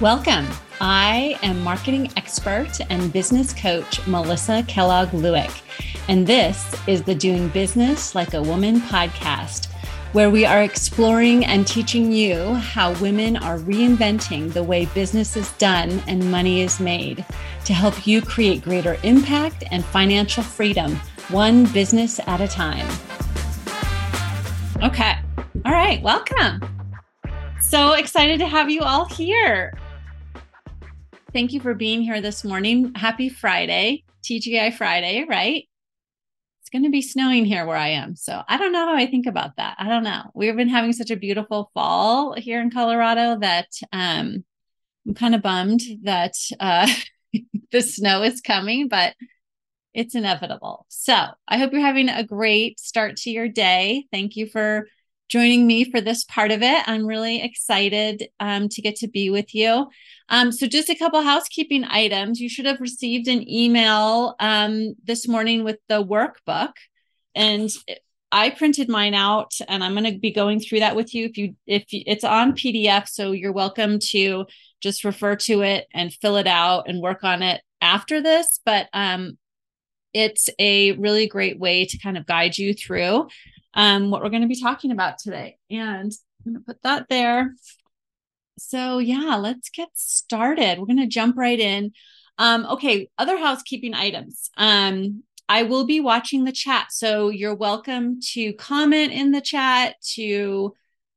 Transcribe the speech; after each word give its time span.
Welcome. 0.00 0.46
I 0.80 1.36
am 1.42 1.60
marketing 1.64 2.12
expert 2.16 2.68
and 2.88 3.12
business 3.12 3.52
coach 3.52 4.06
Melissa 4.06 4.62
Kellogg 4.68 5.08
Lewick, 5.08 5.60
and 6.06 6.24
this 6.24 6.72
is 6.86 7.02
the 7.02 7.16
Doing 7.16 7.48
Business 7.48 8.14
Like 8.14 8.32
a 8.34 8.40
Woman 8.40 8.80
podcast, 8.82 9.66
where 10.12 10.30
we 10.30 10.44
are 10.44 10.62
exploring 10.62 11.44
and 11.46 11.66
teaching 11.66 12.12
you 12.12 12.54
how 12.54 12.92
women 13.00 13.38
are 13.38 13.58
reinventing 13.58 14.52
the 14.52 14.62
way 14.62 14.84
business 14.84 15.36
is 15.36 15.50
done 15.54 16.00
and 16.06 16.30
money 16.30 16.60
is 16.60 16.78
made 16.78 17.26
to 17.64 17.72
help 17.72 18.06
you 18.06 18.22
create 18.22 18.62
greater 18.62 18.98
impact 19.02 19.64
and 19.72 19.84
financial 19.84 20.44
freedom, 20.44 20.94
one 21.30 21.64
business 21.72 22.20
at 22.28 22.40
a 22.40 22.46
time. 22.46 22.86
Okay. 24.80 25.14
All 25.66 25.72
right. 25.72 26.00
Welcome. 26.02 26.62
So 27.60 27.94
excited 27.94 28.38
to 28.38 28.46
have 28.46 28.70
you 28.70 28.82
all 28.82 29.04
here. 29.06 29.72
Thank 31.32 31.52
you 31.52 31.60
for 31.60 31.74
being 31.74 32.00
here 32.00 32.22
this 32.22 32.42
morning. 32.42 32.92
Happy 32.94 33.28
Friday, 33.28 34.04
TGI 34.24 34.72
Friday, 34.72 35.26
right? 35.28 35.68
It's 36.62 36.70
going 36.70 36.84
to 36.84 36.90
be 36.90 37.02
snowing 37.02 37.44
here 37.44 37.66
where 37.66 37.76
I 37.76 37.88
am. 37.88 38.16
So 38.16 38.40
I 38.48 38.56
don't 38.56 38.72
know 38.72 38.86
how 38.86 38.94
I 38.94 39.06
think 39.06 39.26
about 39.26 39.56
that. 39.56 39.76
I 39.78 39.88
don't 39.88 40.04
know. 40.04 40.30
We've 40.34 40.56
been 40.56 40.70
having 40.70 40.94
such 40.94 41.10
a 41.10 41.16
beautiful 41.16 41.70
fall 41.74 42.32
here 42.32 42.62
in 42.62 42.70
Colorado 42.70 43.38
that 43.40 43.68
um, 43.92 44.42
I'm 45.06 45.14
kind 45.14 45.34
of 45.34 45.42
bummed 45.42 45.82
that 46.04 46.32
uh, 46.58 46.90
the 47.72 47.82
snow 47.82 48.22
is 48.22 48.40
coming, 48.40 48.88
but 48.88 49.14
it's 49.92 50.14
inevitable. 50.14 50.86
So 50.88 51.14
I 51.46 51.58
hope 51.58 51.72
you're 51.72 51.82
having 51.82 52.08
a 52.08 52.24
great 52.24 52.80
start 52.80 53.16
to 53.18 53.30
your 53.30 53.48
day. 53.48 54.06
Thank 54.10 54.34
you 54.36 54.46
for 54.46 54.88
joining 55.28 55.66
me 55.66 55.84
for 55.84 56.00
this 56.00 56.24
part 56.24 56.52
of 56.52 56.62
it. 56.62 56.88
I'm 56.88 57.06
really 57.06 57.42
excited 57.42 58.28
um, 58.40 58.70
to 58.70 58.80
get 58.80 58.96
to 58.96 59.08
be 59.08 59.28
with 59.28 59.54
you. 59.54 59.88
Um, 60.28 60.52
so, 60.52 60.66
just 60.66 60.90
a 60.90 60.94
couple 60.94 61.22
housekeeping 61.22 61.84
items. 61.84 62.40
You 62.40 62.48
should 62.48 62.66
have 62.66 62.80
received 62.80 63.28
an 63.28 63.48
email 63.48 64.34
um, 64.40 64.94
this 65.04 65.26
morning 65.26 65.64
with 65.64 65.78
the 65.88 66.04
workbook, 66.04 66.72
and 67.34 67.70
I 68.30 68.50
printed 68.50 68.88
mine 68.88 69.14
out, 69.14 69.52
and 69.68 69.82
I'm 69.82 69.94
going 69.94 70.12
to 70.12 70.18
be 70.18 70.32
going 70.32 70.60
through 70.60 70.80
that 70.80 70.96
with 70.96 71.14
you. 71.14 71.26
If 71.26 71.38
you 71.38 71.54
if 71.66 71.84
it's 71.90 72.24
on 72.24 72.52
PDF, 72.52 73.08
so 73.08 73.32
you're 73.32 73.52
welcome 73.52 73.98
to 74.10 74.46
just 74.80 75.04
refer 75.04 75.36
to 75.36 75.62
it 75.62 75.86
and 75.94 76.12
fill 76.12 76.36
it 76.36 76.46
out 76.46 76.88
and 76.88 77.00
work 77.00 77.24
on 77.24 77.42
it 77.42 77.62
after 77.80 78.20
this. 78.20 78.60
But 78.64 78.88
um, 78.92 79.38
it's 80.12 80.50
a 80.58 80.92
really 80.92 81.26
great 81.26 81.58
way 81.58 81.86
to 81.86 81.98
kind 81.98 82.18
of 82.18 82.26
guide 82.26 82.58
you 82.58 82.74
through 82.74 83.28
um, 83.74 84.10
what 84.10 84.22
we're 84.22 84.30
going 84.30 84.42
to 84.42 84.48
be 84.48 84.60
talking 84.60 84.90
about 84.90 85.18
today. 85.18 85.58
And 85.70 86.12
I'm 86.44 86.52
going 86.52 86.62
to 86.62 86.66
put 86.66 86.82
that 86.82 87.06
there. 87.08 87.54
So, 88.58 88.98
yeah, 88.98 89.36
let's 89.36 89.70
get 89.70 89.88
started. 89.94 90.78
We're 90.78 90.86
going 90.86 90.98
to 90.98 91.06
jump 91.06 91.36
right 91.36 91.58
in. 91.58 91.92
Um, 92.38 92.66
okay, 92.66 93.08
other 93.18 93.38
housekeeping 93.38 93.94
items. 93.94 94.50
Um, 94.56 95.22
I 95.48 95.62
will 95.62 95.86
be 95.86 96.00
watching 96.00 96.44
the 96.44 96.52
chat. 96.52 96.92
So, 96.92 97.30
you're 97.30 97.54
welcome 97.54 98.20
to 98.32 98.52
comment 98.54 99.12
in 99.12 99.32
the 99.32 99.40
chat, 99.40 99.96
to 100.14 100.74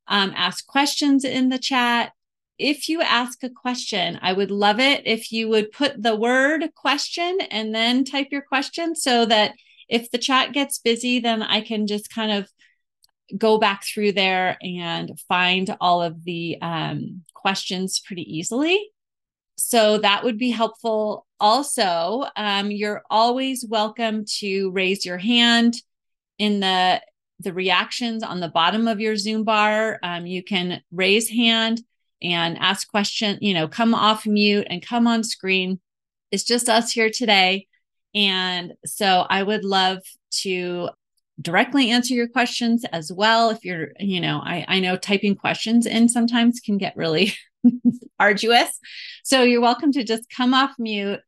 um, 0.07 0.33
ask 0.35 0.65
questions 0.67 1.23
in 1.23 1.49
the 1.49 1.59
chat. 1.59 2.11
If 2.57 2.89
you 2.89 3.01
ask 3.01 3.43
a 3.43 3.49
question, 3.49 4.19
I 4.21 4.33
would 4.33 4.51
love 4.51 4.79
it 4.79 5.01
if 5.05 5.31
you 5.31 5.49
would 5.49 5.71
put 5.71 6.01
the 6.01 6.15
word 6.15 6.69
question 6.75 7.39
and 7.49 7.73
then 7.73 8.03
type 8.03 8.27
your 8.31 8.43
question 8.43 8.95
so 8.95 9.25
that 9.25 9.53
if 9.89 10.11
the 10.11 10.17
chat 10.17 10.53
gets 10.53 10.77
busy, 10.79 11.19
then 11.19 11.41
I 11.41 11.61
can 11.61 11.87
just 11.87 12.09
kind 12.09 12.31
of 12.31 12.47
go 13.37 13.57
back 13.57 13.83
through 13.83 14.11
there 14.11 14.57
and 14.61 15.19
find 15.27 15.75
all 15.79 16.01
of 16.01 16.23
the 16.23 16.57
um, 16.61 17.23
questions 17.41 17.99
pretty 17.99 18.23
easily. 18.23 18.89
So 19.57 19.97
that 19.99 20.23
would 20.23 20.37
be 20.37 20.49
helpful. 20.49 21.25
Also, 21.39 22.25
um, 22.35 22.71
you're 22.71 23.03
always 23.09 23.65
welcome 23.67 24.25
to 24.39 24.71
raise 24.71 25.05
your 25.05 25.17
hand 25.17 25.75
in 26.39 26.59
the 26.59 27.01
the 27.39 27.53
reactions 27.53 28.21
on 28.21 28.39
the 28.39 28.49
bottom 28.49 28.87
of 28.87 28.99
your 28.99 29.15
Zoom 29.15 29.43
bar. 29.43 29.99
Um, 30.03 30.25
you 30.27 30.43
can 30.43 30.81
raise 30.91 31.27
hand 31.29 31.81
and 32.21 32.57
ask 32.59 32.87
question. 32.87 33.39
You 33.41 33.53
know, 33.53 33.67
come 33.67 33.95
off 33.95 34.25
mute 34.25 34.67
and 34.69 34.85
come 34.85 35.07
on 35.07 35.23
screen. 35.23 35.79
It's 36.31 36.43
just 36.43 36.69
us 36.69 36.91
here 36.91 37.09
today. 37.09 37.67
And 38.13 38.73
so 38.85 39.25
I 39.29 39.41
would 39.41 39.63
love 39.63 39.99
to 40.41 40.89
directly 41.39 41.89
answer 41.89 42.13
your 42.13 42.27
questions 42.27 42.83
as 42.91 43.11
well. 43.11 43.49
If 43.49 43.63
you're, 43.63 43.89
you 43.99 44.19
know, 44.19 44.41
I, 44.43 44.65
I 44.67 44.79
know 44.79 44.97
typing 44.97 45.35
questions 45.35 45.85
in 45.85 46.09
sometimes 46.09 46.59
can 46.59 46.77
get 46.77 46.97
really 46.97 47.33
arduous. 48.19 48.79
So 49.23 49.43
you're 49.43 49.61
welcome 49.61 49.91
to 49.93 50.03
just 50.03 50.29
come 50.29 50.53
off 50.53 50.71
mute, 50.77 51.19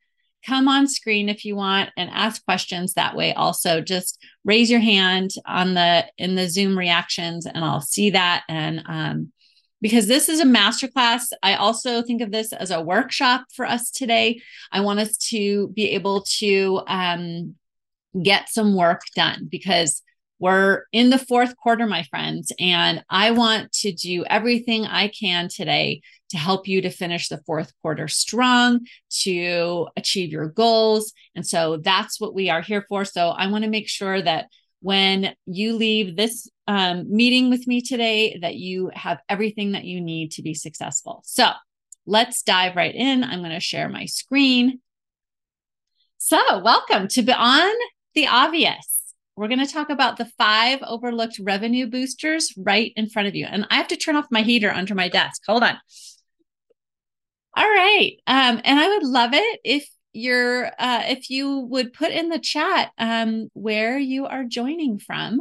come 0.46 0.68
on 0.68 0.88
screen 0.88 1.30
if 1.30 1.46
you 1.46 1.56
want 1.56 1.90
and 1.98 2.10
ask 2.10 2.44
questions 2.44 2.94
that 2.94 3.16
way. 3.16 3.34
Also, 3.34 3.82
just 3.82 4.20
raise 4.44 4.70
your 4.70 4.82
hand 4.82 5.32
on 5.46 5.74
the 5.74 6.06
in 6.18 6.36
the 6.36 6.50
Zoom 6.50 6.78
reactions 6.78 7.46
and 7.46 7.64
I'll 7.64 7.82
see 7.82 8.12
that. 8.12 8.44
And 8.50 8.84
um, 8.86 9.32
because 9.84 10.08
this 10.08 10.30
is 10.30 10.40
a 10.40 10.46
masterclass. 10.46 11.24
I 11.44 11.56
also 11.56 12.02
think 12.02 12.22
of 12.22 12.32
this 12.32 12.54
as 12.54 12.72
a 12.72 12.82
workshop 12.82 13.44
for 13.54 13.66
us 13.66 13.92
today. 13.92 14.42
I 14.72 14.80
want 14.80 15.02
us 15.02 15.18
to 15.30 15.68
be 15.70 15.92
able 15.92 16.22
to 16.40 16.82
um, 16.88 17.56
get 18.22 18.50
some 18.50 18.76
work 18.76 19.02
done 19.16 19.48
because 19.50 20.02
we're 20.40 20.84
in 20.92 21.10
the 21.10 21.18
fourth 21.18 21.56
quarter, 21.56 21.88
my 21.88 22.04
friends, 22.04 22.52
and 22.60 23.04
I 23.10 23.32
want 23.32 23.72
to 23.80 23.94
do 23.94 24.26
everything 24.26 24.86
I 24.86 25.08
can 25.08 25.48
today 25.48 26.02
to 26.32 26.38
help 26.38 26.68
you 26.68 26.82
to 26.82 26.90
finish 26.90 27.30
the 27.30 27.42
fourth 27.46 27.72
quarter 27.82 28.08
strong, 28.08 28.82
to 29.22 29.88
achieve 29.96 30.32
your 30.32 30.50
goals. 30.50 31.14
And 31.34 31.48
so 31.48 31.78
that's 31.78 32.20
what 32.20 32.34
we 32.34 32.50
are 32.50 32.62
here 32.62 32.86
for. 32.90 33.06
So 33.06 33.30
I 33.30 33.48
want 33.48 33.64
to 33.64 33.70
make 33.70 33.88
sure 33.88 34.22
that 34.22 34.48
when 34.82 35.34
you 35.46 35.78
leave 35.78 36.18
this 36.18 36.50
um, 36.68 37.06
meeting 37.10 37.50
with 37.50 37.66
me 37.68 37.82
today 37.82 38.38
that 38.42 38.56
you 38.56 38.92
have 38.94 39.20
everything 39.30 39.72
that 39.74 39.86
you 39.86 40.02
need 40.02 40.32
to 40.32 40.42
be 40.42 40.54
successful. 40.54 41.22
So 41.26 41.52
let's 42.06 42.44
dive 42.44 42.76
right 42.76 42.94
in. 42.94 43.24
I'm 43.24 43.40
going 43.40 43.52
to 43.52 43.60
share 43.60 43.88
my 43.88 44.06
screen. 44.06 44.82
So, 46.18 46.60
welcome 46.60 47.08
to 47.10 47.22
Beyond 47.22 47.78
the 48.14 48.28
Obvious. 48.28 49.14
We're 49.36 49.48
going 49.48 49.66
to 49.66 49.74
talk 49.74 49.90
about 49.90 50.18
the 50.18 50.30
five 50.38 50.80
overlooked 50.84 51.40
revenue 51.40 51.88
boosters 51.88 52.54
right 52.56 52.94
in 52.96 53.10
front 53.10 53.28
of 53.28 53.36
you. 53.36 53.48
And 53.50 53.66
I 53.72 53.76
have 53.76 53.88
to 53.88 53.98
turn 53.98 54.16
off 54.16 54.28
my 54.30 54.44
heater 54.44 54.70
under 54.70 54.94
my 54.94 55.10
desk. 55.10 55.42
Hold 55.48 55.64
on. 55.64 55.78
All 57.56 57.64
right. 57.64 58.14
Um, 58.28 58.62
and 58.64 58.80
I 58.80 58.90
would 58.90 59.04
love 59.04 59.32
it 59.34 59.60
if 59.64 59.88
you're 60.14 60.68
uh, 60.78 61.04
if 61.08 61.30
you 61.30 61.60
would 61.60 61.94
put 61.94 62.12
in 62.12 62.30
the 62.30 62.40
chat 62.40 62.92
um, 62.98 63.50
where 63.54 63.98
you 63.98 64.28
are 64.28 64.44
joining 64.44 65.00
from 65.00 65.40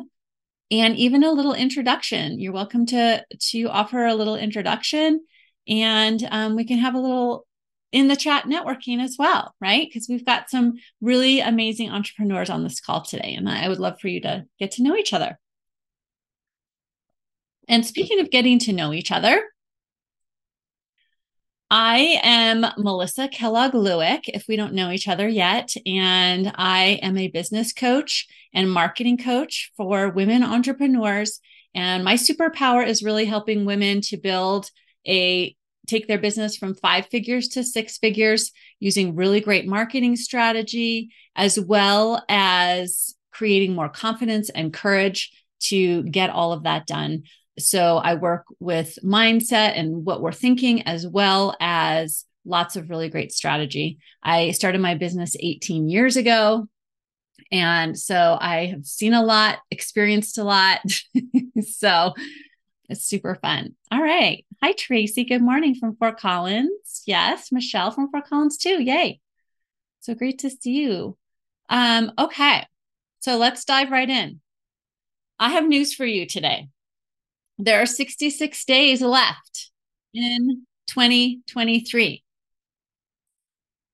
and 0.70 0.96
even 0.96 1.22
a 1.22 1.30
little 1.30 1.54
introduction. 1.54 2.40
You're 2.40 2.52
welcome 2.54 2.86
to 2.86 3.24
to 3.50 3.64
offer 3.64 4.06
a 4.06 4.14
little 4.14 4.36
introduction, 4.36 5.20
and 5.68 6.26
um, 6.30 6.56
we 6.56 6.64
can 6.64 6.78
have 6.78 6.94
a 6.94 7.00
little 7.00 7.46
in 7.92 8.08
the 8.08 8.16
chat 8.16 8.44
networking 8.44 9.00
as 9.00 9.16
well, 9.18 9.54
right? 9.60 9.86
Because 9.86 10.08
we've 10.08 10.24
got 10.24 10.50
some 10.50 10.74
really 11.00 11.40
amazing 11.40 11.90
entrepreneurs 11.90 12.50
on 12.50 12.64
this 12.64 12.80
call 12.80 13.02
today, 13.02 13.34
and 13.36 13.48
I 13.48 13.68
would 13.68 13.78
love 13.78 14.00
for 14.00 14.08
you 14.08 14.20
to 14.22 14.46
get 14.58 14.72
to 14.72 14.82
know 14.82 14.96
each 14.96 15.12
other. 15.12 15.38
And 17.68 17.86
speaking 17.86 18.18
of 18.18 18.30
getting 18.30 18.58
to 18.60 18.72
know 18.72 18.92
each 18.92 19.12
other, 19.12 19.44
I 21.70 22.20
am 22.22 22.66
Melissa 22.76 23.28
Kellogg 23.28 23.72
Lewick, 23.72 24.24
if 24.26 24.46
we 24.46 24.56
don't 24.56 24.74
know 24.74 24.90
each 24.90 25.08
other 25.08 25.26
yet. 25.26 25.74
And 25.86 26.52
I 26.56 26.98
am 27.02 27.16
a 27.16 27.28
business 27.28 27.72
coach 27.72 28.26
and 28.52 28.70
marketing 28.70 29.16
coach 29.16 29.72
for 29.74 30.10
women 30.10 30.42
entrepreneurs. 30.42 31.40
And 31.74 32.04
my 32.04 32.14
superpower 32.14 32.86
is 32.86 33.02
really 33.02 33.24
helping 33.24 33.64
women 33.64 34.02
to 34.02 34.18
build 34.18 34.70
a 35.06 35.56
take 35.86 36.06
their 36.06 36.18
business 36.18 36.56
from 36.56 36.74
five 36.74 37.06
figures 37.06 37.48
to 37.48 37.64
six 37.64 37.98
figures 37.98 38.52
using 38.80 39.14
really 39.14 39.40
great 39.40 39.66
marketing 39.66 40.16
strategy, 40.16 41.10
as 41.36 41.58
well 41.58 42.24
as 42.28 43.14
creating 43.32 43.74
more 43.74 43.88
confidence 43.88 44.50
and 44.50 44.72
courage 44.72 45.32
to 45.60 46.02
get 46.04 46.30
all 46.30 46.52
of 46.52 46.64
that 46.64 46.86
done 46.86 47.22
so 47.58 47.98
I 47.98 48.14
work 48.14 48.46
with 48.60 48.98
mindset 49.04 49.78
and 49.78 50.04
what 50.04 50.20
we're 50.20 50.32
thinking, 50.32 50.82
as 50.82 51.06
well 51.06 51.54
as 51.60 52.24
lots 52.44 52.76
of 52.76 52.90
really 52.90 53.08
great 53.08 53.32
strategy. 53.32 53.98
I 54.22 54.52
started 54.52 54.80
my 54.80 54.94
business 54.94 55.36
18 55.38 55.88
years 55.88 56.16
ago. 56.16 56.68
And 57.50 57.98
so 57.98 58.38
I 58.40 58.66
have 58.66 58.86
seen 58.86 59.12
a 59.12 59.22
lot, 59.22 59.58
experienced 59.70 60.38
a 60.38 60.44
lot. 60.44 60.80
so 61.62 62.14
it's 62.88 63.04
super 63.04 63.34
fun. 63.34 63.74
All 63.90 64.02
right. 64.02 64.44
Hi, 64.62 64.72
Tracy. 64.72 65.24
Good 65.24 65.42
morning 65.42 65.74
from 65.74 65.96
Fort 65.96 66.18
Collins. 66.18 67.02
Yes, 67.06 67.50
Michelle 67.50 67.90
from 67.90 68.10
Fort 68.10 68.26
Collins 68.28 68.56
too. 68.56 68.82
Yay. 68.82 69.20
So 70.00 70.14
great 70.14 70.38
to 70.40 70.50
see 70.50 70.72
you. 70.72 71.16
Um, 71.68 72.12
okay. 72.18 72.66
So 73.20 73.38
let's 73.38 73.64
dive 73.64 73.90
right 73.90 74.08
in. 74.08 74.40
I 75.38 75.50
have 75.50 75.66
news 75.66 75.94
for 75.94 76.06
you 76.06 76.26
today 76.26 76.68
there 77.58 77.80
are 77.80 77.86
66 77.86 78.64
days 78.64 79.02
left 79.02 79.70
in 80.14 80.66
2023. 80.88 82.24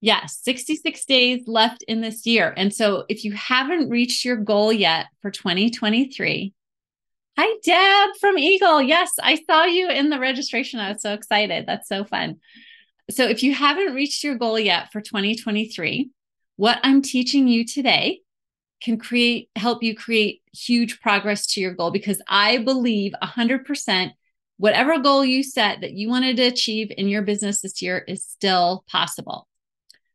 Yes, 0.01 0.39
66 0.43 1.05
days 1.07 1.43
left 1.47 1.83
in 1.89 2.01
this 2.01 2.25
year. 2.25 2.55
And 2.57 2.73
so 2.73 3.05
if 3.09 3.25
you 3.25 3.33
haven't 3.33 3.91
reached 3.91 4.25
your 4.25 4.37
goal 4.37 4.73
yet 4.73 5.07
for 5.21 5.31
2023, 5.31 6.55
hi, 7.39 7.57
Deb 7.63 8.17
from 8.21 8.37
Eagle. 8.37 8.83
Yes, 8.83 9.13
I 9.23 9.37
saw 9.49 9.65
you 9.65 9.89
in 9.89 10.11
the 10.11 10.19
registration. 10.19 10.81
I 10.81 10.93
was 10.93 11.03
so 11.03 11.13
excited. 11.13 11.67
That's 11.67 11.89
so 11.89 12.05
fun. 12.05 12.41
So 13.11 13.27
if 13.29 13.45
you 13.45 13.55
haven't 13.55 13.95
reached 13.95 14.25
your 14.25 14.35
goal 14.35 14.59
yet 14.59 14.91
for 14.91 15.01
2023, 15.01 16.11
what 16.57 16.81
I'm 16.83 17.01
teaching 17.01 17.47
you 17.47 17.65
today 17.65 18.23
can 18.83 18.99
create 18.99 19.51
help 19.55 19.85
you 19.85 19.95
create 19.95 20.43
huge 20.53 21.01
progress 21.01 21.47
to 21.49 21.61
your 21.61 21.75
goal 21.75 21.93
because 21.93 22.21
I 22.29 22.59
believe 22.59 23.13
100% 23.23 24.11
whatever 24.57 24.99
goal 24.99 25.25
you 25.25 25.45
set 25.45 25.83
that 25.83 25.93
you 25.93 26.09
wanted 26.09 26.37
to 26.39 26.43
achieve 26.43 26.91
in 26.97 27.07
your 27.07 27.23
business 27.23 27.61
this 27.61 27.81
year 27.81 27.99
is 27.99 28.25
still 28.25 28.85
possible. 28.91 29.47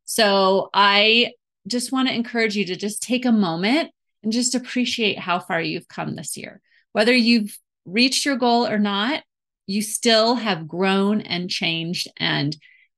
So 0.03 0.69
I 0.73 1.31
just 1.67 1.93
want 1.93 2.09
to 2.09 2.15
encourage 2.15 2.57
you 2.57 2.65
to 2.65 2.75
just 2.75 3.01
take 3.01 3.23
a 3.23 3.31
moment 3.31 3.91
and 4.23 4.33
just 4.33 4.55
appreciate 4.55 5.17
how 5.17 5.39
far 5.39 5.61
you've 5.61 5.87
come 5.87 6.17
this 6.17 6.35
year. 6.35 6.61
Whether 6.93 7.13
you've 7.13 7.57
reached 7.85 8.25
your 8.25 8.37
goal 8.37 8.65
or 8.65 8.79
not, 8.79 9.23
you 9.67 9.81
still 9.81 10.35
have 10.35 10.67
grown 10.67 11.21
and 11.21 11.49
changed. 11.49 12.07
And 12.17 12.55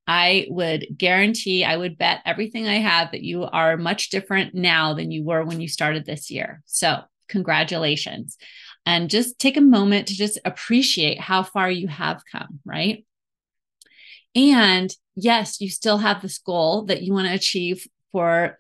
I 0.08 0.46
would 0.50 0.88
guarantee, 0.96 1.64
I 1.64 1.78
would 1.78 1.98
bet 1.98 2.22
everything 2.26 2.68
I 2.68 2.76
have 2.76 3.12
that 3.12 3.24
you 3.24 3.44
are 3.44 3.78
much 3.78 4.10
different 4.10 4.54
now 4.54 4.94
than 4.94 5.12
you 5.12 5.24
were 5.24 5.44
when 5.44 5.60
you 5.60 5.68
started 5.68 6.06
this 6.06 6.30
year. 6.30 6.62
So, 6.66 7.02
congratulations. 7.28 8.38
And 8.86 9.10
just 9.10 9.40
take 9.40 9.58
a 9.58 9.62
moment 9.62 10.08
to 10.08 10.14
just 10.14 10.40
appreciate 10.46 11.20
how 11.20 11.42
far 11.42 11.72
you 11.72 11.88
have 11.88 12.22
come, 12.32 12.60
right? 12.64 13.04
And 14.36 14.94
yes, 15.16 15.60
you 15.60 15.70
still 15.70 15.98
have 15.98 16.22
this 16.22 16.38
goal 16.38 16.84
that 16.84 17.02
you 17.02 17.14
want 17.14 17.28
to 17.28 17.34
achieve 17.34 17.88
for 18.12 18.60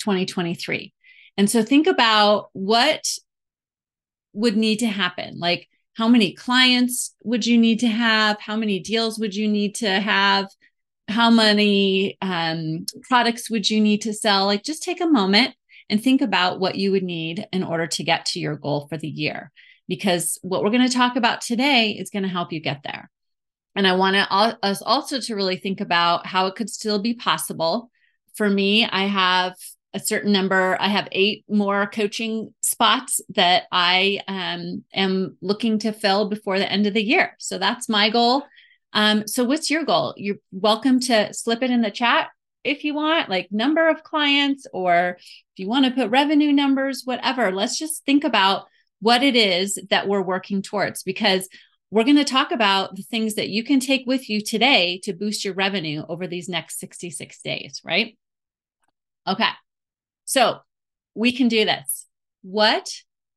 2023. 0.00 0.92
And 1.38 1.48
so 1.48 1.62
think 1.62 1.86
about 1.86 2.50
what 2.52 3.08
would 4.32 4.56
need 4.56 4.78
to 4.78 4.86
happen. 4.86 5.38
Like, 5.38 5.68
how 5.94 6.08
many 6.08 6.32
clients 6.32 7.14
would 7.22 7.44
you 7.44 7.58
need 7.58 7.80
to 7.80 7.88
have? 7.88 8.40
How 8.40 8.56
many 8.56 8.80
deals 8.80 9.18
would 9.18 9.34
you 9.34 9.48
need 9.48 9.74
to 9.76 9.88
have? 9.88 10.48
How 11.08 11.30
many 11.30 12.16
um, 12.22 12.86
products 13.08 13.50
would 13.50 13.68
you 13.68 13.80
need 13.80 14.02
to 14.02 14.14
sell? 14.14 14.46
Like, 14.46 14.62
just 14.62 14.82
take 14.82 15.00
a 15.00 15.06
moment 15.06 15.54
and 15.90 16.02
think 16.02 16.22
about 16.22 16.60
what 16.60 16.76
you 16.76 16.92
would 16.92 17.02
need 17.02 17.46
in 17.52 17.62
order 17.62 17.86
to 17.86 18.04
get 18.04 18.24
to 18.26 18.40
your 18.40 18.56
goal 18.56 18.86
for 18.88 18.96
the 18.96 19.08
year. 19.08 19.52
Because 19.88 20.38
what 20.42 20.62
we're 20.62 20.70
going 20.70 20.88
to 20.88 20.94
talk 20.94 21.16
about 21.16 21.42
today 21.42 21.90
is 21.90 22.08
going 22.08 22.22
to 22.22 22.28
help 22.28 22.52
you 22.52 22.60
get 22.60 22.82
there. 22.82 23.10
And 23.74 23.86
I 23.86 23.94
want 23.94 24.16
us 24.62 24.80
also 24.82 25.20
to 25.20 25.34
really 25.34 25.56
think 25.56 25.80
about 25.80 26.26
how 26.26 26.46
it 26.46 26.54
could 26.54 26.70
still 26.70 26.98
be 26.98 27.14
possible. 27.14 27.90
For 28.34 28.48
me, 28.48 28.86
I 28.86 29.04
have 29.04 29.54
a 29.94 30.00
certain 30.00 30.32
number, 30.32 30.76
I 30.80 30.88
have 30.88 31.08
eight 31.12 31.44
more 31.48 31.86
coaching 31.86 32.54
spots 32.62 33.20
that 33.30 33.64
I 33.70 34.20
um, 34.26 34.84
am 34.94 35.36
looking 35.42 35.78
to 35.80 35.92
fill 35.92 36.28
before 36.28 36.58
the 36.58 36.70
end 36.70 36.86
of 36.86 36.94
the 36.94 37.02
year. 37.02 37.36
So 37.38 37.58
that's 37.58 37.88
my 37.88 38.08
goal. 38.08 38.44
Um, 38.94 39.26
so, 39.26 39.44
what's 39.44 39.70
your 39.70 39.84
goal? 39.84 40.14
You're 40.16 40.36
welcome 40.50 41.00
to 41.00 41.32
slip 41.32 41.62
it 41.62 41.70
in 41.70 41.82
the 41.82 41.90
chat 41.90 42.28
if 42.64 42.84
you 42.84 42.94
want, 42.94 43.28
like 43.28 43.48
number 43.50 43.88
of 43.88 44.02
clients, 44.02 44.66
or 44.72 45.16
if 45.18 45.56
you 45.56 45.68
want 45.68 45.84
to 45.86 45.90
put 45.90 46.10
revenue 46.10 46.52
numbers, 46.52 47.02
whatever. 47.04 47.50
Let's 47.50 47.78
just 47.78 48.04
think 48.04 48.24
about 48.24 48.66
what 49.00 49.22
it 49.22 49.34
is 49.34 49.78
that 49.90 50.08
we're 50.08 50.22
working 50.22 50.62
towards 50.62 51.02
because 51.02 51.48
we're 51.90 52.04
going 52.04 52.16
to 52.16 52.24
talk 52.24 52.52
about 52.52 52.94
the 52.94 53.02
things 53.02 53.34
that 53.34 53.48
you 53.48 53.64
can 53.64 53.80
take 53.80 54.04
with 54.06 54.30
you 54.30 54.40
today 54.40 55.00
to 55.04 55.12
boost 55.12 55.44
your 55.44 55.54
revenue 55.54 56.04
over 56.08 56.26
these 56.26 56.48
next 56.48 56.78
66 56.78 57.42
days, 57.42 57.80
right? 57.84 58.16
Okay. 59.26 59.48
So 60.24 60.58
we 61.14 61.32
can 61.32 61.48
do 61.48 61.64
this. 61.64 62.06
What 62.42 62.88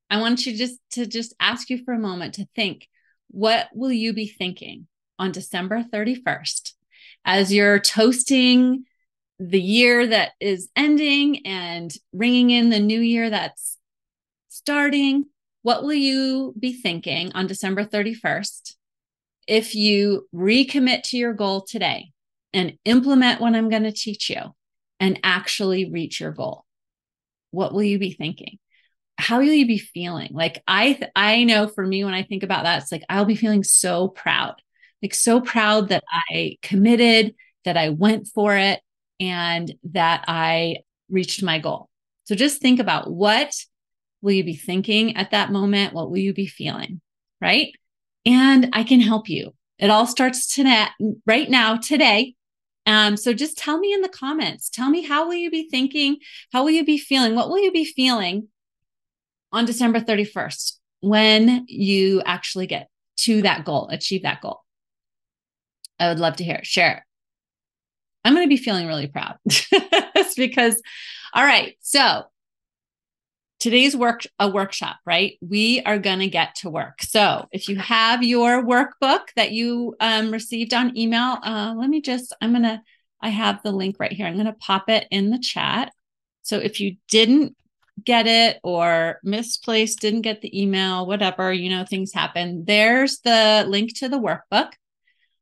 I 0.09 0.19
want 0.19 0.45
you 0.45 0.55
just 0.57 0.79
to 0.91 1.05
just 1.05 1.33
ask 1.39 1.69
you 1.69 1.83
for 1.83 1.93
a 1.93 1.99
moment 1.99 2.35
to 2.35 2.47
think 2.55 2.87
what 3.29 3.67
will 3.73 3.91
you 3.91 4.13
be 4.13 4.27
thinking 4.27 4.87
on 5.19 5.31
December 5.31 5.83
31st 5.83 6.73
as 7.25 7.51
you're 7.53 7.79
toasting 7.79 8.85
the 9.39 9.61
year 9.61 10.07
that 10.07 10.31
is 10.39 10.69
ending 10.75 11.45
and 11.45 11.91
ringing 12.13 12.51
in 12.51 12.69
the 12.69 12.79
new 12.79 12.99
year 12.99 13.29
that's 13.29 13.77
starting? 14.49 15.25
What 15.63 15.83
will 15.83 15.93
you 15.93 16.53
be 16.57 16.73
thinking 16.73 17.31
on 17.33 17.47
December 17.47 17.83
31st 17.83 18.75
if 19.47 19.75
you 19.75 20.27
recommit 20.33 21.03
to 21.03 21.17
your 21.17 21.33
goal 21.33 21.61
today 21.61 22.11
and 22.53 22.77
implement 22.85 23.41
what 23.41 23.55
I'm 23.55 23.69
going 23.69 23.83
to 23.83 23.91
teach 23.91 24.29
you 24.29 24.55
and 24.99 25.19
actually 25.23 25.89
reach 25.91 26.19
your 26.19 26.31
goal? 26.31 26.64
What 27.56 27.74
will 27.74 27.84
you 27.84 27.98
be 27.98 28.12
thinking? 28.12 28.57
How 29.18 29.38
will 29.38 29.46
you 29.46 29.66
be 29.66 29.78
feeling? 29.78 30.31
Like 30.34 30.62
I 30.68 30.94
th- 30.94 31.12
I 31.16 31.46
know 31.46 31.68
for 31.68 31.86
me 31.86 32.04
when 32.04 32.13
I 32.13 32.24
think 32.24 32.44
about 32.44 32.63
that 32.63 32.84
it's 32.84 32.92
like 32.92 33.04
I'll 33.10 33.25
be 33.25 33.36
feeling 33.36 33.63
so 33.63 34.10
proud. 34.10 34.56
Like 35.02 35.13
so 35.13 35.40
proud 35.40 35.90
that 35.90 36.04
I 36.31 36.57
committed, 36.62 37.36
that 37.63 37.78
I 37.78 37.90
went 37.90 38.28
for 38.28 38.56
it 38.56 38.81
and 39.19 39.74
that 39.92 40.25
I 40.28 40.78
reached 41.10 41.44
my 41.44 41.60
goal. 41.60 41.90
So 42.25 42.36
just 42.36 42.62
think 42.62 42.80
about 42.80 43.10
what 43.10 43.54
will 44.22 44.31
you 44.31 44.44
be 44.44 44.56
thinking 44.56 45.16
at 45.16 45.31
that 45.31 45.52
moment? 45.52 45.94
What 45.94 46.10
will 46.10 46.18
you 46.18 46.34
be 46.34 46.48
feeling? 46.48 47.02
Right. 47.40 47.74
And 48.25 48.69
I 48.74 48.84
can 48.84 49.00
help 49.00 49.30
you. 49.30 49.54
It 49.78 49.90
all 49.90 50.07
starts 50.07 50.48
tonight, 50.48 50.90
right 51.25 51.50
now, 51.50 51.78
today. 51.78 52.36
Um, 52.85 53.17
so 53.17 53.33
just 53.33 53.57
tell 53.57 53.79
me 53.79 53.93
in 53.93 54.01
the 54.01 54.09
comments. 54.09 54.69
Tell 54.69 54.89
me 54.89 55.01
how 55.03 55.25
will 55.27 55.35
you 55.35 55.49
be 55.49 55.69
thinking? 55.69 56.17
How 56.53 56.63
will 56.63 56.71
you 56.71 56.85
be 56.85 56.97
feeling? 56.97 57.35
What 57.35 57.49
will 57.49 57.59
you 57.59 57.71
be 57.71 57.85
feeling 57.85 58.49
on 59.51 59.65
December 59.65 59.99
31st 59.99 60.73
when 61.01 61.65
you 61.67 62.21
actually 62.25 62.67
get 62.67 62.89
to 63.17 63.41
that 63.41 63.65
goal, 63.65 63.89
achieve 63.89 64.23
that 64.23 64.41
goal? 64.41 64.61
I 65.99 66.09
would 66.09 66.19
love 66.19 66.35
to 66.37 66.43
hear 66.43 66.55
it. 66.55 66.65
Share 66.65 66.97
it. 66.97 67.03
I'm 68.23 68.33
going 68.33 68.45
to 68.45 68.49
be 68.49 68.57
feeling 68.57 68.87
really 68.87 69.07
proud. 69.07 69.37
because, 70.35 70.81
all 71.33 71.43
right. 71.43 71.75
So 71.81 72.23
today's 73.60 73.96
work 73.96 74.22
a 74.40 74.50
workshop 74.50 74.98
right? 75.06 75.38
We 75.42 75.81
are 75.81 75.98
going 75.98 76.19
to 76.19 76.28
get 76.28 76.56
to 76.57 76.69
work. 76.69 77.02
So 77.02 77.47
if 77.52 77.69
you 77.69 77.78
have 77.78 78.24
your 78.24 78.64
workbook 78.64 79.21
that 79.35 79.52
you 79.52 79.95
um, 80.00 80.31
received 80.31 80.74
on 80.74 80.97
email 80.97 81.38
uh, 81.44 81.74
let 81.76 81.90
me 81.90 82.02
just 82.02 82.33
i'm 82.42 82.52
going 82.52 82.64
to 82.64 82.81
i 83.21 83.30
have 83.30 83.62
the 83.64 83.71
link 83.71 83.97
right 84.00 84.12
here. 84.12 84.28
I'm 84.28 84.35
going 84.35 84.45
to 84.45 84.54
pop 84.54 84.90
it 84.90 85.07
in 85.12 85.30
the 85.30 85.40
chat. 85.40 85.92
So 86.44 86.57
if 86.57 86.80
you 86.80 86.97
didn't 87.09 87.56
get 88.04 88.28
it 88.28 88.59
or 88.64 89.19
misplaced 89.24 90.02
didn't 90.02 90.21
get 90.21 90.42
the 90.42 90.62
email 90.62 91.07
whatever 91.07 91.54
you 91.54 91.69
know 91.69 91.85
things 91.85 92.12
happen 92.14 92.66
there's 92.66 93.19
the 93.19 93.66
link 93.68 93.97
to 94.00 94.09
the 94.09 94.19
workbook. 94.19 94.71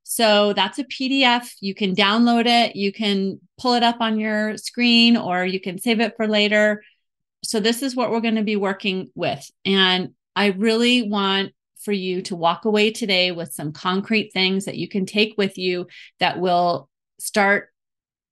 So 0.04 0.54
that's 0.54 0.80
a 0.80 0.84
pdf 0.84 1.52
you 1.62 1.74
can 1.74 1.96
download 1.96 2.46
it. 2.46 2.76
You 2.76 2.92
can 2.92 3.40
pull 3.58 3.74
it 3.74 3.84
up 3.84 3.98
on 4.02 4.20
your 4.20 4.58
screen 4.58 5.18
or 5.18 5.46
you 5.46 5.60
can 5.60 5.80
save 5.80 6.00
it 6.00 6.14
for 6.16 6.28
later 6.28 6.84
so 7.44 7.60
this 7.60 7.82
is 7.82 7.96
what 7.96 8.10
we're 8.10 8.22
going 8.22 8.36
to 8.36 8.44
be 8.44 8.56
working 8.56 9.10
with. 9.16 9.50
And 9.66 10.14
I 10.36 10.48
really 10.48 11.08
want 11.10 11.52
for 11.84 11.92
you 11.92 12.22
to 12.24 12.36
walk 12.36 12.66
away 12.66 12.92
today 12.92 13.32
with 13.32 13.54
some 13.54 13.74
concrete 13.74 14.32
things 14.34 14.66
that 14.66 14.78
you 14.78 14.88
can 14.88 15.06
take 15.06 15.36
with 15.38 15.58
you 15.58 15.88
that 16.20 16.40
will 16.40 16.90
start 17.20 17.70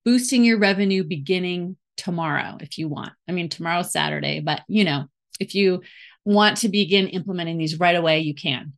boosting 0.05 0.43
your 0.43 0.57
revenue 0.57 1.03
beginning 1.03 1.75
tomorrow 1.97 2.57
if 2.61 2.77
you 2.77 2.87
want. 2.87 3.11
I 3.27 3.33
mean, 3.33 3.49
tomorrow's 3.49 3.91
Saturday, 3.91 4.39
but 4.39 4.61
you 4.67 4.83
know, 4.83 5.05
if 5.39 5.53
you 5.53 5.81
want 6.23 6.57
to 6.57 6.69
begin 6.69 7.07
implementing 7.07 7.57
these 7.57 7.79
right 7.79 7.95
away, 7.95 8.21
you 8.21 8.33
can. 8.33 8.73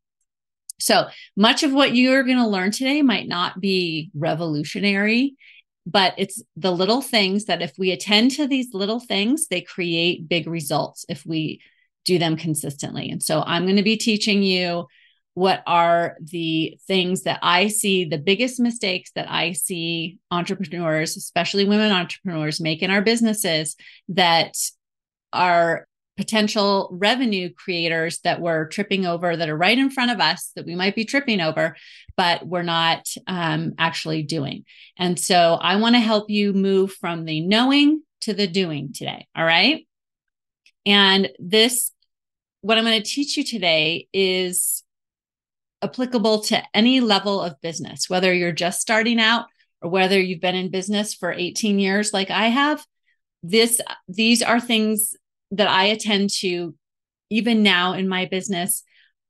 So 0.80 1.08
much 1.38 1.64
of 1.64 1.72
what 1.72 1.96
you're 1.96 2.24
going 2.24 2.38
to 2.38 2.48
learn 2.48 2.72
today 2.72 3.02
might 3.02 3.28
not 3.28 3.62
be 3.62 4.10
revolutionary 4.16 5.36
but 5.86 6.14
it's 6.18 6.42
the 6.56 6.72
little 6.72 7.02
things 7.02 7.46
that 7.46 7.62
if 7.62 7.74
we 7.78 7.92
attend 7.92 8.32
to 8.32 8.48
these 8.48 8.74
little 8.74 9.00
things, 9.00 9.48
they 9.48 9.62
create 9.62 10.30
big 10.30 10.48
results 10.48 11.06
if 11.10 11.26
we 11.26 11.62
do 12.06 12.18
them 12.18 12.38
consistently. 12.38 13.10
And 13.10 13.22
so 13.22 13.44
I'm 13.46 13.64
going 13.64 13.78
to 13.78 13.84
be 13.84 13.98
teaching 13.98 14.44
you 14.44 14.88
what 15.36 15.64
are 15.66 16.16
the 16.22 16.78
things 16.88 17.24
that 17.24 17.40
I 17.42 17.68
see, 17.68 18.06
the 18.06 18.20
biggest 18.20 18.60
mistakes 18.60 19.12
that 19.16 19.30
I 19.30 19.54
see 19.54 20.20
entrepreneurs, 20.30 21.18
especially 21.18 21.66
women 21.66 21.92
entrepreneurs, 21.92 22.62
make 22.62 22.84
in 22.84 22.92
our 22.92 23.02
businesses 23.02 23.76
that 24.10 24.56
are 25.32 25.88
potential 26.16 26.90
revenue 26.92 27.52
creators 27.54 28.20
that 28.20 28.40
we're 28.40 28.68
tripping 28.68 29.06
over 29.06 29.36
that 29.36 29.50
are 29.50 29.58
right 29.58 29.78
in 29.78 29.90
front 29.90 30.12
of 30.12 30.20
us 30.20 30.52
that 30.56 30.66
we 30.66 30.76
might 30.76 30.96
be 30.96 31.06
tripping 31.06 31.42
over, 31.42 31.76
but 32.16 32.46
we're 32.46 32.62
not 32.62 33.08
um, 33.28 33.74
actually 33.80 34.24
doing. 34.24 34.64
And 34.98 35.20
so 35.20 35.58
I 35.60 35.78
want 35.78 35.96
to 35.96 36.00
help 36.00 36.30
you 36.30 36.54
move 36.54 36.94
from 36.94 37.26
the 37.26 37.42
knowing 37.42 38.04
to 38.22 38.34
the 38.34 38.48
doing 38.48 38.94
today. 38.94 39.28
All 39.36 39.46
right. 39.46 39.88
And 40.86 41.30
this, 41.40 41.92
what 42.62 42.78
I'm 42.78 42.84
going 42.84 43.02
to 43.02 43.10
teach 43.10 43.36
you 43.36 43.44
today 43.44 44.08
is 44.14 44.84
applicable 45.82 46.42
to 46.42 46.64
any 46.74 47.02
level 47.02 47.42
of 47.42 47.60
business, 47.62 48.10
whether 48.10 48.34
you're 48.34 48.52
just 48.52 48.82
starting 48.82 49.20
out 49.20 49.46
or 49.82 49.90
whether 49.90 50.20
you've 50.20 50.42
been 50.42 50.56
in 50.56 50.70
business 50.70 51.14
for 51.14 51.32
18 51.32 51.80
years 51.80 52.14
like 52.14 52.30
I 52.30 52.48
have. 52.48 52.86
This 53.46 53.82
these 54.08 54.42
are 54.42 54.62
things 54.62 55.16
that 55.54 55.68
I 55.68 55.86
attend 55.86 56.30
to 56.40 56.76
even 57.30 57.64
now 57.64 57.94
in 57.94 58.08
my 58.08 58.26
business. 58.26 58.84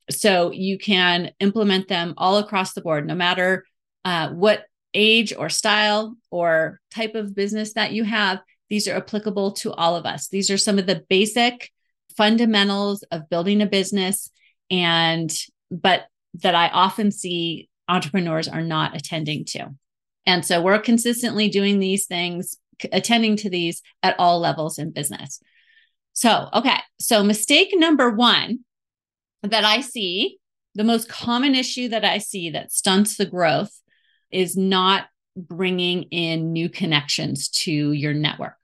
So 0.10 0.51
you 0.51 0.77
can 0.77 1.32
implement 1.39 1.88
them 1.88 2.13
all 2.18 2.38
across 2.38 2.74
the 2.74 2.82
board, 2.82 3.08
no 3.08 3.15
matter 3.15 3.65
uh, 4.03 4.30
what 4.30 4.65
age 4.94 5.34
or 5.38 5.50
style 5.50 6.15
or 6.30 6.80
type 6.92 7.15
of 7.15 7.36
business 7.36 7.74
that 7.74 7.94
you 7.94 8.03
have. 8.03 8.39
These 8.70 8.88
are 8.88 8.96
applicable 8.96 9.53
to 9.53 9.72
all 9.72 9.96
of 9.96 10.06
us. 10.06 10.27
These 10.27 10.50
are 10.50 10.58
some 10.58 10.80
of 10.80 10.86
the 10.86 11.03
basic 11.10 11.72
fundamentals 12.18 13.03
of 13.12 13.30
building 13.30 13.62
a 13.62 13.65
business 13.65 14.30
and 14.70 15.34
but 15.72 16.06
that 16.36 16.56
I 16.56 16.68
often 16.70 17.12
see 17.12 17.70
entrepreneurs 17.88 18.48
are 18.48 18.62
not 18.62 18.96
attending 18.96 19.46
to. 19.46 19.74
And 20.25 20.46
so 20.46 20.62
we're 20.62 20.80
consistently 20.80 21.50
doing 21.50 21.80
these 21.80 22.06
things, 22.06 22.58
attending 22.92 23.36
to 23.38 23.50
these 23.50 23.82
at 24.01 24.15
all 24.20 24.39
levels 24.39 24.77
in 24.77 24.92
business. 24.92 25.42
So, 26.13 26.48
okay. 26.53 26.77
So, 27.00 27.24
mistake 27.24 27.70
number 27.74 28.10
one 28.12 28.60
that 29.41 29.65
I 29.65 29.82
see, 29.82 30.38
the 30.75 30.84
most 30.84 31.10
common 31.10 31.55
issue 31.55 31.89
that 31.89 32.05
I 32.05 32.20
see 32.20 32.51
that 32.51 32.72
stunts 32.72 33.17
the 33.17 33.25
growth 33.25 33.72
is 34.32 34.55
not 34.55 35.05
bringing 35.36 36.03
in 36.03 36.53
new 36.53 36.70
connections 36.70 37.50
to 37.50 37.91
your 37.91 38.13
network. 38.13 38.55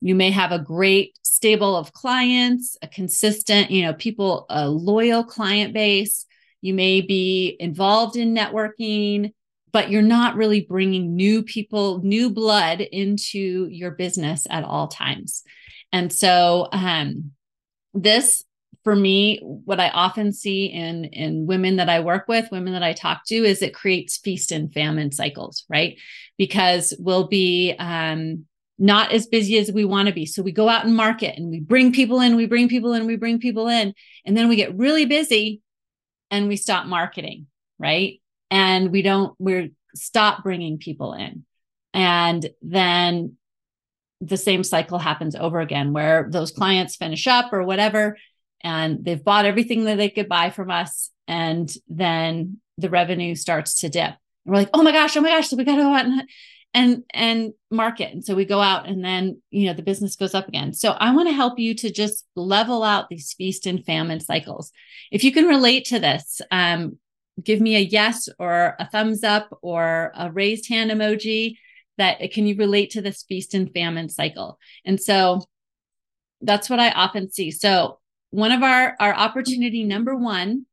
You 0.00 0.14
may 0.14 0.30
have 0.30 0.50
a 0.50 0.58
great 0.58 1.16
stable 1.22 1.76
of 1.76 1.92
clients, 1.92 2.76
a 2.82 2.88
consistent, 2.88 3.70
you 3.70 3.82
know, 3.82 3.94
people, 3.94 4.46
a 4.48 4.68
loyal 4.68 5.24
client 5.24 5.72
base. 5.74 6.26
You 6.60 6.74
may 6.74 7.00
be 7.00 7.56
involved 7.60 8.16
in 8.16 8.34
networking, 8.34 9.32
but 9.72 9.90
you're 9.90 10.02
not 10.02 10.36
really 10.36 10.60
bringing 10.60 11.14
new 11.16 11.42
people, 11.42 12.00
new 12.02 12.30
blood 12.30 12.80
into 12.80 13.66
your 13.70 13.92
business 13.92 14.46
at 14.50 14.64
all 14.64 14.88
times. 14.88 15.42
And 15.92 16.12
so, 16.12 16.68
um, 16.72 17.32
this 17.94 18.42
for 18.84 18.96
me, 18.96 19.38
what 19.42 19.78
I 19.78 19.90
often 19.90 20.32
see 20.32 20.66
in 20.66 21.04
in 21.04 21.46
women 21.46 21.76
that 21.76 21.88
I 21.88 22.00
work 22.00 22.26
with, 22.26 22.50
women 22.50 22.72
that 22.72 22.82
I 22.82 22.92
talk 22.92 23.24
to, 23.26 23.34
is 23.34 23.62
it 23.62 23.74
creates 23.74 24.16
feast 24.16 24.50
and 24.50 24.72
famine 24.72 25.12
cycles, 25.12 25.64
right? 25.68 25.98
Because 26.36 26.92
we'll 26.98 27.28
be 27.28 27.74
um, 27.78 28.46
not 28.78 29.12
as 29.12 29.26
busy 29.26 29.58
as 29.58 29.70
we 29.70 29.84
want 29.84 30.08
to 30.08 30.14
be. 30.14 30.26
So 30.26 30.42
we 30.42 30.50
go 30.50 30.68
out 30.68 30.84
and 30.84 30.96
market 30.96 31.38
and 31.38 31.50
we 31.50 31.60
bring 31.60 31.92
people 31.92 32.20
in, 32.20 32.34
we 32.34 32.46
bring 32.46 32.68
people 32.68 32.92
in, 32.92 33.06
we 33.06 33.16
bring 33.16 33.38
people 33.38 33.68
in, 33.68 33.94
and 34.26 34.36
then 34.36 34.48
we 34.48 34.56
get 34.56 34.76
really 34.76 35.04
busy 35.04 35.60
and 36.30 36.48
we 36.48 36.56
stop 36.56 36.86
marketing, 36.86 37.46
right? 37.78 38.20
And 38.50 38.90
we 38.90 39.02
don't, 39.02 39.34
we're 39.38 39.68
stop 39.94 40.42
bringing 40.42 40.78
people 40.78 41.12
in. 41.12 41.44
And 41.94 42.48
then 42.62 43.36
the 44.22 44.36
same 44.36 44.62
cycle 44.62 44.98
happens 44.98 45.34
over 45.34 45.60
again 45.60 45.92
where 45.92 46.28
those 46.30 46.52
clients 46.52 46.96
finish 46.96 47.26
up 47.26 47.52
or 47.52 47.64
whatever 47.64 48.16
and 48.62 49.04
they've 49.04 49.24
bought 49.24 49.44
everything 49.44 49.84
that 49.84 49.96
they 49.96 50.08
could 50.08 50.28
buy 50.28 50.48
from 50.50 50.70
us 50.70 51.10
and 51.26 51.74
then 51.88 52.60
the 52.78 52.88
revenue 52.88 53.34
starts 53.34 53.80
to 53.80 53.88
dip. 53.88 54.04
And 54.04 54.16
we're 54.46 54.54
like 54.54 54.70
oh 54.72 54.82
my 54.82 54.92
gosh 54.92 55.16
oh 55.16 55.20
my 55.20 55.30
gosh 55.30 55.48
so 55.48 55.56
we 55.56 55.64
got 55.64 55.76
to 55.76 55.82
go 55.82 55.92
out 55.92 56.06
and 56.06 56.22
and 56.74 57.02
and 57.12 57.52
market. 57.70 58.12
And 58.12 58.24
so 58.24 58.34
we 58.34 58.44
go 58.44 58.60
out 58.60 58.88
and 58.88 59.04
then 59.04 59.42
you 59.50 59.66
know 59.66 59.74
the 59.74 59.82
business 59.82 60.16
goes 60.16 60.34
up 60.34 60.48
again. 60.48 60.72
So 60.72 60.92
i 60.92 61.12
want 61.14 61.28
to 61.28 61.34
help 61.34 61.58
you 61.58 61.74
to 61.74 61.90
just 61.90 62.24
level 62.36 62.84
out 62.84 63.08
these 63.08 63.32
feast 63.32 63.66
and 63.66 63.84
famine 63.84 64.20
cycles. 64.20 64.70
If 65.10 65.24
you 65.24 65.32
can 65.32 65.46
relate 65.46 65.84
to 65.86 65.98
this 65.98 66.40
um, 66.52 66.98
give 67.42 67.60
me 67.60 67.74
a 67.74 67.80
yes 67.80 68.28
or 68.38 68.76
a 68.78 68.88
thumbs 68.88 69.24
up 69.24 69.58
or 69.62 70.12
a 70.14 70.30
raised 70.30 70.68
hand 70.68 70.92
emoji 70.92 71.56
that 72.02 72.32
can 72.32 72.48
you 72.48 72.56
relate 72.56 72.90
to 72.90 73.00
this 73.00 73.22
feast 73.22 73.54
and 73.54 73.72
famine 73.72 74.08
cycle. 74.08 74.58
And 74.84 75.00
so 75.00 75.44
that's 76.40 76.68
what 76.68 76.80
i 76.80 76.90
often 76.90 77.30
see. 77.30 77.52
So 77.52 78.00
one 78.30 78.50
of 78.50 78.64
our 78.64 78.96
our 78.98 79.14
opportunity 79.14 79.84
number 79.84 80.16
one 80.16 80.66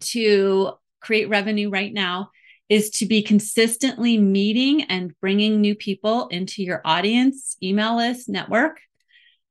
to 0.00 0.72
create 1.00 1.30
revenue 1.30 1.70
right 1.70 1.92
now 1.92 2.30
is 2.68 2.90
to 2.90 3.06
be 3.06 3.22
consistently 3.22 4.18
meeting 4.18 4.82
and 4.82 5.18
bringing 5.20 5.60
new 5.60 5.74
people 5.74 6.28
into 6.28 6.62
your 6.62 6.82
audience 6.84 7.56
email 7.62 7.96
list 7.96 8.28
network 8.28 8.80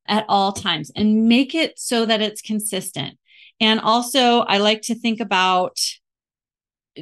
at 0.08 0.26
all 0.30 0.52
times 0.52 0.92
and 0.96 1.28
make 1.28 1.56
it 1.56 1.80
so 1.80 2.06
that 2.06 2.22
it's 2.22 2.42
consistent. 2.42 3.18
And 3.60 3.80
also 3.80 4.42
i 4.42 4.60
like 4.60 4.84
to 4.84 4.96
think 4.96 5.20
about 5.20 5.80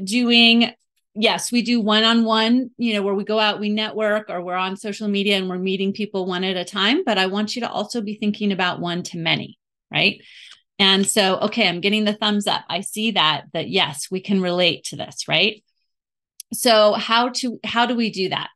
doing 0.01 0.71
yes, 1.15 1.51
we 1.51 1.61
do 1.61 1.81
one 1.81 2.03
on 2.03 2.23
one, 2.23 2.71
you 2.77 2.93
know, 2.93 3.01
where 3.01 3.13
we 3.13 3.23
go 3.23 3.39
out, 3.39 3.59
we 3.59 3.69
network, 3.69 4.29
or 4.29 4.41
we're 4.41 4.55
on 4.55 4.77
social 4.77 5.07
media 5.07 5.37
and 5.37 5.49
we're 5.49 5.57
meeting 5.57 5.93
people 5.93 6.25
one 6.25 6.43
at 6.43 6.57
a 6.57 6.65
time. 6.65 7.03
But 7.03 7.17
I 7.17 7.27
want 7.27 7.55
you 7.55 7.61
to 7.61 7.69
also 7.69 8.01
be 8.01 8.15
thinking 8.15 8.51
about 8.51 8.79
one 8.79 9.03
to 9.03 9.17
many, 9.17 9.57
right? 9.91 10.21
And 10.79 11.05
so, 11.05 11.37
okay, 11.41 11.67
I'm 11.67 11.81
getting 11.81 12.05
the 12.05 12.13
thumbs 12.13 12.47
up. 12.47 12.63
I 12.69 12.81
see 12.81 13.11
that, 13.11 13.45
that 13.53 13.69
yes, 13.69 14.07
we 14.09 14.21
can 14.21 14.41
relate 14.41 14.85
to 14.85 14.95
this, 14.95 15.27
right? 15.27 15.63
So, 16.53 16.93
how 16.93 17.29
to, 17.29 17.59
how 17.63 17.85
do 17.85 17.95
we 17.95 18.09
do 18.09 18.29
that? 18.29 18.49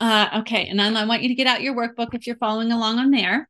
Uh, 0.00 0.40
okay. 0.40 0.68
And 0.68 0.78
then 0.78 0.96
I 0.96 1.06
want 1.06 1.22
you 1.22 1.28
to 1.28 1.34
get 1.34 1.46
out 1.46 1.62
your 1.62 1.74
workbook 1.74 2.14
if 2.14 2.26
you're 2.26 2.36
following 2.36 2.70
along 2.70 2.98
on 2.98 3.10
there. 3.10 3.48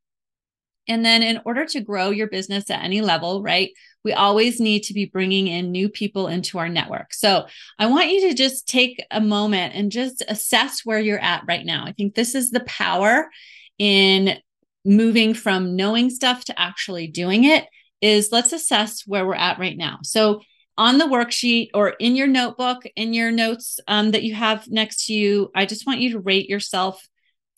And 0.88 1.04
then, 1.04 1.22
in 1.22 1.40
order 1.44 1.64
to 1.66 1.80
grow 1.80 2.10
your 2.10 2.28
business 2.28 2.70
at 2.70 2.82
any 2.82 3.00
level, 3.00 3.42
right, 3.42 3.70
we 4.04 4.12
always 4.12 4.58
need 4.60 4.84
to 4.84 4.94
be 4.94 5.04
bringing 5.04 5.46
in 5.46 5.70
new 5.70 5.88
people 5.88 6.28
into 6.28 6.58
our 6.58 6.68
network. 6.68 7.12
So, 7.12 7.46
I 7.78 7.86
want 7.86 8.10
you 8.10 8.28
to 8.28 8.34
just 8.34 8.66
take 8.66 9.04
a 9.10 9.20
moment 9.20 9.74
and 9.74 9.92
just 9.92 10.22
assess 10.28 10.80
where 10.84 10.98
you're 10.98 11.20
at 11.20 11.44
right 11.46 11.64
now. 11.64 11.84
I 11.84 11.92
think 11.92 12.14
this 12.14 12.34
is 12.34 12.50
the 12.50 12.60
power 12.60 13.28
in 13.78 14.38
moving 14.84 15.34
from 15.34 15.76
knowing 15.76 16.10
stuff 16.10 16.44
to 16.46 16.58
actually 16.58 17.06
doing 17.06 17.44
it 17.44 17.66
is 18.00 18.30
let's 18.32 18.52
assess 18.52 19.02
where 19.06 19.26
we're 19.26 19.34
at 19.34 19.58
right 19.58 19.76
now. 19.76 19.98
So, 20.02 20.42
on 20.76 20.98
the 20.98 21.06
worksheet 21.06 21.70
or 21.74 21.88
in 21.88 22.14
your 22.14 22.28
notebook, 22.28 22.84
in 22.94 23.12
your 23.12 23.32
notes 23.32 23.80
um, 23.88 24.12
that 24.12 24.22
you 24.22 24.32
have 24.34 24.68
next 24.68 25.06
to 25.06 25.12
you, 25.12 25.50
I 25.54 25.66
just 25.66 25.86
want 25.86 26.00
you 26.00 26.12
to 26.12 26.20
rate 26.20 26.48
yourself 26.48 27.06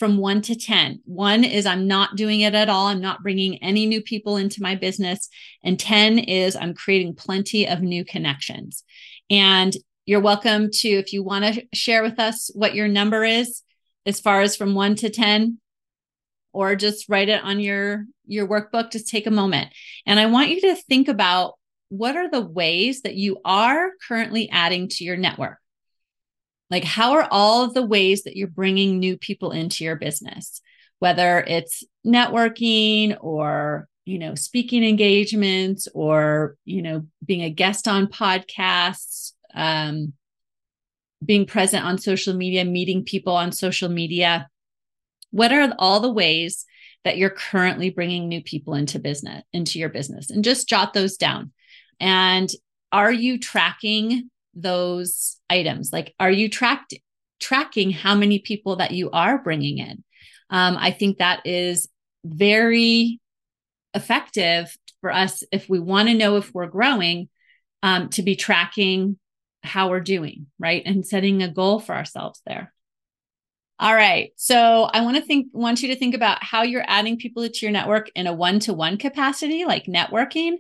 from 0.01 0.17
one 0.17 0.41
to 0.41 0.57
10. 0.57 1.03
One 1.05 1.45
is 1.45 1.67
I'm 1.67 1.87
not 1.87 2.17
doing 2.17 2.41
it 2.41 2.55
at 2.55 2.71
all. 2.71 2.87
I'm 2.87 3.03
not 3.03 3.23
bringing 3.23 3.63
any 3.63 3.85
new 3.85 4.01
people 4.01 4.39
into 4.39 4.63
my 4.63 4.75
business. 4.75 5.29
And 5.63 5.79
10 5.79 6.19
is 6.21 6.57
I'm 6.57 6.73
creating 6.73 7.17
plenty 7.17 7.69
of 7.69 7.83
new 7.83 8.03
connections. 8.05 8.83
And 9.29 9.77
you're 10.07 10.23
welcome 10.23 10.71
to, 10.73 10.89
if 10.89 11.13
you 11.13 11.23
want 11.23 11.45
to 11.45 11.67
share 11.75 12.03
with 12.03 12.19
us 12.19 12.51
what 12.55 12.75
your 12.75 12.89
number 12.89 13.25
is, 13.25 13.63
as 14.07 14.21
far 14.21 14.41
as 14.41 14.57
from 14.57 14.75
one 14.75 14.95
to 14.97 15.11
10, 15.11 15.59
or 16.53 16.75
just 16.75 17.09
write 17.09 17.29
it 17.29 17.45
on 17.45 17.61
your 17.61 18.07
your 18.27 18.49
workbook 18.49 18.91
just 18.91 19.07
take 19.07 19.29
a 19.29 19.31
moment 19.31 19.69
and 20.05 20.19
i 20.19 20.27
want 20.27 20.49
you 20.49 20.61
to 20.61 20.75
think 20.75 21.07
about 21.07 21.55
what 21.91 22.17
are 22.17 22.29
the 22.29 22.41
ways 22.41 23.03
that 23.03 23.15
you 23.15 23.39
are 23.45 23.91
currently 24.09 24.49
adding 24.51 24.89
to 24.89 25.05
your 25.05 25.17
network 25.17 25.59
like, 26.71 26.85
how 26.85 27.13
are 27.13 27.27
all 27.31 27.65
of 27.65 27.75
the 27.75 27.85
ways 27.85 28.23
that 28.23 28.37
you're 28.37 28.49
bringing 28.49 28.99
new 28.99 29.17
people 29.19 29.51
into 29.51 29.85
your 29.85 29.97
business, 29.97 30.61
whether 31.01 31.41
it's 31.41 31.83
networking 32.07 33.17
or 33.21 33.89
you 34.07 34.19
know 34.19 34.35
speaking 34.35 34.83
engagements 34.83 35.87
or 35.95 36.57
you 36.65 36.83
know 36.83 37.05
being 37.25 37.43
a 37.43 37.51
guest 37.51 37.87
on 37.87 38.07
podcasts 38.07 39.33
um, 39.55 40.13
being 41.25 41.45
present 41.45 41.85
on 41.85 41.99
social 41.99 42.35
media 42.35 42.65
meeting 42.65 43.05
people 43.05 43.35
on 43.35 43.53
social 43.53 43.89
media. 43.89 44.49
What 45.33 45.53
are 45.53 45.73
all 45.79 46.01
the 46.01 46.13
ways 46.13 46.65
that 47.05 47.19
you're 47.19 47.31
currently 47.31 47.91
bringing 47.91 48.29
new 48.29 48.43
people 48.43 48.75
into 48.75 48.99
business 48.99 49.43
into 49.53 49.79
your 49.79 49.89
business? 49.89 50.31
And 50.31 50.45
just 50.45 50.69
jot 50.69 50.95
those 50.95 51.17
down. 51.17 51.53
And 51.99 52.49
are 52.93 53.13
you 53.13 53.39
tracking 53.39 54.31
those 54.55 55.37
items? 55.49 55.93
Like 55.93 56.15
are 56.19 56.31
you 56.31 56.49
tracked 56.49 56.95
tracking 57.39 57.91
how 57.91 58.15
many 58.15 58.39
people 58.39 58.77
that 58.77 58.91
you 58.91 59.11
are 59.11 59.39
bringing 59.39 59.79
in? 59.79 60.05
Um, 60.51 60.77
i 60.79 60.91
think 60.91 61.19
that 61.19 61.47
is 61.47 61.89
very 62.25 63.21
effective 63.95 64.77
for 65.01 65.13
us 65.13 65.43
if 65.53 65.69
we 65.69 65.79
want 65.79 66.09
to 66.09 66.15
know 66.15 66.37
if 66.37 66.53
we're 66.53 66.67
growing 66.67 67.29
um, 67.83 68.09
to 68.11 68.23
be 68.23 68.37
tracking 68.37 69.19
how 69.63 69.91
we're 69.91 70.01
doing 70.01 70.47
right? 70.59 70.83
And 70.85 71.07
setting 71.07 71.43
a 71.43 71.49
goal 71.49 71.81
for 71.81 71.95
ourselves 71.95 72.41
there. 72.47 72.73
All 73.79 73.95
right. 73.95 74.33
So 74.37 74.85
i 74.93 75.01
want 75.01 75.17
to 75.17 75.23
think 75.23 75.49
want 75.53 75.83
you 75.83 75.89
to 75.89 75.97
think 75.97 76.15
about 76.15 76.43
how 76.43 76.63
you're 76.63 76.85
adding 76.87 77.17
people 77.17 77.49
to 77.49 77.59
your 77.63 77.73
network 77.73 78.11
in 78.15 78.27
a 78.27 78.33
one-to-one 78.33 78.99
capacity 78.99 79.65
like 79.65 79.87
networking 79.87 80.57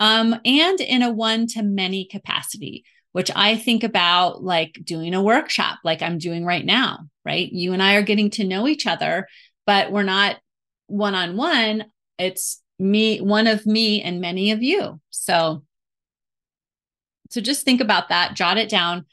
um, 0.00 0.38
and 0.44 0.80
in 0.80 1.02
a 1.02 1.10
one-to-many 1.10 2.06
capacity 2.06 2.84
which 3.16 3.30
I 3.34 3.56
think 3.56 3.82
about 3.82 4.44
like 4.44 4.78
doing 4.84 5.14
a 5.14 5.22
workshop 5.22 5.78
like 5.82 6.02
I'm 6.02 6.18
doing 6.18 6.44
right 6.44 6.66
now, 6.66 7.08
right? 7.24 7.50
You 7.50 7.72
and 7.72 7.82
I 7.82 7.94
are 7.94 8.02
getting 8.02 8.28
to 8.32 8.44
know 8.44 8.68
each 8.68 8.86
other, 8.86 9.26
but 9.64 9.90
we're 9.90 10.02
not 10.02 10.36
one 10.88 11.14
on 11.14 11.34
one. 11.34 11.86
It's 12.18 12.62
me, 12.78 13.22
one 13.22 13.46
of 13.46 13.64
me, 13.64 14.02
and 14.02 14.20
many 14.20 14.50
of 14.50 14.62
you. 14.62 15.00
So 15.08 15.64
So 17.30 17.40
just 17.40 17.64
think 17.64 17.80
about 17.80 18.10
that, 18.10 18.34
jot 18.34 18.58
it 18.58 18.68
down. 18.68 19.06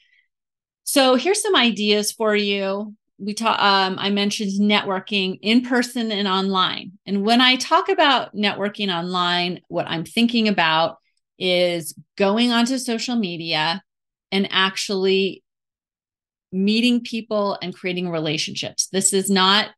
So 0.84 1.16
here's 1.16 1.42
some 1.42 1.56
ideas 1.56 2.12
for 2.12 2.36
you. 2.36 2.98
We 3.20 3.34
talk 3.34 3.58
um, 3.58 3.96
I 3.98 4.10
mentioned 4.10 4.52
networking 4.60 5.40
in 5.42 5.62
person 5.62 6.12
and 6.12 6.28
online. 6.28 6.92
And 7.06 7.24
when 7.24 7.40
I 7.40 7.56
talk 7.56 7.88
about 7.88 8.36
networking 8.36 8.94
online, 8.94 9.62
what 9.70 9.88
I'm 9.88 10.04
thinking 10.04 10.50
about 10.50 10.98
is 11.40 11.96
going 12.18 12.52
onto 12.52 12.78
social 12.78 13.16
media 13.16 13.82
and 14.34 14.48
actually 14.52 15.44
meeting 16.52 17.02
people 17.02 17.58
and 17.62 17.74
creating 17.74 18.10
relationships. 18.10 18.88
This 18.88 19.14
is 19.14 19.30
not, 19.30 19.70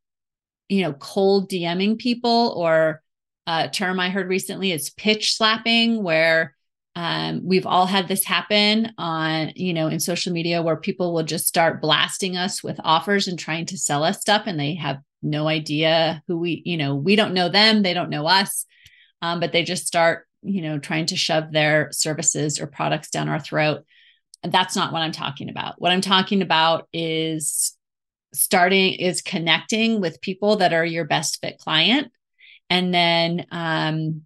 you 0.70 0.82
know, 0.82 0.94
cold 0.94 1.52
DMing 1.52 2.00
people 2.00 2.54
or 2.58 3.02
a 3.46 3.70
term 3.70 4.00
I 4.00 4.10
heard 4.10 4.30
recently 4.30 4.72
is 4.72 4.90
pitch 4.90 5.36
slapping, 5.36 6.02
where 6.02 6.56
um, 6.96 7.42
we've 7.44 7.66
all 7.66 7.86
had 7.86 8.08
this 8.08 8.24
happen 8.24 8.94
on, 8.98 9.52
you 9.56 9.74
know, 9.74 9.88
in 9.88 10.00
social 10.00 10.32
media 10.32 10.62
where 10.62 10.78
people 10.78 11.14
will 11.14 11.24
just 11.24 11.48
start 11.48 11.82
blasting 11.82 12.38
us 12.38 12.64
with 12.64 12.80
offers 12.82 13.28
and 13.28 13.38
trying 13.38 13.66
to 13.68 13.78
sell 13.78 14.06
us 14.06 14.22
stuff 14.22 14.44
and 14.46 14.58
they 14.58 14.76
have 14.76 15.00
no 15.22 15.50
idea 15.50 16.24
who 16.28 16.38
we, 16.38 16.62
you 16.66 16.78
know, 16.78 16.96
we 16.96 17.18
don't 17.18 17.34
know 17.34 17.50
them, 17.50 17.84
they 17.84 17.94
don't 17.94 18.10
know 18.10 18.26
us, 18.26 18.66
um, 19.22 19.42
but 19.42 19.52
they 19.52 19.64
just 19.64 19.86
start, 19.86 20.26
you 20.42 20.62
know, 20.62 20.80
trying 20.80 21.08
to 21.08 21.18
shove 21.18 21.52
their 21.52 21.90
services 21.92 22.62
or 22.62 22.68
products 22.68 23.10
down 23.10 23.28
our 23.28 23.40
throat. 23.40 23.84
That's 24.48 24.76
not 24.76 24.94
what 24.94 25.02
I'm 25.02 25.12
talking 25.12 25.50
about. 25.50 25.80
What 25.80 25.92
I'm 25.92 26.02
talking 26.02 26.42
about 26.42 26.88
is 26.94 27.76
starting, 28.34 28.94
is 28.94 29.22
connecting 29.22 30.02
with 30.02 30.22
people 30.22 30.58
that 30.58 30.74
are 30.74 30.86
your 30.86 31.06
best 31.06 31.40
fit 31.42 31.58
client 31.58 32.12
and 32.70 32.94
then 32.94 33.46
um, 33.52 34.22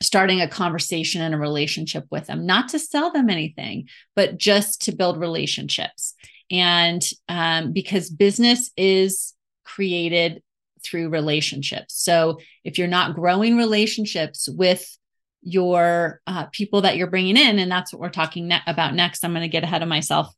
starting 0.00 0.40
a 0.40 0.48
conversation 0.48 1.22
and 1.22 1.34
a 1.34 1.38
relationship 1.38 2.04
with 2.10 2.26
them, 2.26 2.46
not 2.46 2.70
to 2.70 2.78
sell 2.78 3.12
them 3.12 3.30
anything, 3.30 3.88
but 4.16 4.38
just 4.38 4.82
to 4.82 4.92
build 4.92 5.18
relationships. 5.18 6.14
And 6.50 7.02
um, 7.28 7.72
because 7.72 8.10
business 8.10 8.70
is 8.76 9.34
created 9.64 10.42
through 10.84 11.08
relationships. 11.08 11.94
So 12.02 12.38
if 12.64 12.78
you're 12.78 12.88
not 12.88 13.14
growing 13.14 13.56
relationships 13.56 14.48
with 14.48 14.98
your 15.42 16.20
uh, 16.26 16.46
people 16.46 16.82
that 16.82 16.96
you're 16.96 17.10
bringing 17.10 17.36
in, 17.36 17.58
and 17.58 17.70
that's 17.70 17.92
what 17.92 18.00
we're 18.00 18.10
talking 18.10 18.48
ne- 18.48 18.62
about 18.66 18.94
next, 18.94 19.24
I'm 19.24 19.32
going 19.32 19.42
to 19.42 19.48
get 19.48 19.64
ahead 19.64 19.82
of 19.82 19.88
myself. 19.88 20.32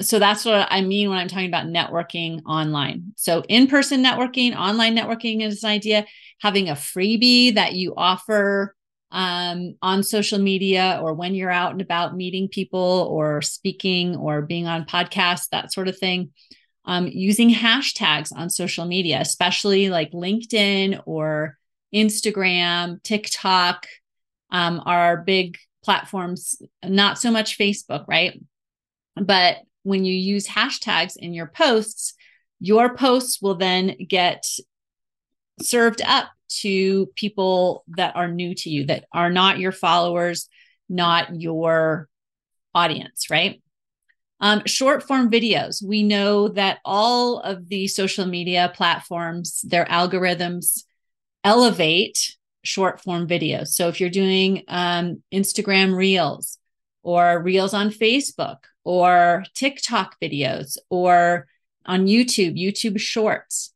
So 0.00 0.18
that's 0.18 0.44
what 0.44 0.66
I 0.70 0.80
mean 0.80 1.08
when 1.08 1.18
I'm 1.18 1.28
talking 1.28 1.48
about 1.48 1.66
networking 1.66 2.42
online. 2.46 3.12
So 3.16 3.44
in 3.48 3.68
person 3.68 4.02
networking, 4.02 4.56
online 4.56 4.96
networking 4.96 5.42
is 5.42 5.62
an 5.62 5.70
idea. 5.70 6.06
Having 6.40 6.68
a 6.68 6.74
freebie 6.74 7.54
that 7.54 7.74
you 7.74 7.94
offer 7.96 8.74
um, 9.12 9.76
on 9.80 10.02
social 10.02 10.40
media 10.40 10.98
or 11.00 11.14
when 11.14 11.34
you're 11.34 11.50
out 11.50 11.70
and 11.70 11.80
about 11.80 12.16
meeting 12.16 12.48
people 12.48 13.08
or 13.08 13.40
speaking 13.40 14.16
or 14.16 14.42
being 14.42 14.66
on 14.66 14.84
podcasts, 14.84 15.48
that 15.50 15.72
sort 15.72 15.88
of 15.88 15.96
thing. 15.96 16.30
Um, 16.86 17.06
using 17.06 17.48
hashtags 17.48 18.30
on 18.34 18.50
social 18.50 18.84
media, 18.84 19.18
especially 19.20 19.88
like 19.88 20.10
LinkedIn 20.10 21.00
or 21.06 21.56
Instagram, 21.94 23.02
TikTok 23.04 23.86
um, 24.54 24.80
are 24.86 25.16
big 25.16 25.58
platforms, 25.82 26.62
not 26.84 27.18
so 27.18 27.32
much 27.32 27.58
Facebook, 27.58 28.04
right? 28.06 28.40
But 29.16 29.56
when 29.82 30.04
you 30.04 30.14
use 30.14 30.46
hashtags 30.46 31.16
in 31.16 31.34
your 31.34 31.48
posts, 31.48 32.14
your 32.60 32.94
posts 32.94 33.42
will 33.42 33.56
then 33.56 33.96
get 34.08 34.44
served 35.60 36.02
up 36.02 36.28
to 36.60 37.06
people 37.16 37.84
that 37.96 38.14
are 38.14 38.28
new 38.28 38.54
to 38.54 38.70
you, 38.70 38.86
that 38.86 39.06
are 39.12 39.28
not 39.28 39.58
your 39.58 39.72
followers, 39.72 40.48
not 40.88 41.40
your 41.40 42.08
audience, 42.76 43.28
right? 43.30 43.60
Um, 44.38 44.62
short 44.66 45.02
form 45.02 45.32
videos. 45.32 45.84
We 45.84 46.04
know 46.04 46.48
that 46.50 46.78
all 46.84 47.40
of 47.40 47.68
the 47.68 47.88
social 47.88 48.24
media 48.24 48.70
platforms, 48.72 49.62
their 49.62 49.86
algorithms 49.86 50.84
elevate 51.42 52.36
short 52.64 53.00
form 53.00 53.28
videos. 53.28 53.68
So 53.68 53.88
if 53.88 54.00
you're 54.00 54.10
doing 54.10 54.64
um, 54.68 55.22
Instagram 55.32 55.94
Reels 55.94 56.58
or 57.02 57.40
Reels 57.42 57.74
on 57.74 57.90
Facebook 57.90 58.58
or 58.82 59.44
TikTok 59.54 60.16
videos 60.20 60.76
or 60.90 61.46
on 61.86 62.06
YouTube, 62.06 62.58
YouTube 62.58 62.98
Shorts, 62.98 63.72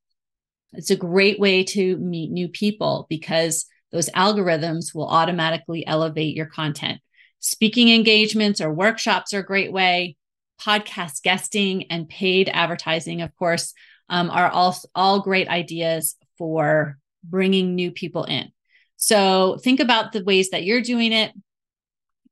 it's 0.72 0.90
a 0.90 0.96
great 0.96 1.38
way 1.38 1.64
to 1.64 1.96
meet 1.98 2.30
new 2.30 2.48
people 2.48 3.06
because 3.08 3.66
those 3.92 4.10
algorithms 4.10 4.94
will 4.94 5.08
automatically 5.08 5.86
elevate 5.86 6.36
your 6.36 6.46
content. 6.46 7.00
Speaking 7.40 7.90
engagements 7.90 8.60
or 8.60 8.72
workshops 8.72 9.32
are 9.32 9.40
a 9.40 9.46
great 9.46 9.72
way. 9.72 10.16
Podcast 10.60 11.22
guesting 11.22 11.90
and 11.90 12.08
paid 12.08 12.50
advertising, 12.52 13.22
of 13.22 13.34
course, 13.36 13.74
um, 14.08 14.28
are 14.30 14.48
all, 14.50 14.76
all 14.94 15.20
great 15.20 15.48
ideas 15.48 16.16
for 16.36 16.98
bringing 17.22 17.74
new 17.74 17.92
people 17.92 18.24
in. 18.24 18.50
So 18.98 19.58
think 19.62 19.80
about 19.80 20.12
the 20.12 20.24
ways 20.24 20.50
that 20.50 20.64
you're 20.64 20.82
doing 20.82 21.12
it. 21.12 21.32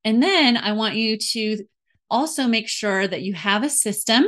And 0.04 0.22
then 0.22 0.56
I 0.56 0.72
want 0.72 0.96
you 0.96 1.16
to 1.16 1.64
also 2.10 2.46
make 2.46 2.68
sure 2.68 3.06
that 3.08 3.22
you 3.22 3.34
have 3.34 3.62
a 3.62 3.70
system 3.70 4.26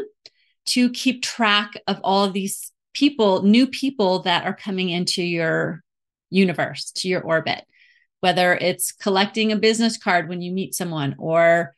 to 0.66 0.90
keep 0.90 1.22
track 1.22 1.72
of 1.86 2.00
all 2.02 2.24
of 2.24 2.32
these 2.32 2.72
people, 2.94 3.42
new 3.42 3.66
people 3.66 4.20
that 4.20 4.44
are 4.44 4.54
coming 4.54 4.88
into 4.88 5.22
your 5.22 5.82
universe, 6.30 6.92
to 6.92 7.08
your 7.08 7.22
orbit, 7.22 7.64
whether 8.20 8.54
it's 8.54 8.92
collecting 8.92 9.52
a 9.52 9.56
business 9.56 9.96
card 9.96 10.28
when 10.28 10.40
you 10.40 10.52
meet 10.52 10.74
someone 10.74 11.16
or 11.18 11.74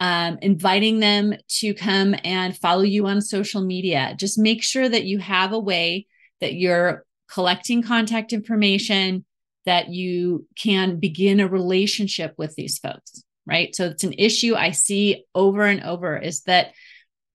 um, 0.00 0.38
inviting 0.42 1.00
them 1.00 1.34
to 1.46 1.74
come 1.74 2.14
and 2.24 2.56
follow 2.56 2.82
you 2.82 3.06
on 3.06 3.20
social 3.20 3.62
media. 3.62 4.14
Just 4.18 4.38
make 4.38 4.62
sure 4.62 4.88
that 4.88 5.04
you 5.04 5.18
have 5.18 5.52
a 5.52 5.58
way 5.58 6.06
that 6.40 6.54
you're 6.54 7.04
collecting 7.30 7.82
contact 7.82 8.32
information, 8.32 9.24
that 9.64 9.88
you 9.88 10.46
can 10.56 10.98
begin 10.98 11.40
a 11.40 11.48
relationship 11.48 12.34
with 12.36 12.54
these 12.54 12.78
folks, 12.78 13.22
right? 13.46 13.74
So 13.74 13.86
it's 13.86 14.04
an 14.04 14.14
issue 14.18 14.54
I 14.54 14.72
see 14.72 15.24
over 15.34 15.64
and 15.64 15.82
over 15.82 16.16
is 16.16 16.42
that 16.42 16.72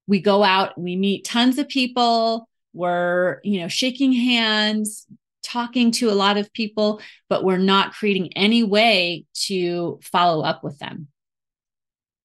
we 0.08 0.22
go 0.22 0.44
out, 0.44 0.78
we 0.80 0.96
meet 0.96 1.26
tons 1.26 1.58
of 1.58 1.68
people, 1.68 2.50
we're, 2.74 3.40
you 3.44 3.60
know, 3.60 3.68
shaking 3.68 4.14
hands, 4.14 5.06
talking 5.44 5.92
to 5.92 6.10
a 6.10 6.12
lot 6.12 6.38
of 6.38 6.52
people, 6.54 7.02
but 7.30 7.44
we're 7.44 7.58
not 7.58 7.94
creating 7.94 8.34
any 8.36 8.64
way 8.64 9.26
to 9.34 10.00
follow 10.04 10.44
up 10.44 10.64
with 10.64 10.78
them. 10.80 11.08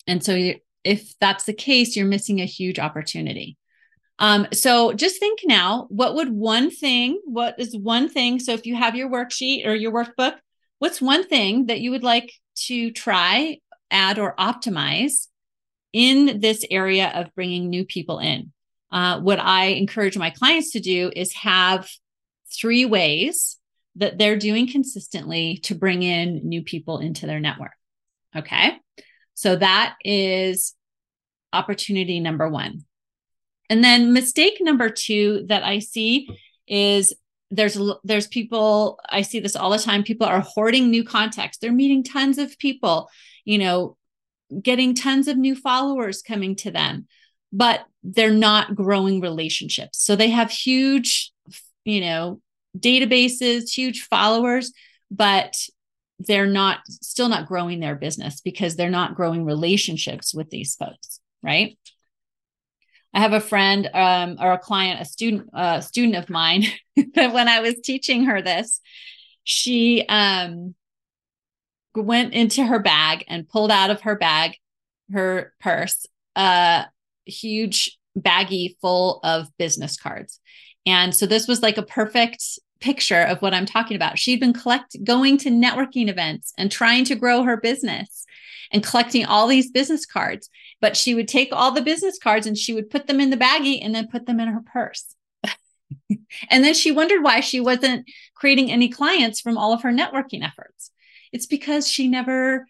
And 0.07 0.23
so 0.25 0.53
if 0.85 1.15
that's 1.21 1.45
the 1.45 1.53
case, 1.53 1.97
you're 1.97 2.07
missing 2.07 2.41
a 2.41 2.45
huge 2.45 2.79
opportunity. 2.79 3.57
Um, 4.23 4.47
so 4.53 4.93
just 4.93 5.19
think 5.19 5.41
now, 5.45 5.87
what 5.91 6.15
would 6.15 6.31
one 6.31 6.71
thing, 6.71 7.21
what 7.25 7.57
is 7.59 7.77
one 7.77 8.09
thing? 8.09 8.39
So 8.39 8.53
if 8.53 8.67
you 8.67 8.77
have 8.77 8.95
your 8.95 9.11
worksheet 9.11 9.67
or 9.67 9.75
your 9.75 9.91
workbook, 9.91 10.37
what's 10.79 11.03
one 11.03 11.27
thing 11.27 11.67
that 11.67 11.81
you 11.81 11.91
would 11.91 12.05
like 12.05 12.33
to 12.67 12.93
try, 12.93 13.59
add, 13.91 14.21
or 14.21 14.37
optimize 14.37 15.27
in 15.93 16.39
this 16.39 16.65
area 16.71 17.11
of 17.13 17.35
bringing 17.35 17.69
new 17.69 17.85
people 17.85 18.21
in? 18.21 18.53
Uh, 18.93 19.19
what 19.19 19.41
I 19.41 19.67
encourage 19.71 20.17
my 20.17 20.31
clients 20.31 20.71
to 20.73 20.81
do 20.81 21.11
is 21.17 21.35
have 21.35 21.91
three 22.55 22.85
ways 22.85 23.59
that 23.97 24.19
they're 24.19 24.39
doing 24.39 24.71
consistently 24.71 25.57
to 25.65 25.75
bring 25.75 26.05
in 26.05 26.43
new 26.45 26.63
people 26.63 26.99
into 26.99 27.27
their 27.27 27.41
network. 27.41 27.73
Okay. 28.37 28.79
So 29.35 29.57
that 29.57 29.97
is 30.05 30.75
opportunity 31.53 32.21
number 32.21 32.49
one. 32.49 32.85
And 33.73 33.83
then 33.83 34.13
mistake 34.13 34.59
number 34.61 34.91
two 34.91 35.45
that 35.49 35.65
I 35.65 35.79
see 35.79 36.29
is 36.69 37.15
there's 37.51 37.79
there's 38.05 38.27
people 38.27 38.99
I 39.09 39.23
see 39.23 39.41
this 39.41 39.57
all 39.57 39.71
the 39.71 39.79
time 39.79 40.03
people 40.03 40.27
are 40.27 40.41
hoarding 40.41 40.91
new 40.91 41.05
contacts. 41.05 41.59
They're 41.59 41.73
meeting 41.73 42.05
tons 42.05 42.37
of 42.37 42.59
people, 42.59 43.09
you 43.45 43.59
know, 43.59 43.97
getting 44.63 44.95
tons 44.95 45.27
of 45.27 45.37
new 45.37 45.57
followers 45.57 46.23
coming 46.23 46.55
to 46.57 46.71
them 46.71 47.07
but 47.53 47.85
they're 48.03 48.31
not 48.31 48.75
growing 48.75 49.21
relationships. 49.21 50.03
So 50.03 50.17
they 50.17 50.31
have 50.31 50.51
huge, 50.51 51.33
you 51.85 52.01
know, 52.01 52.41
databases, 52.79 53.71
huge 53.71 54.03
followers, 54.03 54.73
but 55.11 55.57
they're 56.19 56.47
not 56.47 56.79
still 56.87 57.29
not 57.29 57.47
growing 57.47 57.81
their 57.81 57.95
business 57.95 58.41
because 58.41 58.77
they're 58.77 58.91
not 58.91 59.15
growing 59.15 59.45
relationships 59.45 60.35
with 60.35 60.49
these 60.51 60.75
folks, 60.77 61.21
right? 61.43 61.77
I 63.15 63.21
have 63.21 63.33
a 63.33 63.41
friend 63.41 63.89
um, 63.93 64.37
or 64.41 64.53
a 64.53 64.59
client, 64.59 65.01
a 65.01 65.05
student, 65.05 65.51
a 65.53 65.83
student 65.83 66.17
of 66.17 66.31
mine 66.31 66.65
that 67.15 67.33
when 67.33 67.49
I 67.49 67.61
was 67.61 67.75
teaching 67.83 68.25
her 68.25 68.41
this, 68.41 68.81
she 69.45 70.05
um, 70.09 70.75
went 71.95 72.33
into 72.33 72.65
her 72.65 72.79
bag 72.79 73.25
and 73.29 73.49
pulled 73.49 73.71
out 73.71 73.91
of 73.91 74.03
her 74.03 74.17
bag, 74.17 74.57
her 75.13 75.53
purse, 75.61 76.07
a 76.37 76.87
huge 77.27 77.99
baggie 78.19 78.77
full 78.81 79.21
of 79.23 79.49
business 79.59 79.97
cards. 79.97 80.41
And 80.87 81.15
so 81.15 81.27
this 81.27 81.47
was 81.47 81.63
like 81.63 81.79
a 81.79 81.83
perfect 81.83 82.43
picture 82.81 83.23
of 83.23 83.41
what 83.41 83.55
I'm 83.55 83.67
talking 83.67 83.95
about. 83.95 84.19
She'd 84.19 84.41
been 84.41 84.53
collect 84.53 84.97
going 85.05 85.39
to 85.39 85.51
networking 85.51 86.09
events 86.09 86.53
and 86.59 86.71
trying 86.71 87.05
to 87.05 87.15
grow 87.15 87.43
her 87.45 87.57
business. 87.57 88.27
and 88.75 88.83
collecting 88.83 89.27
all 89.27 89.47
these 89.47 89.71
business 89.71 90.07
cards. 90.07 90.49
But 90.83 90.99
she 90.99 91.15
would 91.15 91.29
take 91.29 91.49
all 91.53 91.71
the 91.71 91.81
business 91.81 92.19
cards 92.19 92.47
and 92.47 92.59
she 92.59 92.75
would 92.75 92.91
put 92.91 93.07
them 93.07 93.21
in 93.21 93.31
the 93.31 93.39
baggie 93.39 93.79
and 93.83 93.95
then 93.95 94.09
put 94.09 94.27
them 94.27 94.39
in 94.39 94.49
her 94.49 94.61
purse. 94.61 95.15
and 96.51 96.65
then 96.65 96.75
she 96.75 96.93
wondered 96.93 97.23
why 97.23 97.41
she 97.41 97.61
wasn't 97.61 98.07
creating 98.35 98.71
any 98.71 98.91
clients 98.91 99.41
from 99.41 99.57
all 99.57 99.73
of 99.73 99.83
her 99.83 99.93
networking 99.93 100.47
efforts. 100.47 100.91
It's 101.33 101.47
because 101.47 101.89
she 101.89 102.09
never 102.09 102.67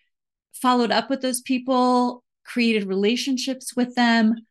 followed 0.52 0.92
up 0.92 1.10
with 1.10 1.20
those 1.20 1.40
people, 1.40 2.22
created 2.44 2.84
relationships 2.84 3.74
with 3.74 3.94
them. 3.94 4.46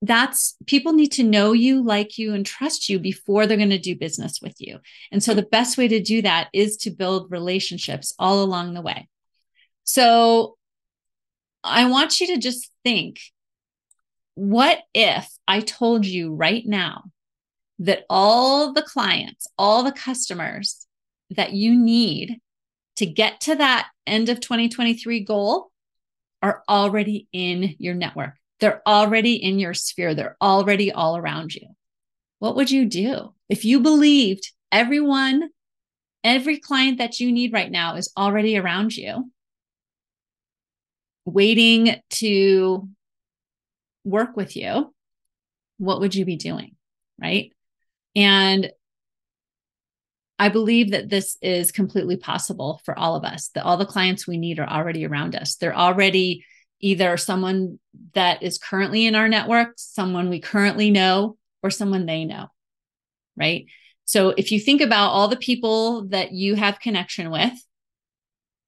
That's 0.00 0.56
people 0.66 0.92
need 0.92 1.12
to 1.12 1.22
know 1.22 1.52
you, 1.52 1.82
like 1.82 2.18
you, 2.18 2.34
and 2.34 2.44
trust 2.44 2.88
you 2.88 2.98
before 2.98 3.46
they're 3.46 3.56
going 3.56 3.70
to 3.70 3.78
do 3.78 3.96
business 3.96 4.40
with 4.42 4.56
you. 4.60 4.80
And 5.10 5.22
so 5.22 5.32
the 5.32 5.42
best 5.42 5.78
way 5.78 5.88
to 5.88 6.00
do 6.00 6.22
that 6.22 6.48
is 6.52 6.76
to 6.78 6.90
build 6.90 7.30
relationships 7.30 8.14
all 8.18 8.42
along 8.42 8.74
the 8.74 8.82
way. 8.82 9.08
So 9.84 10.56
I 11.64 11.86
want 11.86 12.20
you 12.20 12.28
to 12.28 12.38
just 12.38 12.70
think 12.84 13.20
what 14.34 14.80
if 14.94 15.28
I 15.46 15.60
told 15.60 16.06
you 16.06 16.34
right 16.34 16.64
now 16.66 17.04
that 17.78 18.04
all 18.08 18.72
the 18.72 18.82
clients, 18.82 19.46
all 19.58 19.82
the 19.82 19.92
customers 19.92 20.86
that 21.30 21.52
you 21.52 21.78
need 21.78 22.40
to 22.96 23.06
get 23.06 23.40
to 23.42 23.56
that 23.56 23.88
end 24.06 24.28
of 24.28 24.40
2023 24.40 25.20
goal 25.24 25.70
are 26.42 26.62
already 26.68 27.28
in 27.32 27.74
your 27.78 27.94
network. 27.94 28.34
They're 28.60 28.82
already 28.86 29.34
in 29.34 29.58
your 29.58 29.74
sphere. 29.74 30.14
They're 30.14 30.36
already 30.40 30.92
all 30.92 31.16
around 31.16 31.54
you. 31.54 31.68
What 32.38 32.56
would 32.56 32.70
you 32.70 32.84
do 32.86 33.34
if 33.48 33.64
you 33.64 33.80
believed 33.80 34.50
everyone, 34.70 35.50
every 36.24 36.58
client 36.58 36.98
that 36.98 37.20
you 37.20 37.32
need 37.32 37.52
right 37.52 37.70
now 37.70 37.96
is 37.96 38.12
already 38.16 38.56
around 38.56 38.96
you, 38.96 39.30
waiting 41.24 41.96
to 42.10 42.88
work 44.04 44.36
with 44.36 44.56
you? 44.56 44.94
What 45.78 46.00
would 46.00 46.14
you 46.14 46.24
be 46.24 46.36
doing? 46.36 46.76
Right. 47.20 47.52
And 48.14 48.70
I 50.38 50.48
believe 50.48 50.90
that 50.90 51.08
this 51.08 51.36
is 51.40 51.70
completely 51.70 52.16
possible 52.16 52.80
for 52.84 52.98
all 52.98 53.14
of 53.14 53.24
us, 53.24 53.48
that 53.54 53.64
all 53.64 53.76
the 53.76 53.86
clients 53.86 54.26
we 54.26 54.38
need 54.38 54.58
are 54.58 54.68
already 54.68 55.06
around 55.06 55.36
us. 55.36 55.54
They're 55.54 55.76
already 55.76 56.44
either 56.80 57.16
someone 57.16 57.78
that 58.14 58.42
is 58.42 58.58
currently 58.58 59.06
in 59.06 59.14
our 59.14 59.28
network, 59.28 59.74
someone 59.76 60.28
we 60.28 60.40
currently 60.40 60.90
know, 60.90 61.36
or 61.62 61.70
someone 61.70 62.06
they 62.06 62.24
know. 62.24 62.48
Right. 63.36 63.66
So 64.04 64.30
if 64.30 64.50
you 64.50 64.58
think 64.58 64.80
about 64.80 65.10
all 65.10 65.28
the 65.28 65.36
people 65.36 66.08
that 66.08 66.32
you 66.32 66.56
have 66.56 66.80
connection 66.80 67.30
with, 67.30 67.52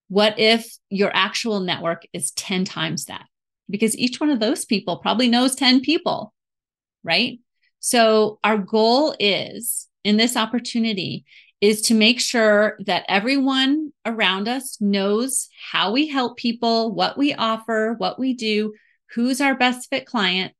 what 0.08 0.38
if 0.38 0.70
your 0.90 1.10
actual 1.14 1.60
network 1.60 2.02
is 2.12 2.30
10 2.32 2.64
times 2.64 3.06
that? 3.06 3.26
Because 3.68 3.96
each 3.96 4.20
one 4.20 4.30
of 4.30 4.40
those 4.40 4.64
people 4.64 4.98
probably 4.98 5.28
knows 5.28 5.54
10 5.54 5.80
people. 5.80 6.32
Right. 7.02 7.40
So 7.80 8.38
our 8.42 8.58
goal 8.58 9.14
is 9.18 9.88
in 10.04 10.16
this 10.16 10.36
opportunity 10.36 11.24
is 11.60 11.82
to 11.82 11.94
make 11.94 12.20
sure 12.20 12.76
that 12.86 13.04
everyone 13.08 13.92
around 14.04 14.48
us 14.48 14.78
knows 14.80 15.48
how 15.72 15.92
we 15.92 16.08
help 16.08 16.36
people, 16.36 16.94
what 16.94 17.16
we 17.16 17.32
offer, 17.32 17.94
what 17.96 18.18
we 18.18 18.34
do, 18.34 18.74
who's 19.14 19.40
our 19.40 19.54
best 19.54 19.88
fit 19.88 20.04
client, 20.04 20.52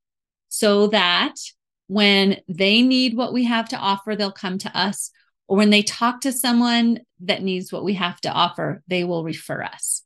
so 0.48 0.86
that 0.86 1.34
when 1.88 2.38
they 2.48 2.80
need 2.80 3.16
what 3.16 3.32
we 3.32 3.44
have 3.44 3.68
to 3.68 3.76
offer, 3.76 4.16
they'll 4.16 4.32
come 4.32 4.56
to 4.58 4.76
us. 4.76 5.10
Or 5.46 5.56
when 5.56 5.70
they 5.70 5.82
talk 5.82 6.22
to 6.22 6.32
someone 6.32 7.00
that 7.20 7.42
needs 7.42 7.72
what 7.72 7.84
we 7.84 7.94
have 7.94 8.20
to 8.22 8.30
offer, 8.30 8.82
they 8.88 9.04
will 9.04 9.24
refer 9.24 9.62
us. 9.62 10.02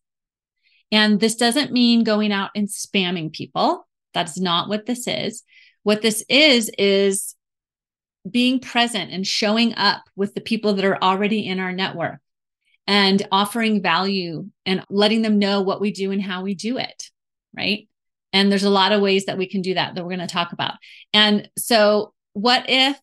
And 0.91 1.21
this 1.21 1.37
doesn't 1.37 1.73
mean 1.73 2.03
going 2.03 2.33
out 2.33 2.51
and 2.55 2.69
spamming 2.69 3.33
people. 3.33 3.87
That's 4.15 4.39
not 4.39 4.69
what 4.69 4.87
this 4.87 5.07
is. 5.07 5.43
What 5.83 6.03
this 6.03 6.25
is, 6.29 6.71
is 6.79 7.35
being 8.29 8.61
present 8.61 9.13
and 9.13 9.27
showing 9.27 9.75
up 9.75 10.03
with 10.17 10.35
the 10.35 10.41
people 10.41 10.75
that 10.75 10.85
are 10.85 11.03
already 11.03 11.47
in 11.47 11.61
our 11.61 11.73
network 11.73 12.21
and 12.87 13.27
offering 13.31 13.83
value 13.83 14.47
and 14.67 14.85
letting 14.89 15.23
them 15.23 15.39
know 15.39 15.61
what 15.61 15.81
we 15.81 15.93
do 15.93 16.11
and 16.11 16.23
how 16.23 16.43
we 16.43 16.55
do 16.55 16.79
it. 16.79 17.11
Right. 17.57 17.89
And 18.33 18.51
there's 18.51 18.65
a 18.65 18.71
lot 18.71 18.93
of 18.93 19.01
ways 19.01 19.27
that 19.27 19.39
we 19.39 19.47
can 19.47 19.63
do 19.63 19.75
that 19.75 19.95
that 19.95 20.03
we're 20.03 20.17
going 20.17 20.27
to 20.27 20.33
talk 20.33 20.53
about. 20.53 20.75
And 21.13 21.49
so, 21.57 22.13
what 22.35 22.67
if 22.69 22.99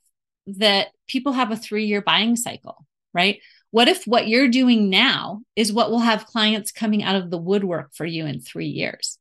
that 0.47 0.89
people 1.07 1.33
have 1.33 1.51
a 1.51 1.57
three 1.57 1.85
year 1.85 2.01
buying 2.01 2.35
cycle, 2.35 2.85
right? 3.13 3.39
What 3.71 3.87
if 3.87 4.05
what 4.05 4.27
you're 4.27 4.47
doing 4.47 4.89
now 4.89 5.41
is 5.55 5.73
what 5.73 5.91
will 5.91 5.99
have 5.99 6.25
clients 6.25 6.71
coming 6.71 7.03
out 7.03 7.15
of 7.15 7.29
the 7.29 7.37
woodwork 7.37 7.93
for 7.93 8.05
you 8.05 8.25
in 8.25 8.39
three 8.39 8.67
years? 8.67 9.17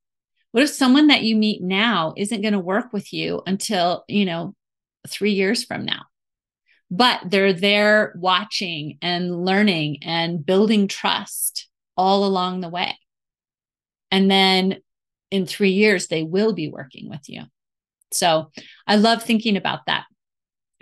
What 0.52 0.62
if 0.62 0.70
someone 0.70 1.08
that 1.08 1.22
you 1.22 1.34
meet 1.34 1.62
now 1.62 2.14
isn't 2.16 2.42
going 2.42 2.52
to 2.52 2.60
work 2.60 2.92
with 2.92 3.12
you 3.12 3.42
until, 3.46 4.04
you 4.06 4.24
know, 4.24 4.54
three 5.08 5.32
years 5.32 5.64
from 5.64 5.84
now. 5.84 6.02
But 6.90 7.22
they're 7.26 7.52
there 7.52 8.14
watching 8.16 8.98
and 9.02 9.44
learning 9.44 9.98
and 10.02 10.44
building 10.44 10.88
trust 10.88 11.68
all 11.96 12.24
along 12.24 12.60
the 12.60 12.68
way. 12.68 12.98
And 14.10 14.30
then 14.30 14.78
in 15.30 15.46
three 15.46 15.70
years, 15.70 16.06
they 16.06 16.22
will 16.22 16.52
be 16.52 16.68
working 16.68 17.08
with 17.08 17.28
you. 17.28 17.42
So 18.12 18.50
I 18.86 18.96
love 18.96 19.22
thinking 19.22 19.56
about 19.56 19.86
that. 19.86 20.04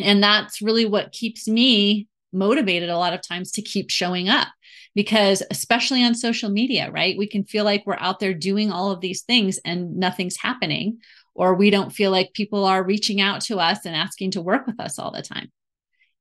And 0.03 0.23
that's 0.23 0.62
really 0.62 0.87
what 0.87 1.12
keeps 1.12 1.49
me 1.49 2.09
motivated 2.33 2.88
a 2.88 2.99
lot 2.99 3.12
of 3.12 3.21
times 3.21 3.53
to 3.53 3.62
keep 3.62 3.91
showing 3.91 4.29
up 4.29 4.49
because 4.95 5.43
especially 5.51 6.03
on 6.03 6.15
social 6.15 6.49
media 6.49 6.91
right 6.91 7.19
we 7.19 7.27
can 7.27 7.45
feel 7.45 7.62
like 7.62 7.85
we're 7.85 7.95
out 7.99 8.21
there 8.21 8.33
doing 8.33 8.73
all 8.73 8.91
of 8.91 9.03
these 9.03 9.21
things 9.21 9.59
and 9.67 9.99
nothing's 9.99 10.38
happening 10.38 10.99
or 11.35 11.55
we 11.55 11.71
don't 11.71 11.93
feel 11.93 12.11
like 12.11 12.33
people 12.33 12.65
are 12.65 12.85
reaching 12.85 13.21
out 13.21 13.41
to 13.43 13.59
us 13.59 13.85
and 13.85 13.97
asking 13.97 14.33
to 14.33 14.43
work 14.43 14.67
with 14.67 14.79
us 14.81 14.99
all 14.99 15.11
the 15.11 15.23
time. 15.23 15.51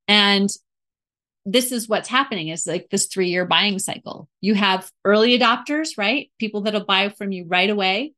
And 0.08 0.48
this 1.44 1.72
is 1.72 1.88
what's 1.88 2.08
happening 2.08 2.48
is 2.48 2.66
like 2.66 2.88
this 2.90 3.06
three 3.06 3.28
year 3.28 3.44
buying 3.44 3.78
cycle. 3.78 4.28
You 4.40 4.54
have 4.54 4.90
early 5.04 5.38
adopters, 5.38 5.98
right? 5.98 6.30
People 6.38 6.62
that'll 6.62 6.84
buy 6.84 7.08
from 7.10 7.32
you 7.32 7.46
right 7.46 7.68
away. 7.68 8.14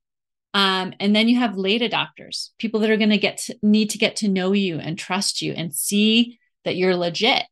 Um, 0.54 0.94
and 1.00 1.14
then 1.14 1.28
you 1.28 1.40
have 1.40 1.56
late 1.56 1.82
adopters, 1.82 2.50
people 2.58 2.80
that 2.80 2.90
are 2.90 2.96
going 2.96 3.10
to 3.10 3.18
get 3.18 3.50
need 3.60 3.90
to 3.90 3.98
get 3.98 4.16
to 4.16 4.28
know 4.28 4.52
you 4.52 4.78
and 4.78 4.96
trust 4.96 5.42
you 5.42 5.52
and 5.52 5.74
see 5.74 6.38
that 6.64 6.76
you're 6.76 6.96
legit. 6.96 7.42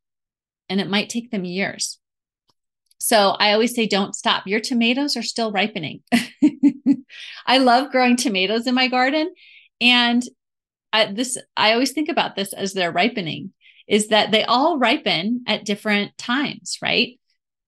And 0.69 0.81
it 0.81 0.89
might 0.89 1.11
take 1.11 1.31
them 1.31 1.45
years. 1.45 1.99
So 2.99 3.31
I 3.31 3.53
always 3.53 3.75
say, 3.75 3.89
don't 3.89 4.15
stop. 4.15 4.47
Your 4.47 4.61
tomatoes 4.61 5.17
are 5.17 5.23
still 5.23 5.51
ripening. 5.51 6.03
I 7.47 7.59
love 7.59 7.91
growing 7.91 8.17
tomatoes 8.17 8.69
in 8.69 8.77
my 8.77 8.87
garden. 8.87 9.35
And 9.81 10.23
I, 10.93 11.13
this, 11.13 11.37
I 11.57 11.73
always 11.73 11.91
think 11.91 12.09
about 12.09 12.37
this 12.37 12.53
as 12.53 12.73
they're 12.73 12.93
ripening 12.93 13.53
is 13.89 14.09
that 14.09 14.31
they 14.31 14.45
all 14.45 14.79
ripen 14.79 15.43
at 15.49 15.65
different 15.65 16.17
times, 16.17 16.79
right? 16.81 17.19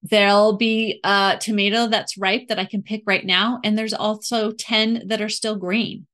There'll 0.04 0.56
be 0.56 1.00
a 1.02 1.38
tomato 1.40 1.86
that's 1.88 2.18
ripe 2.18 2.48
that 2.48 2.58
I 2.58 2.66
can 2.66 2.82
pick 2.82 3.02
right 3.06 3.24
now. 3.24 3.60
And 3.64 3.76
there's 3.76 3.94
also 3.94 4.52
10 4.52 5.08
that 5.08 5.22
are 5.22 5.28
still 5.28 5.56
green. 5.56 6.06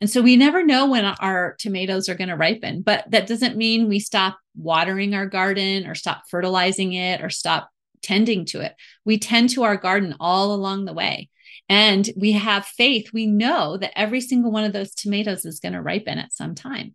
And 0.00 0.08
so 0.08 0.22
we 0.22 0.36
never 0.36 0.64
know 0.64 0.88
when 0.88 1.04
our 1.04 1.56
tomatoes 1.58 2.08
are 2.08 2.14
going 2.14 2.28
to 2.28 2.36
ripen, 2.36 2.80
but 2.82 3.10
that 3.10 3.26
doesn't 3.26 3.56
mean 3.56 3.88
we 3.88 4.00
stop 4.00 4.38
watering 4.56 5.14
our 5.14 5.26
garden 5.26 5.86
or 5.86 5.94
stop 5.94 6.22
fertilizing 6.30 6.94
it 6.94 7.22
or 7.22 7.28
stop 7.28 7.70
tending 8.02 8.46
to 8.46 8.60
it. 8.60 8.74
We 9.04 9.18
tend 9.18 9.50
to 9.50 9.62
our 9.62 9.76
garden 9.76 10.16
all 10.18 10.54
along 10.54 10.86
the 10.86 10.94
way. 10.94 11.28
And 11.68 12.08
we 12.16 12.32
have 12.32 12.64
faith. 12.66 13.12
We 13.12 13.26
know 13.26 13.76
that 13.76 13.96
every 13.96 14.20
single 14.20 14.50
one 14.50 14.64
of 14.64 14.72
those 14.72 14.94
tomatoes 14.94 15.44
is 15.44 15.60
going 15.60 15.74
to 15.74 15.82
ripen 15.82 16.18
at 16.18 16.32
some 16.32 16.54
time. 16.54 16.94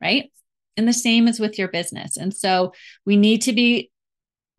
Right. 0.00 0.32
And 0.76 0.88
the 0.88 0.92
same 0.92 1.28
is 1.28 1.38
with 1.38 1.58
your 1.58 1.68
business. 1.68 2.16
And 2.16 2.34
so 2.34 2.72
we 3.04 3.16
need 3.16 3.42
to 3.42 3.52
be 3.52 3.91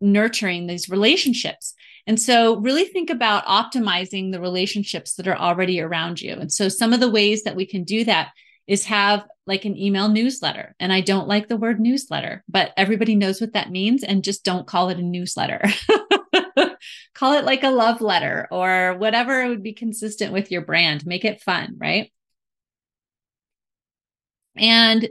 nurturing 0.04 0.66
these 0.66 0.88
relationships. 0.88 1.74
And 2.06 2.20
so, 2.20 2.56
really 2.58 2.84
think 2.84 3.08
about 3.10 3.46
optimizing 3.46 4.30
the 4.30 4.40
relationships 4.40 5.14
that 5.14 5.26
are 5.26 5.36
already 5.36 5.80
around 5.80 6.20
you. 6.20 6.34
And 6.34 6.52
so, 6.52 6.68
some 6.68 6.92
of 6.92 7.00
the 7.00 7.10
ways 7.10 7.44
that 7.44 7.56
we 7.56 7.66
can 7.66 7.84
do 7.84 8.04
that 8.04 8.30
is 8.66 8.84
have 8.84 9.26
like 9.46 9.64
an 9.64 9.76
email 9.76 10.08
newsletter. 10.08 10.74
And 10.78 10.92
I 10.92 11.00
don't 11.00 11.28
like 11.28 11.48
the 11.48 11.56
word 11.56 11.80
newsletter, 11.80 12.42
but 12.48 12.72
everybody 12.76 13.14
knows 13.14 13.40
what 13.40 13.52
that 13.54 13.70
means 13.70 14.02
and 14.02 14.24
just 14.24 14.44
don't 14.44 14.66
call 14.66 14.88
it 14.90 14.98
a 14.98 15.02
newsletter. 15.02 15.62
call 17.14 17.34
it 17.34 17.44
like 17.44 17.62
a 17.62 17.70
love 17.70 18.00
letter 18.00 18.48
or 18.50 18.96
whatever 18.98 19.48
would 19.48 19.62
be 19.62 19.72
consistent 19.72 20.32
with 20.32 20.50
your 20.50 20.62
brand. 20.62 21.06
Make 21.06 21.24
it 21.24 21.42
fun, 21.42 21.76
right? 21.78 22.10
And 24.56 25.08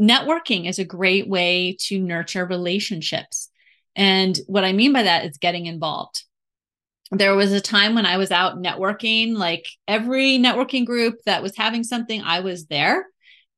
networking 0.00 0.68
is 0.68 0.78
a 0.78 0.84
great 0.84 1.28
way 1.28 1.76
to 1.80 1.98
nurture 1.98 2.46
relationships. 2.46 3.50
And 3.96 4.38
what 4.46 4.64
I 4.64 4.72
mean 4.72 4.92
by 4.92 5.04
that 5.04 5.24
is 5.24 5.38
getting 5.38 5.66
involved. 5.66 6.24
There 7.10 7.34
was 7.36 7.52
a 7.52 7.60
time 7.60 7.94
when 7.94 8.06
I 8.06 8.16
was 8.16 8.30
out 8.30 8.56
networking, 8.56 9.36
like 9.36 9.68
every 9.86 10.38
networking 10.38 10.84
group 10.84 11.16
that 11.26 11.42
was 11.42 11.56
having 11.56 11.84
something, 11.84 12.22
I 12.22 12.40
was 12.40 12.66
there. 12.66 13.06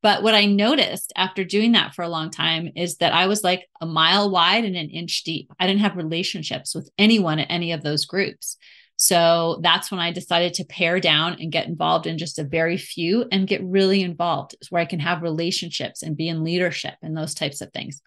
But 0.03 0.23
what 0.23 0.35
I 0.35 0.45
noticed 0.45 1.13
after 1.17 1.43
doing 1.43 1.73
that 1.73 1.95
for 1.95 2.03
a 2.03 2.09
long 2.09 2.31
time 2.31 2.71
is 2.77 2.99
that 2.99 3.13
I 3.13 3.27
was 3.27 3.43
like 3.43 3.67
a 3.81 3.87
mile 3.87 4.31
wide 4.31 4.65
and 4.65 4.77
an 4.77 4.91
inch 4.91 5.25
deep. 5.25 5.51
I 5.59 5.67
didn't 5.67 5.81
have 5.81 5.97
relationships 5.97 6.75
with 6.75 6.91
anyone 6.99 7.39
at 7.39 7.51
any 7.51 7.73
of 7.73 7.83
those 7.83 8.05
groups. 8.05 8.57
So 8.97 9.61
that's 9.63 9.91
when 9.91 10.01
I 10.01 10.11
decided 10.11 10.55
to 10.55 10.65
pare 10.65 11.01
down 11.01 11.37
and 11.41 11.53
get 11.53 11.67
involved 11.67 12.07
in 12.07 12.19
just 12.19 12.39
a 12.39 12.45
very 12.45 12.77
few 12.77 13.27
and 13.31 13.49
get 13.49 13.65
really 13.65 14.03
involved 14.03 14.55
where 14.71 14.81
I 14.81 14.87
can 14.87 15.01
have 15.01 15.23
relationships 15.23 16.03
and 16.03 16.17
be 16.17 16.29
in 16.29 16.45
leadership 16.45 16.95
and 17.03 17.17
those 17.17 17.35
types 17.35 17.61
of 17.61 17.73
things. 17.73 18.01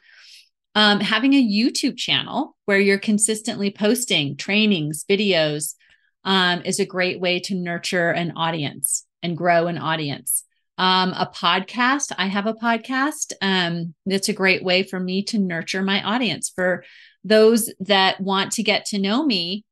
Um, 0.75 0.99
having 0.99 1.33
a 1.33 1.47
YouTube 1.47 1.97
channel 1.97 2.55
where 2.65 2.79
you're 2.79 2.99
consistently 2.99 3.71
posting 3.71 4.37
trainings, 4.37 5.03
videos 5.09 5.75
um, 6.23 6.61
is 6.63 6.79
a 6.79 6.85
great 6.85 7.19
way 7.19 7.39
to 7.41 7.55
nurture 7.55 8.11
an 8.11 8.33
audience 8.35 9.05
and 9.23 9.37
grow 9.37 9.67
an 9.67 9.77
audience. 9.77 10.45
Um, 10.77 11.11
a 11.11 11.29
podcast, 11.33 12.13
I 12.17 12.27
have 12.27 12.45
a 12.45 12.53
podcast. 12.53 13.33
Um, 13.41 13.93
it's 14.05 14.29
a 14.29 14.33
great 14.33 14.63
way 14.63 14.83
for 14.83 14.99
me 14.99 15.23
to 15.23 15.37
nurture 15.37 15.81
my 15.81 16.01
audience. 16.01 16.49
For 16.55 16.85
those 17.23 17.69
that 17.81 18.21
want 18.21 18.53
to 18.53 18.63
get 18.63 18.85
to 18.85 18.99
know 18.99 19.25
me, 19.25 19.65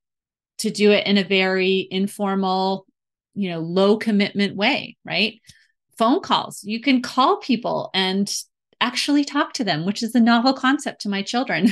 to 0.60 0.69
do 0.69 0.91
it 0.91 1.05
in 1.07 1.17
a 1.17 1.23
very 1.23 1.88
informal, 1.91 2.86
you 3.36 3.49
know, 3.49 3.60
low 3.60 3.97
commitment 3.97 4.55
way, 4.55 4.97
right? 5.05 5.39
Phone 5.97 6.19
calls. 6.19 6.63
You 6.63 6.81
can 6.81 7.01
call 7.01 7.38
people 7.38 7.89
and 7.93 8.29
actually 8.81 9.23
talk 9.23 9.53
to 9.53 9.63
them, 9.63 9.85
which 9.85 10.03
is 10.03 10.15
a 10.15 10.19
novel 10.19 10.53
concept 10.53 11.01
to 11.01 11.09
my 11.09 11.21
children. 11.21 11.69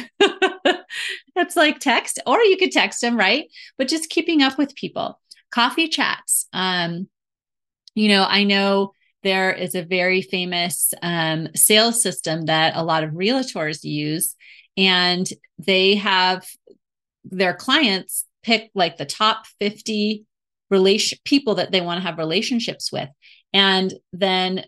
That's 1.35 1.55
like 1.55 1.79
text, 1.79 2.19
or 2.25 2.39
you 2.41 2.57
could 2.57 2.71
text 2.71 3.01
them, 3.01 3.17
right? 3.17 3.45
But 3.77 3.87
just 3.87 4.09
keeping 4.09 4.41
up 4.41 4.57
with 4.57 4.75
people. 4.75 5.19
Coffee 5.51 5.87
chats. 5.87 6.47
Um, 6.53 7.07
you 7.93 8.09
know, 8.09 8.25
I 8.27 8.43
know 8.43 8.93
there 9.23 9.51
is 9.51 9.75
a 9.75 9.83
very 9.83 10.21
famous 10.21 10.93
um, 11.01 11.49
sales 11.55 12.01
system 12.01 12.45
that 12.45 12.75
a 12.75 12.83
lot 12.83 13.03
of 13.03 13.11
realtors 13.11 13.83
use, 13.83 14.35
and 14.77 15.27
they 15.57 15.95
have 15.95 16.45
their 17.23 17.53
clients 17.53 18.25
pick 18.43 18.69
like 18.75 18.97
the 18.97 19.05
top 19.05 19.45
50 19.59 20.25
relation 20.69 21.17
people 21.25 21.55
that 21.55 21.71
they 21.71 21.81
want 21.81 21.97
to 21.97 22.07
have 22.07 22.17
relationships 22.17 22.91
with 22.91 23.09
and 23.55 23.93
then 24.11 24.65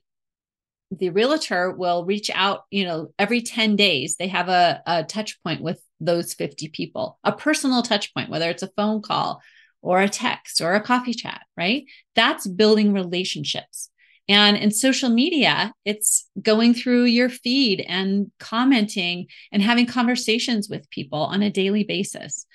the 0.91 1.10
realtor 1.10 1.71
will 1.71 2.06
reach 2.06 2.32
out 2.34 2.63
you 2.71 2.86
know 2.86 3.12
every 3.19 3.41
10 3.41 3.76
days 3.76 4.15
they 4.15 4.28
have 4.28 4.50
a, 4.50 4.82
a 4.86 5.04
touch 5.04 5.41
point 5.43 5.62
with 5.62 5.82
those 6.00 6.34
50 6.34 6.69
people 6.69 7.19
a 7.23 7.32
personal 7.32 7.82
touch 7.82 8.13
point 8.13 8.30
whether 8.30 8.50
it's 8.50 8.63
a 8.63 8.71
phone 8.76 9.02
call 9.02 9.41
or 9.82 10.02
a 10.02 10.10
text 10.10 10.62
or 10.62 10.76
a 10.76 10.82
coffee 10.82 11.13
chat 11.13 11.41
right? 11.58 11.86
That's 12.15 12.47
building 12.47 12.93
relationships. 12.93 13.89
And 14.30 14.58
in 14.58 14.71
social 14.71 15.10
media 15.10 15.73
it's 15.86 16.30
going 16.41 16.73
through 16.73 17.06
your 17.06 17.30
feed 17.30 17.84
and 17.88 18.32
commenting 18.39 19.28
and 19.52 19.62
having 19.62 19.86
conversations 19.86 20.69
with 20.69 20.89
people 20.89 21.19
on 21.19 21.41
a 21.41 21.50
daily 21.50 21.84
basis. 21.84 22.45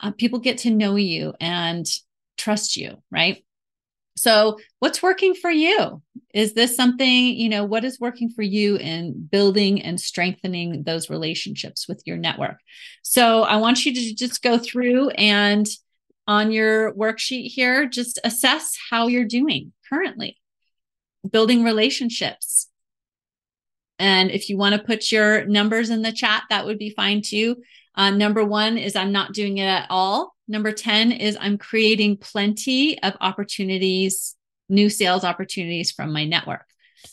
Uh, 0.00 0.12
people 0.12 0.38
get 0.38 0.58
to 0.58 0.70
know 0.70 0.96
you 0.96 1.34
and 1.40 1.86
trust 2.36 2.76
you 2.76 2.96
right 3.10 3.44
so, 4.20 4.58
what's 4.80 5.02
working 5.02 5.34
for 5.34 5.50
you? 5.50 6.02
Is 6.34 6.52
this 6.52 6.76
something, 6.76 7.08
you 7.08 7.48
know, 7.48 7.64
what 7.64 7.86
is 7.86 7.98
working 7.98 8.28
for 8.28 8.42
you 8.42 8.76
in 8.76 9.28
building 9.32 9.80
and 9.80 9.98
strengthening 9.98 10.82
those 10.82 11.08
relationships 11.08 11.88
with 11.88 12.02
your 12.04 12.18
network? 12.18 12.58
So, 13.00 13.44
I 13.44 13.56
want 13.56 13.86
you 13.86 13.94
to 13.94 14.14
just 14.14 14.42
go 14.42 14.58
through 14.58 15.08
and 15.10 15.66
on 16.26 16.52
your 16.52 16.92
worksheet 16.92 17.46
here, 17.46 17.86
just 17.86 18.18
assess 18.22 18.76
how 18.90 19.06
you're 19.06 19.24
doing 19.24 19.72
currently, 19.88 20.36
building 21.30 21.64
relationships. 21.64 22.68
And 23.98 24.30
if 24.30 24.50
you 24.50 24.58
want 24.58 24.74
to 24.74 24.86
put 24.86 25.10
your 25.10 25.46
numbers 25.46 25.88
in 25.88 26.02
the 26.02 26.12
chat, 26.12 26.42
that 26.50 26.66
would 26.66 26.78
be 26.78 26.90
fine 26.90 27.22
too. 27.22 27.56
Uh, 27.94 28.10
number 28.10 28.44
one 28.44 28.76
is 28.76 28.96
I'm 28.96 29.12
not 29.12 29.32
doing 29.32 29.56
it 29.56 29.66
at 29.66 29.86
all. 29.88 30.34
Number 30.50 30.72
10 30.72 31.12
is 31.12 31.38
I'm 31.40 31.58
creating 31.58 32.16
plenty 32.16 33.00
of 33.04 33.16
opportunities, 33.20 34.34
new 34.68 34.90
sales 34.90 35.22
opportunities 35.22 35.92
from 35.92 36.12
my 36.12 36.24
network. 36.24 36.66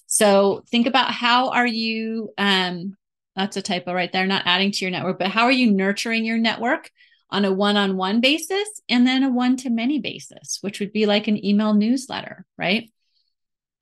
So 0.08 0.64
think 0.70 0.88
about 0.88 1.12
how 1.12 1.52
are 1.52 1.68
you, 1.68 2.34
um, 2.40 2.98
that's 3.36 3.56
a 3.56 3.62
typo 3.62 3.94
right 3.94 4.12
there, 4.12 4.26
not 4.26 4.48
adding 4.48 4.72
to 4.72 4.84
your 4.84 4.90
network, 4.90 5.20
but 5.20 5.28
how 5.28 5.44
are 5.44 5.52
you 5.52 5.72
nurturing 5.72 6.26
your 6.26 6.40
network 6.40 6.90
on 7.30 7.46
a 7.46 7.54
one 7.54 7.78
on 7.78 7.96
one 7.96 8.22
basis 8.22 8.68
and 8.90 9.06
then 9.06 9.22
a 9.22 9.30
one 9.30 9.56
to 9.58 9.70
many 9.70 10.00
basis, 10.00 10.58
which 10.62 10.80
would 10.80 10.92
be 10.92 11.06
like 11.06 11.28
an 11.28 11.46
email 11.46 11.76
newsletter, 11.76 12.44
right? 12.58 12.92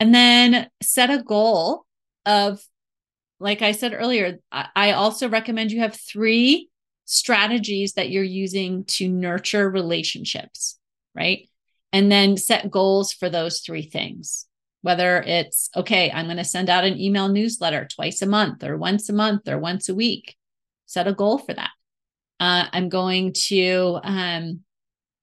And 0.02 0.14
then 0.14 0.70
set 0.84 1.10
a 1.10 1.24
goal 1.24 1.86
of, 2.26 2.62
like 3.40 3.62
I 3.62 3.72
said 3.72 3.94
earlier, 3.94 4.40
I 4.52 4.92
also 4.92 5.30
recommend 5.30 5.72
you 5.72 5.80
have 5.80 5.96
three 5.96 6.70
strategies 7.06 7.94
that 7.94 8.10
you're 8.10 8.24
using 8.24 8.84
to 8.86 9.08
nurture 9.08 9.70
relationships, 9.70 10.78
right? 11.14 11.48
And 11.94 12.12
then 12.12 12.36
set 12.36 12.72
goals 12.72 13.14
for 13.14 13.30
those 13.30 13.60
three 13.62 13.84
things. 13.84 14.48
Whether 14.82 15.22
it's, 15.22 15.70
okay, 15.76 16.12
I'm 16.12 16.26
going 16.26 16.38
to 16.38 16.44
send 16.44 16.70
out 16.70 16.84
an 16.84 17.00
email 17.00 17.28
newsletter 17.28 17.88
twice 17.88 18.22
a 18.22 18.28
month 18.28 18.64
or 18.64 18.78
once 18.78 19.10
a 19.10 19.14
month 19.14 19.48
or 19.48 19.58
once 19.58 19.90
a 19.90 19.96
week. 19.96 20.36
Set 20.86 21.08
a 21.08 21.14
goal 21.14 21.40
for 21.40 21.54
that. 21.54 21.72
Uh, 22.40 22.66
I'm 22.72 22.90
going 22.90 23.34
to, 23.48 24.00
um, 24.04 24.60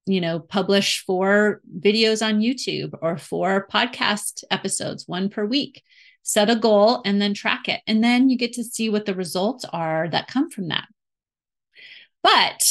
you 0.07 0.21
know, 0.21 0.41
publish 0.41 1.05
four 1.05 1.61
videos 1.79 2.27
on 2.27 2.41
YouTube 2.41 2.99
or 3.01 3.17
four 3.17 3.69
podcast 3.73 4.43
episodes, 4.51 5.07
one 5.07 5.29
per 5.29 5.45
week. 5.45 5.83
Set 6.25 6.51
a 6.51 6.57
goal 6.57 7.03
and 7.05 7.21
then 7.21 7.35
track 7.35 7.69
it. 7.69 7.83
And 7.87 8.03
then 8.03 8.29
you 8.29 8.37
get 8.37 8.55
to 8.55 8.65
see 8.65 8.89
what 8.89 9.07
the 9.07 9.15
results 9.15 9.65
are 9.73 10.09
that 10.09 10.27
come 10.27 10.51
from 10.51 10.69
that. 10.69 10.89
But 12.23 12.63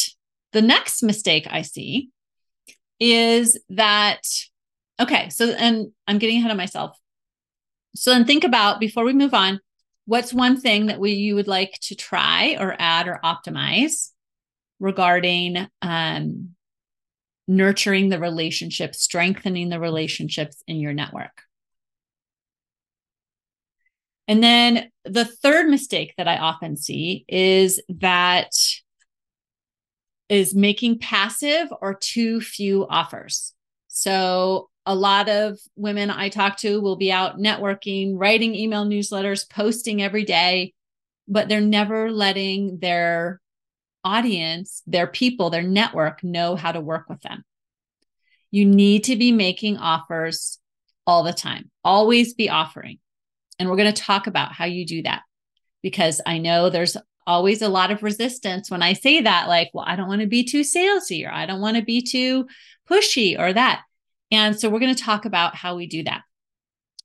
the 0.54 0.62
next 0.62 1.04
mistake 1.04 1.48
I 1.50 1.62
see 1.62 2.10
is 3.00 3.60
that, 3.70 4.22
okay, 5.00 5.30
so, 5.30 5.50
and 5.50 5.92
I'm 6.08 6.20
getting 6.20 6.38
ahead 6.38 6.52
of 6.52 6.58
myself. 6.58 6.98
So 7.96 8.12
then 8.12 8.26
think 8.26 8.44
about 8.44 8.80
before 8.80 9.04
we 9.04 9.14
move 9.14 9.34
on, 9.34 9.60
what's 10.06 10.34
one 10.34 10.60
thing 10.60 10.88
that 10.88 11.00
we 11.00 11.12
you 11.12 11.36
would 11.36 11.48
like 11.48 11.78
to 11.84 11.96
try 11.96 12.56
or 12.60 12.76
add 12.80 13.08
or 13.08 13.20
optimize 13.24 14.10
regarding 14.80 15.68
um, 15.82 16.56
nurturing 17.48 18.10
the 18.10 18.20
relationship, 18.20 18.96
strengthening 18.96 19.70
the 19.70 19.80
relationships 19.80 20.64
in 20.68 20.78
your 20.78 20.94
network? 20.94 21.44
And 24.28 24.42
then 24.42 24.90
the 25.04 25.26
third 25.26 25.68
mistake 25.68 26.14
that 26.18 26.28
I 26.28 26.38
often 26.38 26.78
see 26.78 27.26
is 27.28 27.82
that 27.90 28.52
is 30.32 30.56
making 30.56 30.98
passive 30.98 31.68
or 31.82 31.94
too 31.94 32.40
few 32.40 32.88
offers. 32.88 33.54
So 33.90 34.70
a 34.86 34.96
lot 34.96 35.28
of 35.28 35.60
women 35.76 36.10
I 36.10 36.30
talk 36.30 36.56
to 36.60 36.80
will 36.80 36.96
be 36.96 37.12
out 37.12 37.38
networking, 37.38 38.14
writing 38.16 38.56
email 38.56 38.86
newsletters, 38.86 39.48
posting 39.48 40.02
every 40.02 40.24
day, 40.24 40.74
but 41.28 41.50
they're 41.50 41.60
never 41.60 42.10
letting 42.10 42.80
their 42.80 43.42
audience, 44.06 44.82
their 44.88 45.06
people, 45.06 45.50
their 45.50 45.64
network 45.64 46.24
know 46.24 46.56
how 46.56 46.72
to 46.72 46.80
work 46.80 47.10
with 47.10 47.20
them. 47.22 47.44
You 48.52 48.66
need 48.66 49.04
to 49.04 49.18
be 49.18 49.34
making 49.34 49.78
offers 49.78 50.60
all 51.06 51.24
the 51.24 51.34
time, 51.34 51.70
always 51.84 52.34
be 52.36 52.50
offering. 52.50 53.00
And 53.60 53.70
we're 53.70 53.76
going 53.76 53.94
to 53.94 54.02
talk 54.02 54.28
about 54.28 54.54
how 54.54 54.64
you 54.64 54.86
do 54.86 55.04
that 55.04 55.24
because 55.84 56.22
I 56.26 56.38
know 56.38 56.70
there's 56.70 56.96
always 57.28 57.62
a 57.62 57.70
lot 57.70 57.92
of 57.92 58.04
resistance 58.04 58.70
when 58.70 58.82
I 58.82 58.94
say 58.94 59.22
that, 59.22 59.48
like, 59.48 59.70
well, 59.74 59.86
I 59.88 59.96
don't 59.96 60.08
want 60.08 60.22
to 60.22 60.28
be 60.28 60.44
too 60.44 60.62
salesy 60.62 61.28
or 61.28 61.32
I 61.32 61.46
don't 61.46 61.62
want 61.62 61.78
to 61.78 61.84
be 61.84 62.02
too 62.02 62.48
pushy 62.90 63.40
or 63.40 63.54
that. 63.54 63.84
And 64.32 64.60
so 64.60 64.70
we're 64.70 64.80
going 64.80 64.96
to 64.96 65.04
talk 65.04 65.26
about 65.26 65.56
how 65.56 65.76
we 65.76 65.88
do 65.88 66.04
that. 66.04 66.22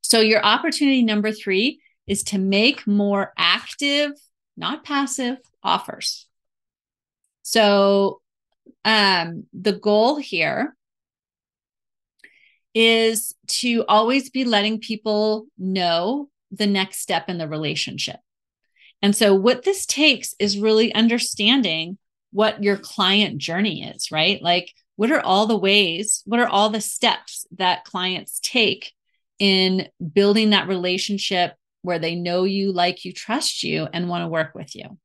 So, 0.02 0.20
your 0.20 0.44
opportunity 0.44 1.02
number 1.02 1.32
three 1.32 1.80
is 2.06 2.22
to 2.24 2.38
make 2.38 2.86
more 2.86 3.32
active, 3.36 4.12
not 4.56 4.84
passive 4.84 5.38
offers. 5.62 6.26
So, 7.42 8.20
um, 8.84 9.46
the 9.52 9.72
goal 9.72 10.16
here 10.16 10.76
is 12.74 13.34
to 13.48 13.84
always 13.88 14.30
be 14.30 14.44
letting 14.44 14.78
people 14.78 15.46
know 15.58 16.28
the 16.52 16.66
next 16.66 16.98
step 16.98 17.28
in 17.28 17.38
the 17.38 17.48
relationship. 17.48 18.20
And 19.06 19.14
so, 19.14 19.36
what 19.36 19.62
this 19.62 19.86
takes 19.86 20.34
is 20.40 20.58
really 20.58 20.92
understanding 20.92 21.96
what 22.32 22.60
your 22.60 22.76
client 22.76 23.38
journey 23.38 23.84
is, 23.84 24.10
right? 24.10 24.42
Like, 24.42 24.74
what 24.96 25.12
are 25.12 25.20
all 25.20 25.46
the 25.46 25.56
ways, 25.56 26.24
what 26.26 26.40
are 26.40 26.48
all 26.48 26.70
the 26.70 26.80
steps 26.80 27.46
that 27.56 27.84
clients 27.84 28.40
take 28.42 28.92
in 29.38 29.86
building 30.12 30.50
that 30.50 30.66
relationship 30.66 31.54
where 31.82 32.00
they 32.00 32.16
know 32.16 32.42
you, 32.42 32.72
like 32.72 33.04
you, 33.04 33.12
trust 33.12 33.62
you, 33.62 33.86
and 33.92 34.08
want 34.08 34.24
to 34.24 34.28
work 34.28 34.56
with 34.56 34.74
you? 34.74 34.98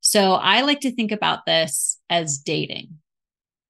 So, 0.00 0.32
I 0.32 0.62
like 0.62 0.80
to 0.80 0.90
think 0.90 1.12
about 1.12 1.46
this 1.46 2.00
as 2.10 2.38
dating. 2.38 2.98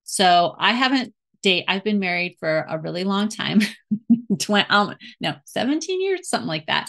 So, 0.05 0.57
I 0.59 0.73
haven't 0.73 1.13
date, 1.43 1.67
I've 1.69 1.85
been 1.85 1.99
married 1.99 2.39
for 2.41 2.65
a 2.67 2.79
really 2.79 3.05
long 3.05 3.29
time 3.29 3.61
20, 4.39 4.71
um, 4.71 4.95
no, 5.21 5.35
17 5.45 6.01
years, 6.01 6.31
something 6.31 6.49
like 6.49 6.65
that. 6.69 6.89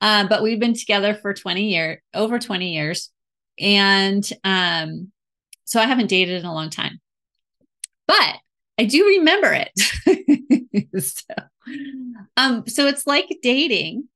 Uh, 0.00 0.26
but 0.28 0.42
we've 0.42 0.60
been 0.60 0.74
together 0.74 1.14
for 1.14 1.32
20 1.32 1.68
years, 1.68 1.98
over 2.12 2.38
20 2.38 2.74
years. 2.74 3.10
And 3.58 4.28
um, 4.42 5.12
so 5.64 5.80
I 5.80 5.86
haven't 5.86 6.08
dated 6.08 6.40
in 6.40 6.46
a 6.46 6.54
long 6.54 6.70
time. 6.70 7.00
But 8.06 8.36
I 8.78 8.84
do 8.84 9.04
remember 9.06 9.52
it. 9.52 11.02
so, 11.02 11.34
um, 12.36 12.66
so 12.66 12.86
it's 12.86 13.06
like 13.06 13.38
dating, 13.42 14.08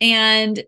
and 0.00 0.62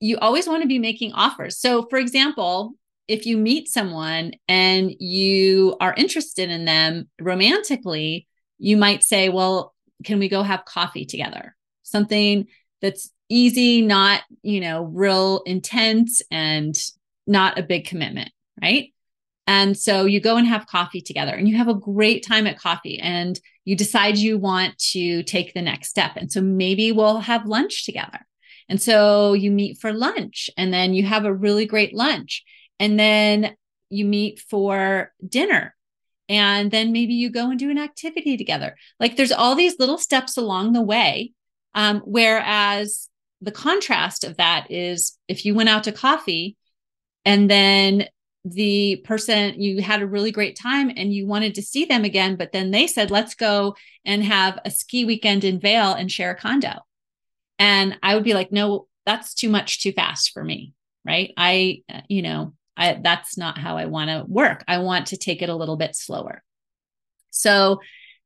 you 0.00 0.18
always 0.18 0.48
want 0.48 0.62
to 0.62 0.68
be 0.68 0.78
making 0.78 1.12
offers. 1.12 1.58
So, 1.58 1.86
for 1.88 1.98
example, 1.98 2.74
if 3.08 3.26
you 3.26 3.36
meet 3.36 3.68
someone 3.68 4.32
and 4.48 4.94
you 4.98 5.76
are 5.80 5.94
interested 5.94 6.48
in 6.48 6.64
them 6.64 7.08
romantically, 7.20 8.26
you 8.58 8.76
might 8.76 9.02
say, 9.02 9.28
Well, 9.28 9.74
can 10.04 10.18
we 10.18 10.28
go 10.28 10.42
have 10.42 10.64
coffee 10.64 11.04
together? 11.04 11.54
Something 11.82 12.46
that's 12.80 13.10
easy, 13.30 13.80
not, 13.80 14.22
you 14.42 14.60
know, 14.60 14.82
real 14.84 15.42
intense 15.46 16.20
and 16.30 16.78
not 17.26 17.58
a 17.58 17.62
big 17.62 17.86
commitment, 17.86 18.30
right? 18.60 18.92
And 19.46 19.76
so 19.76 20.04
you 20.04 20.20
go 20.20 20.36
and 20.36 20.46
have 20.46 20.66
coffee 20.66 21.00
together 21.00 21.32
and 21.32 21.48
you 21.48 21.56
have 21.56 21.68
a 21.68 21.74
great 21.74 22.24
time 22.24 22.46
at 22.46 22.58
coffee 22.58 22.98
and 22.98 23.40
you 23.64 23.74
decide 23.74 24.16
you 24.16 24.38
want 24.38 24.76
to 24.92 25.22
take 25.22 25.54
the 25.54 25.62
next 25.62 25.88
step. 25.88 26.12
And 26.16 26.30
so 26.30 26.40
maybe 26.40 26.92
we'll 26.92 27.20
have 27.20 27.46
lunch 27.46 27.84
together. 27.84 28.20
And 28.68 28.80
so 28.80 29.32
you 29.32 29.50
meet 29.50 29.78
for 29.78 29.92
lunch 29.92 30.50
and 30.56 30.72
then 30.72 30.94
you 30.94 31.04
have 31.04 31.24
a 31.24 31.34
really 31.34 31.66
great 31.66 31.94
lunch. 31.94 32.44
And 32.78 32.98
then 32.98 33.56
you 33.90 34.04
meet 34.04 34.40
for 34.48 35.12
dinner. 35.26 35.74
And 36.28 36.70
then 36.70 36.92
maybe 36.92 37.14
you 37.14 37.28
go 37.28 37.50
and 37.50 37.58
do 37.58 37.70
an 37.70 37.78
activity 37.78 38.36
together. 38.36 38.76
Like 39.00 39.16
there's 39.16 39.32
all 39.32 39.56
these 39.56 39.80
little 39.80 39.98
steps 39.98 40.36
along 40.36 40.72
the 40.72 40.82
way. 40.82 41.32
Um, 41.74 42.02
whereas 42.04 43.09
the 43.40 43.52
contrast 43.52 44.24
of 44.24 44.36
that 44.36 44.70
is 44.70 45.18
if 45.28 45.44
you 45.44 45.54
went 45.54 45.68
out 45.68 45.84
to 45.84 45.92
coffee 45.92 46.56
and 47.24 47.50
then 47.50 48.06
the 48.44 48.96
person 49.04 49.60
you 49.60 49.82
had 49.82 50.00
a 50.00 50.06
really 50.06 50.30
great 50.30 50.56
time 50.56 50.90
and 50.96 51.12
you 51.12 51.26
wanted 51.26 51.54
to 51.54 51.62
see 51.62 51.84
them 51.84 52.04
again 52.04 52.36
but 52.36 52.52
then 52.52 52.70
they 52.70 52.86
said 52.86 53.10
let's 53.10 53.34
go 53.34 53.76
and 54.04 54.24
have 54.24 54.58
a 54.64 54.70
ski 54.70 55.04
weekend 55.04 55.44
in 55.44 55.60
Vail 55.60 55.92
and 55.92 56.10
share 56.10 56.30
a 56.30 56.34
condo. 56.36 56.72
And 57.58 57.98
i 58.02 58.14
would 58.14 58.24
be 58.24 58.34
like 58.34 58.52
no 58.52 58.86
that's 59.04 59.34
too 59.34 59.48
much 59.48 59.82
too 59.82 59.92
fast 59.92 60.32
for 60.32 60.42
me 60.42 60.74
right? 61.04 61.32
I 61.36 61.82
you 62.08 62.22
know 62.22 62.54
i 62.76 62.98
that's 63.02 63.36
not 63.36 63.58
how 63.58 63.76
i 63.76 63.86
want 63.86 64.10
to 64.10 64.24
work. 64.26 64.64
I 64.68 64.78
want 64.78 65.08
to 65.08 65.16
take 65.16 65.42
it 65.42 65.48
a 65.48 65.56
little 65.56 65.76
bit 65.76 65.96
slower. 65.96 66.42
So 67.30 67.80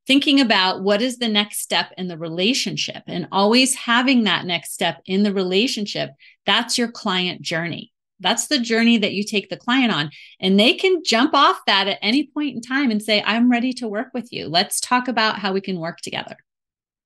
thinking 0.07 0.41
about 0.41 0.83
what 0.83 1.01
is 1.01 1.19
the 1.19 1.29
next 1.29 1.61
step 1.61 1.93
in 1.97 2.09
the 2.09 2.19
relationship 2.19 3.03
and 3.07 3.29
always 3.33 3.75
having 3.75 4.25
that 4.25 4.45
next 4.45 4.73
step 4.73 5.01
in 5.07 5.23
the 5.23 5.33
relationship 5.33 6.11
that's 6.47 6.77
your 6.77 6.91
client 6.91 7.43
journey 7.43 7.93
that's 8.21 8.47
the 8.47 8.59
journey 8.59 8.99
that 8.99 9.13
you 9.13 9.23
take 9.23 9.51
the 9.51 9.57
client 9.57 9.93
on. 9.93 10.11
And 10.41 10.59
they 10.59 10.75
can 10.75 11.03
jump 11.05 11.35
off 11.35 11.61
that 11.67 11.89
at 11.89 11.99
any 12.01 12.27
point 12.27 12.55
in 12.55 12.61
time 12.61 12.91
and 12.91 13.03
say, 13.03 13.23
I'm 13.25 13.51
ready 13.51 13.73
to 13.75 13.89
work 13.89 14.09
with 14.15 14.33
you. 14.33 14.49
Let's 14.49 14.81
talk 14.81 15.09
about 15.09 15.39
how 15.39 15.53
we 15.53 15.61
can 15.61 15.79
work 15.79 15.99
together. 16.01 16.37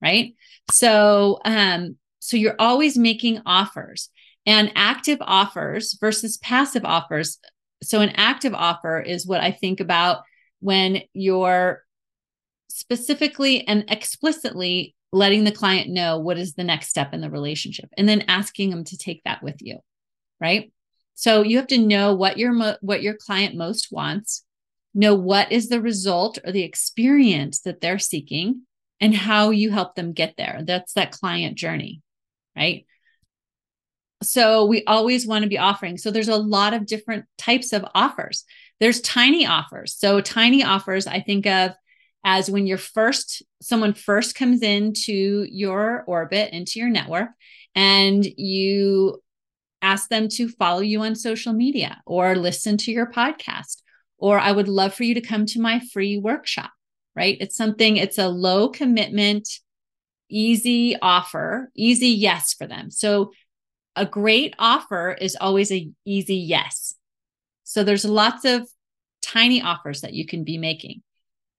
Right. 0.00 0.34
So, 0.70 1.40
um, 1.44 1.96
so 2.20 2.36
you're 2.36 2.54
always 2.58 2.96
making 2.96 3.42
offers 3.46 4.10
and 4.46 4.70
active 4.76 5.18
offers 5.20 5.96
versus 6.00 6.36
passive 6.36 6.84
offers. 6.84 7.38
So, 7.82 8.00
an 8.00 8.10
active 8.10 8.54
offer 8.54 9.00
is 9.00 9.26
what 9.26 9.40
I 9.40 9.50
think 9.50 9.80
about 9.80 10.22
when 10.60 11.02
you're 11.14 11.82
specifically 12.68 13.66
and 13.66 13.84
explicitly 13.88 14.94
letting 15.12 15.44
the 15.44 15.52
client 15.52 15.88
know 15.88 16.18
what 16.18 16.38
is 16.38 16.54
the 16.54 16.64
next 16.64 16.88
step 16.88 17.14
in 17.14 17.20
the 17.20 17.30
relationship 17.30 17.88
and 17.96 18.08
then 18.08 18.24
asking 18.28 18.70
them 18.70 18.84
to 18.84 18.98
take 18.98 19.22
that 19.24 19.42
with 19.42 19.56
you. 19.60 19.78
Right. 20.40 20.72
So 21.14 21.42
you 21.42 21.56
have 21.56 21.66
to 21.68 21.78
know 21.78 22.14
what 22.14 22.38
your 22.38 22.52
mo- 22.52 22.76
what 22.80 23.02
your 23.02 23.14
client 23.14 23.56
most 23.56 23.88
wants, 23.90 24.44
know 24.94 25.14
what 25.14 25.50
is 25.50 25.68
the 25.68 25.80
result 25.80 26.38
or 26.44 26.52
the 26.52 26.62
experience 26.62 27.60
that 27.62 27.80
they're 27.80 27.98
seeking 27.98 28.62
and 29.00 29.14
how 29.14 29.50
you 29.50 29.70
help 29.70 29.94
them 29.94 30.12
get 30.12 30.34
there. 30.36 30.60
That's 30.64 30.92
that 30.92 31.12
client 31.12 31.56
journey, 31.56 32.02
right? 32.56 32.86
So 34.22 34.66
we 34.66 34.84
always 34.84 35.26
want 35.26 35.44
to 35.44 35.48
be 35.48 35.58
offering. 35.58 35.96
So 35.96 36.10
there's 36.10 36.28
a 36.28 36.36
lot 36.36 36.74
of 36.74 36.86
different 36.86 37.24
types 37.36 37.72
of 37.72 37.84
offers. 37.94 38.44
There's 38.80 39.00
tiny 39.00 39.46
offers. 39.46 39.94
So 39.96 40.20
tiny 40.20 40.64
offers 40.64 41.06
I 41.06 41.20
think 41.20 41.46
of 41.46 41.72
as 42.24 42.50
when 42.50 42.66
you're 42.66 42.78
first 42.78 43.42
someone 43.62 43.94
first 43.94 44.34
comes 44.34 44.62
into 44.62 45.46
your 45.50 46.04
orbit 46.06 46.52
into 46.52 46.78
your 46.78 46.90
network 46.90 47.28
and 47.74 48.24
you 48.36 49.20
ask 49.82 50.08
them 50.08 50.28
to 50.28 50.48
follow 50.48 50.80
you 50.80 51.02
on 51.02 51.14
social 51.14 51.52
media 51.52 52.00
or 52.06 52.36
listen 52.36 52.76
to 52.78 52.92
your 52.92 53.10
podcast. 53.10 53.82
Or 54.18 54.38
I 54.38 54.50
would 54.50 54.68
love 54.68 54.94
for 54.94 55.04
you 55.04 55.14
to 55.14 55.20
come 55.20 55.46
to 55.46 55.60
my 55.60 55.80
free 55.92 56.18
workshop, 56.18 56.72
right? 57.14 57.36
It's 57.40 57.56
something, 57.56 57.96
it's 57.96 58.18
a 58.18 58.28
low 58.28 58.68
commitment, 58.68 59.48
easy 60.28 60.96
offer, 61.00 61.70
easy 61.76 62.08
yes 62.08 62.54
for 62.54 62.66
them. 62.66 62.90
So 62.90 63.32
a 63.94 64.04
great 64.04 64.54
offer 64.58 65.12
is 65.12 65.36
always 65.40 65.70
a 65.70 65.88
easy 66.04 66.36
yes. 66.36 66.94
So 67.62 67.84
there's 67.84 68.04
lots 68.04 68.44
of 68.44 68.68
tiny 69.22 69.62
offers 69.62 70.00
that 70.00 70.14
you 70.14 70.26
can 70.26 70.42
be 70.42 70.58
making. 70.58 71.02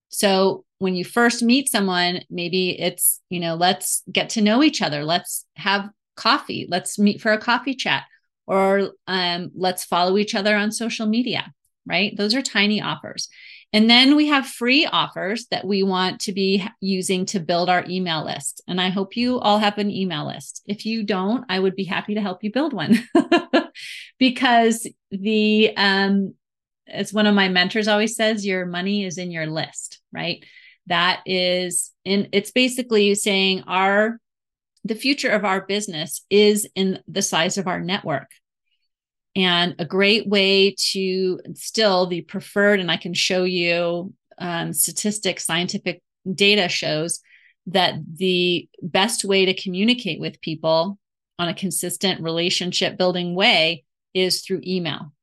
So 0.10 0.66
when 0.80 0.96
you 0.96 1.06
first 1.06 1.44
meet 1.44 1.70
someone, 1.70 2.22
maybe 2.30 2.80
it's, 2.80 3.22
you 3.30 3.40
know, 3.40 3.56
let's 3.56 4.04
get 4.12 4.30
to 4.32 4.42
know 4.42 4.64
each 4.64 4.82
other. 4.82 5.04
Let's 5.04 5.46
have 5.56 5.90
coffee. 6.16 6.68
Let's 6.70 7.00
meet 7.00 7.22
for 7.22 7.32
a 7.32 7.38
coffee 7.38 7.76
chat 7.76 8.04
or 8.48 8.92
um, 9.08 9.52
let's 9.56 9.86
follow 9.86 10.18
each 10.18 10.36
other 10.36 10.56
on 10.56 10.72
social 10.72 11.06
media, 11.06 11.54
right? 11.86 12.16
Those 12.18 12.34
are 12.34 12.42
tiny 12.42 12.82
offers. 12.82 13.30
And 13.72 13.88
then 13.88 14.16
we 14.16 14.28
have 14.28 14.48
free 14.48 14.88
offers 14.88 15.46
that 15.52 15.66
we 15.66 15.84
want 15.84 16.22
to 16.22 16.32
be 16.32 16.68
using 16.82 17.26
to 17.28 17.40
build 17.40 17.70
our 17.70 17.86
email 17.88 18.26
list. 18.26 18.62
And 18.68 18.82
I 18.82 18.90
hope 18.90 19.16
you 19.16 19.40
all 19.40 19.60
have 19.60 19.78
an 19.78 19.92
email 19.92 20.26
list. 20.26 20.64
If 20.66 20.88
you 20.88 21.04
don't, 21.04 21.46
I 21.50 21.60
would 21.60 21.76
be 21.76 21.84
happy 21.84 22.16
to 22.16 22.22
help 22.22 22.44
you 22.44 22.52
build 22.52 22.74
one 22.74 22.98
because 24.20 24.88
the, 25.12 25.72
um, 25.78 26.34
as 26.90 27.14
one 27.14 27.28
of 27.28 27.36
my 27.36 27.50
mentors 27.50 27.88
always 27.88 28.16
says, 28.16 28.46
your 28.46 28.66
money 28.66 29.06
is 29.06 29.18
in 29.18 29.32
your 29.32 29.48
list, 29.48 30.02
right? 30.12 30.44
That 30.88 31.22
is, 31.26 31.92
and 32.06 32.30
it's 32.32 32.52
basically 32.52 33.16
saying 33.16 33.64
our 33.68 34.20
the 34.86 34.96
future 34.96 35.30
of 35.30 35.44
our 35.44 35.66
business 35.66 36.26
is 36.30 36.68
in 36.74 37.00
the 37.08 37.22
size 37.22 37.58
of 37.58 37.68
our 37.68 37.82
network. 37.82 38.32
And 39.36 39.76
a 39.78 39.86
great 39.86 40.28
way 40.28 40.76
to 40.92 41.40
still 41.54 42.08
the 42.08 42.22
preferred, 42.22 42.80
and 42.80 42.90
I 42.90 42.98
can 42.98 43.14
show 43.14 43.44
you 43.44 44.14
um, 44.38 44.74
statistics, 44.74 45.46
scientific 45.46 46.02
data 46.34 46.70
shows 46.70 47.20
that 47.68 47.96
the 48.16 48.68
best 48.82 49.24
way 49.24 49.46
to 49.46 49.54
communicate 49.54 50.20
with 50.20 50.42
people 50.42 50.98
on 51.38 51.48
a 51.48 51.54
consistent 51.54 52.22
relationship 52.22 52.98
building 52.98 53.36
way 53.36 53.84
is 54.14 54.42
through 54.42 54.62
email. 54.66 55.14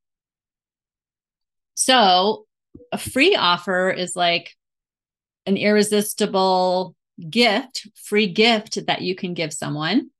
So, 1.76 2.46
a 2.90 2.98
free 2.98 3.36
offer 3.36 3.90
is 3.90 4.16
like 4.16 4.56
an 5.44 5.56
irresistible 5.56 6.96
gift, 7.30 7.86
free 7.94 8.26
gift 8.26 8.86
that 8.86 9.02
you 9.02 9.14
can 9.14 9.34
give 9.34 9.52
someone 9.52 10.10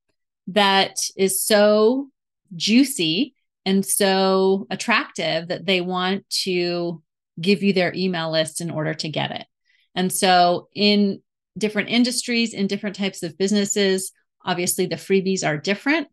that 0.48 0.98
is 1.16 1.42
so 1.42 2.08
juicy 2.54 3.34
and 3.64 3.84
so 3.84 4.66
attractive 4.70 5.48
that 5.48 5.66
they 5.66 5.80
want 5.80 6.28
to 6.30 7.02
give 7.40 7.62
you 7.62 7.72
their 7.72 7.92
email 7.94 8.30
list 8.30 8.60
in 8.60 8.70
order 8.70 8.94
to 8.94 9.08
get 9.08 9.32
it. 9.32 9.46
And 9.94 10.12
so, 10.12 10.68
in 10.74 11.22
different 11.56 11.88
industries, 11.88 12.52
in 12.52 12.66
different 12.66 12.96
types 12.96 13.22
of 13.22 13.38
businesses, 13.38 14.12
obviously 14.44 14.86
the 14.86 14.96
freebies 14.96 15.46
are 15.46 15.56
different. 15.56 16.08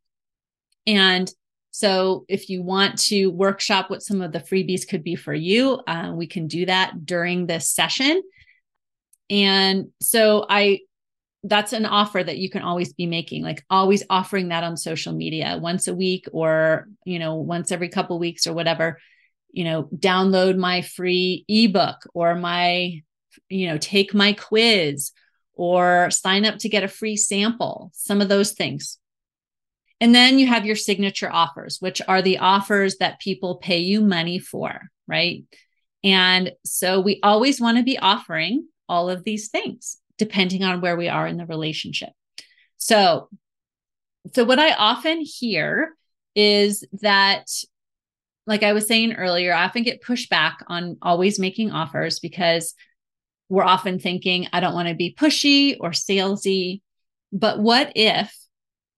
And 0.88 1.30
so, 1.76 2.26
if 2.30 2.52
you 2.52 2.62
want 2.62 3.00
to 3.06 3.32
workshop 3.32 3.90
what 3.90 4.04
some 4.04 4.22
of 4.22 4.32
the 4.32 4.40
freebies 4.40 4.88
could 4.88 5.04
be 5.04 5.16
for 5.16 5.34
you, 5.34 5.82
uh, 5.88 6.12
we 6.14 6.28
can 6.28 6.46
do 6.46 6.68
that 6.68 7.04
during 7.04 7.48
this 7.48 7.68
session. 7.68 8.22
And 9.32 9.88
so 10.00 10.46
I 10.48 10.82
that's 11.44 11.74
an 11.74 11.88
offer 11.88 12.24
that 12.24 12.38
you 12.38 12.50
can 12.52 12.62
always 12.62 12.94
be 12.94 13.08
making 13.08 13.44
like 13.44 13.66
always 13.72 14.04
offering 14.08 14.50
that 14.50 14.64
on 14.64 14.78
social 14.78 15.14
media 15.14 15.58
once 15.60 15.88
a 15.88 15.96
week 15.96 16.28
or 16.32 16.88
you 17.06 17.18
know 17.18 17.36
once 17.36 17.72
every 17.72 17.90
couple 17.90 18.20
weeks 18.20 18.46
or 18.46 18.54
whatever 18.54 19.00
you 19.52 19.64
know 19.64 19.90
download 19.96 20.56
my 20.58 20.82
free 20.82 21.44
ebook 21.50 22.08
or 22.14 22.36
my 22.36 23.02
you 23.50 23.68
know 23.68 23.78
take 23.78 24.14
my 24.14 24.32
quiz 24.34 25.12
or 25.56 26.10
sign 26.12 26.46
up 26.46 26.60
to 26.60 26.70
get 26.70 26.84
a 26.84 26.88
free 26.88 27.18
sample 27.18 27.92
some 27.94 28.22
of 28.22 28.30
those 28.30 28.52
things 28.52 29.00
and 30.04 30.14
then 30.14 30.38
you 30.38 30.48
have 30.48 30.66
your 30.66 30.76
signature 30.76 31.32
offers 31.32 31.78
which 31.80 32.02
are 32.08 32.22
the 32.22 32.40
offers 32.40 32.98
that 32.98 33.20
people 33.20 33.56
pay 33.56 33.80
you 33.80 34.02
money 34.02 34.40
for 34.40 34.82
right 35.08 35.44
and 36.04 36.52
so 36.66 37.00
we 37.00 37.20
always 37.24 37.62
want 37.62 37.78
to 37.78 37.84
be 37.84 37.98
offering 37.98 38.68
all 38.90 39.10
of 39.10 39.24
these 39.24 39.48
things 39.48 39.98
depending 40.18 40.64
on 40.64 40.82
where 40.82 40.96
we 40.96 41.10
are 41.10 41.28
in 41.28 41.38
the 41.38 41.46
relationship. 41.46 42.10
So, 42.78 43.30
so 44.34 44.44
what 44.44 44.60
I 44.60 44.74
often 44.74 45.22
hear 45.22 45.94
is 46.36 46.84
that 47.02 47.50
like 48.46 48.64
I 48.64 48.74
was 48.74 48.88
saying 48.88 49.14
earlier, 49.14 49.54
I 49.54 49.64
often 49.64 49.84
get 49.84 50.04
pushback 50.04 50.56
on 50.68 50.98
always 51.02 51.40
making 51.40 51.72
offers 51.72 52.20
because 52.20 52.74
we're 53.48 53.64
often 53.64 54.00
thinking, 54.00 54.48
I 54.52 54.60
don't 54.60 54.74
want 54.74 54.90
to 54.90 54.96
be 54.96 55.16
pushy 55.18 55.78
or 55.80 55.92
salesy. 55.92 56.82
But 57.32 57.60
what 57.60 57.94
if 57.96 58.36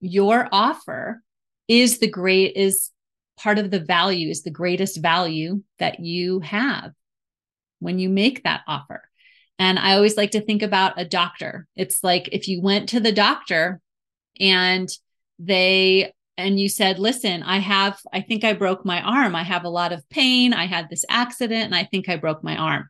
your 0.00 0.48
offer 0.52 1.22
is 1.68 1.98
the 1.98 2.08
great, 2.08 2.56
is 2.56 2.90
part 3.36 3.58
of 3.58 3.70
the 3.70 3.80
value, 3.80 4.28
is 4.30 4.42
the 4.42 4.50
greatest 4.50 5.00
value 5.00 5.62
that 5.78 6.00
you 6.00 6.40
have 6.40 6.92
when 7.80 7.98
you 7.98 8.08
make 8.08 8.44
that 8.44 8.62
offer? 8.66 9.02
And 9.58 9.78
I 9.78 9.94
always 9.94 10.16
like 10.16 10.32
to 10.32 10.40
think 10.40 10.62
about 10.62 11.00
a 11.00 11.04
doctor. 11.04 11.66
It's 11.76 12.04
like 12.04 12.28
if 12.32 12.48
you 12.48 12.60
went 12.60 12.90
to 12.90 13.00
the 13.00 13.12
doctor 13.12 13.80
and 14.38 14.88
they 15.38 16.12
and 16.38 16.60
you 16.60 16.68
said, 16.68 16.98
listen, 16.98 17.42
I 17.42 17.58
have, 17.58 17.98
I 18.12 18.20
think 18.20 18.44
I 18.44 18.52
broke 18.52 18.84
my 18.84 19.00
arm. 19.00 19.34
I 19.34 19.42
have 19.42 19.64
a 19.64 19.70
lot 19.70 19.92
of 19.92 20.06
pain. 20.10 20.52
I 20.52 20.66
had 20.66 20.90
this 20.90 21.04
accident 21.08 21.64
and 21.64 21.74
I 21.74 21.84
think 21.84 22.08
I 22.08 22.16
broke 22.16 22.44
my 22.44 22.56
arm. 22.56 22.88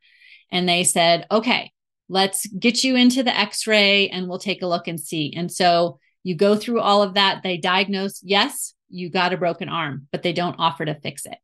And 0.50 0.68
they 0.68 0.82
said, 0.82 1.26
okay, 1.30 1.70
let's 2.08 2.46
get 2.46 2.82
you 2.82 2.96
into 2.96 3.22
the 3.22 3.36
x 3.36 3.66
ray 3.66 4.08
and 4.08 4.28
we'll 4.28 4.38
take 4.38 4.62
a 4.62 4.66
look 4.66 4.88
and 4.88 4.98
see. 4.98 5.32
And 5.36 5.50
so 5.50 6.00
you 6.26 6.34
go 6.34 6.56
through 6.56 6.80
all 6.80 7.04
of 7.04 7.14
that. 7.14 7.44
They 7.44 7.56
diagnose, 7.56 8.20
yes, 8.20 8.74
you 8.88 9.10
got 9.10 9.32
a 9.32 9.36
broken 9.36 9.68
arm, 9.68 10.08
but 10.10 10.24
they 10.24 10.32
don't 10.32 10.56
offer 10.58 10.84
to 10.84 10.96
fix 10.96 11.24
it. 11.24 11.38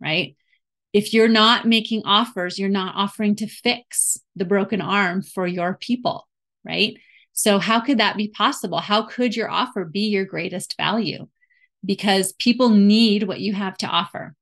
Right. 0.00 0.34
If 0.94 1.12
you're 1.12 1.28
not 1.28 1.66
making 1.66 2.00
offers, 2.06 2.58
you're 2.58 2.70
not 2.70 2.94
offering 2.96 3.36
to 3.36 3.46
fix 3.46 4.16
the 4.34 4.46
broken 4.46 4.80
arm 4.80 5.20
for 5.20 5.46
your 5.46 5.74
people. 5.74 6.26
Right. 6.64 6.96
So, 7.34 7.58
how 7.58 7.80
could 7.80 7.98
that 7.98 8.16
be 8.16 8.28
possible? 8.28 8.78
How 8.78 9.02
could 9.02 9.36
your 9.36 9.50
offer 9.50 9.84
be 9.84 10.08
your 10.08 10.24
greatest 10.24 10.74
value? 10.78 11.28
Because 11.84 12.32
people 12.32 12.70
need 12.70 13.24
what 13.24 13.40
you 13.40 13.52
have 13.52 13.76
to 13.78 13.86
offer. 13.86 14.34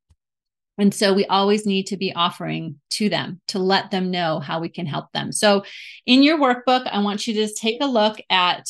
And 0.79 0.95
so 0.95 1.13
we 1.13 1.27
always 1.27 1.67
need 1.67 1.89
to 1.89 1.97
be 1.97 2.15
offering 2.15 2.81
to 2.91 3.09
them 3.09 3.41
to 3.49 3.59
let 3.59 3.91
them 3.91 4.13
know 4.13 4.39
how 4.39 4.61
we 4.61 4.69
can 4.69 4.87
help 4.87 5.11
them. 5.11 5.33
So, 5.33 5.65
in 6.07 6.23
your 6.23 6.39
workbook, 6.39 6.87
I 6.87 7.01
want 7.01 7.27
you 7.27 7.35
to 7.35 7.53
take 7.53 7.83
a 7.83 7.87
look 7.87 8.19
at 8.31 8.65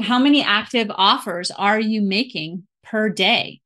how 0.00 0.18
many 0.18 0.42
active 0.42 0.90
offers 0.90 1.50
are 1.50 1.80
you 1.80 2.02
making 2.02 2.66
per 2.82 3.08
day? 3.08 3.60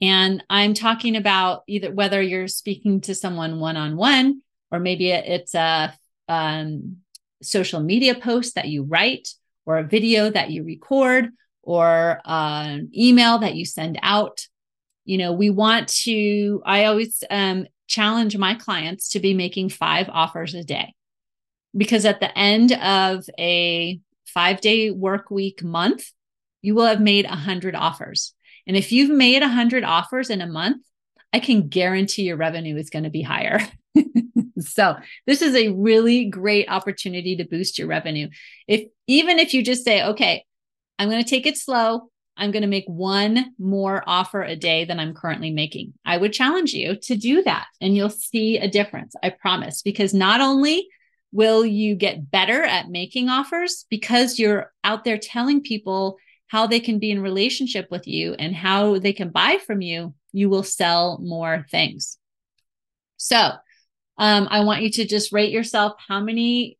And 0.00 0.42
I'm 0.50 0.74
talking 0.74 1.16
about 1.16 1.62
either 1.66 1.92
whether 1.92 2.20
you're 2.20 2.48
speaking 2.48 3.00
to 3.02 3.14
someone 3.14 3.60
one 3.60 3.76
on 3.76 3.96
one, 3.96 4.42
or 4.70 4.80
maybe 4.80 5.10
it's 5.10 5.54
a 5.54 5.94
um, 6.28 6.98
social 7.42 7.80
media 7.80 8.14
post 8.14 8.54
that 8.54 8.68
you 8.68 8.84
write 8.84 9.28
or 9.66 9.78
a 9.78 9.84
video 9.84 10.30
that 10.30 10.50
you 10.50 10.64
record 10.64 11.30
or 11.62 12.20
an 12.24 12.90
email 12.96 13.38
that 13.38 13.54
you 13.54 13.64
send 13.64 13.98
out 14.02 14.46
you 15.04 15.18
know 15.18 15.32
we 15.32 15.50
want 15.50 15.88
to 15.88 16.62
i 16.64 16.84
always 16.84 17.22
um, 17.30 17.66
challenge 17.86 18.36
my 18.36 18.54
clients 18.54 19.10
to 19.10 19.20
be 19.20 19.34
making 19.34 19.68
five 19.68 20.08
offers 20.08 20.54
a 20.54 20.64
day 20.64 20.94
because 21.76 22.04
at 22.04 22.20
the 22.20 22.36
end 22.38 22.72
of 22.72 23.24
a 23.38 24.00
five 24.34 24.60
day 24.60 24.90
work 24.90 25.30
week 25.30 25.62
month 25.62 26.10
you 26.62 26.74
will 26.74 26.86
have 26.86 27.00
made 27.00 27.26
100 27.26 27.74
offers 27.74 28.34
and 28.66 28.76
if 28.76 28.92
you've 28.92 29.10
made 29.10 29.42
100 29.42 29.84
offers 29.84 30.30
in 30.30 30.40
a 30.40 30.46
month 30.46 30.84
i 31.32 31.38
can 31.38 31.68
guarantee 31.68 32.22
your 32.22 32.36
revenue 32.36 32.76
is 32.76 32.90
going 32.90 33.04
to 33.04 33.10
be 33.10 33.22
higher 33.22 33.60
so 34.60 34.96
this 35.26 35.42
is 35.42 35.54
a 35.54 35.70
really 35.70 36.26
great 36.26 36.68
opportunity 36.68 37.36
to 37.36 37.44
boost 37.44 37.78
your 37.78 37.88
revenue. 37.88 38.28
If 38.66 38.88
even 39.06 39.38
if 39.38 39.54
you 39.54 39.62
just 39.62 39.84
say, 39.84 40.02
okay, 40.02 40.44
I'm 40.98 41.10
going 41.10 41.22
to 41.22 41.28
take 41.28 41.46
it 41.46 41.56
slow. 41.56 42.08
I'm 42.36 42.50
going 42.50 42.62
to 42.62 42.68
make 42.68 42.86
one 42.86 43.52
more 43.58 44.02
offer 44.06 44.42
a 44.42 44.56
day 44.56 44.86
than 44.86 44.98
I'm 44.98 45.14
currently 45.14 45.50
making. 45.50 45.92
I 46.04 46.16
would 46.16 46.32
challenge 46.32 46.72
you 46.72 46.96
to 47.02 47.14
do 47.14 47.42
that 47.42 47.66
and 47.80 47.94
you'll 47.94 48.08
see 48.10 48.56
a 48.56 48.68
difference. 48.68 49.14
I 49.22 49.30
promise. 49.30 49.82
Because 49.82 50.14
not 50.14 50.40
only 50.40 50.88
will 51.32 51.64
you 51.64 51.94
get 51.94 52.30
better 52.30 52.62
at 52.62 52.90
making 52.90 53.28
offers 53.28 53.86
because 53.88 54.38
you're 54.38 54.70
out 54.84 55.04
there 55.04 55.18
telling 55.18 55.62
people 55.62 56.18
how 56.46 56.66
they 56.66 56.80
can 56.80 56.98
be 56.98 57.10
in 57.10 57.22
relationship 57.22 57.88
with 57.90 58.06
you 58.06 58.34
and 58.34 58.54
how 58.54 58.98
they 58.98 59.14
can 59.14 59.30
buy 59.30 59.58
from 59.66 59.80
you, 59.80 60.14
you 60.32 60.50
will 60.50 60.62
sell 60.62 61.18
more 61.22 61.64
things. 61.70 62.18
So, 63.16 63.52
um, 64.18 64.46
I 64.50 64.60
want 64.60 64.82
you 64.82 64.90
to 64.90 65.06
just 65.06 65.32
rate 65.32 65.50
yourself 65.50 65.94
how 66.06 66.20
many, 66.20 66.78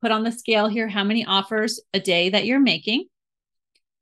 put 0.00 0.10
on 0.10 0.24
the 0.24 0.32
scale 0.32 0.66
here, 0.66 0.88
how 0.88 1.04
many 1.04 1.26
offers 1.26 1.78
a 1.92 2.00
day 2.00 2.30
that 2.30 2.46
you're 2.46 2.58
making. 2.58 3.04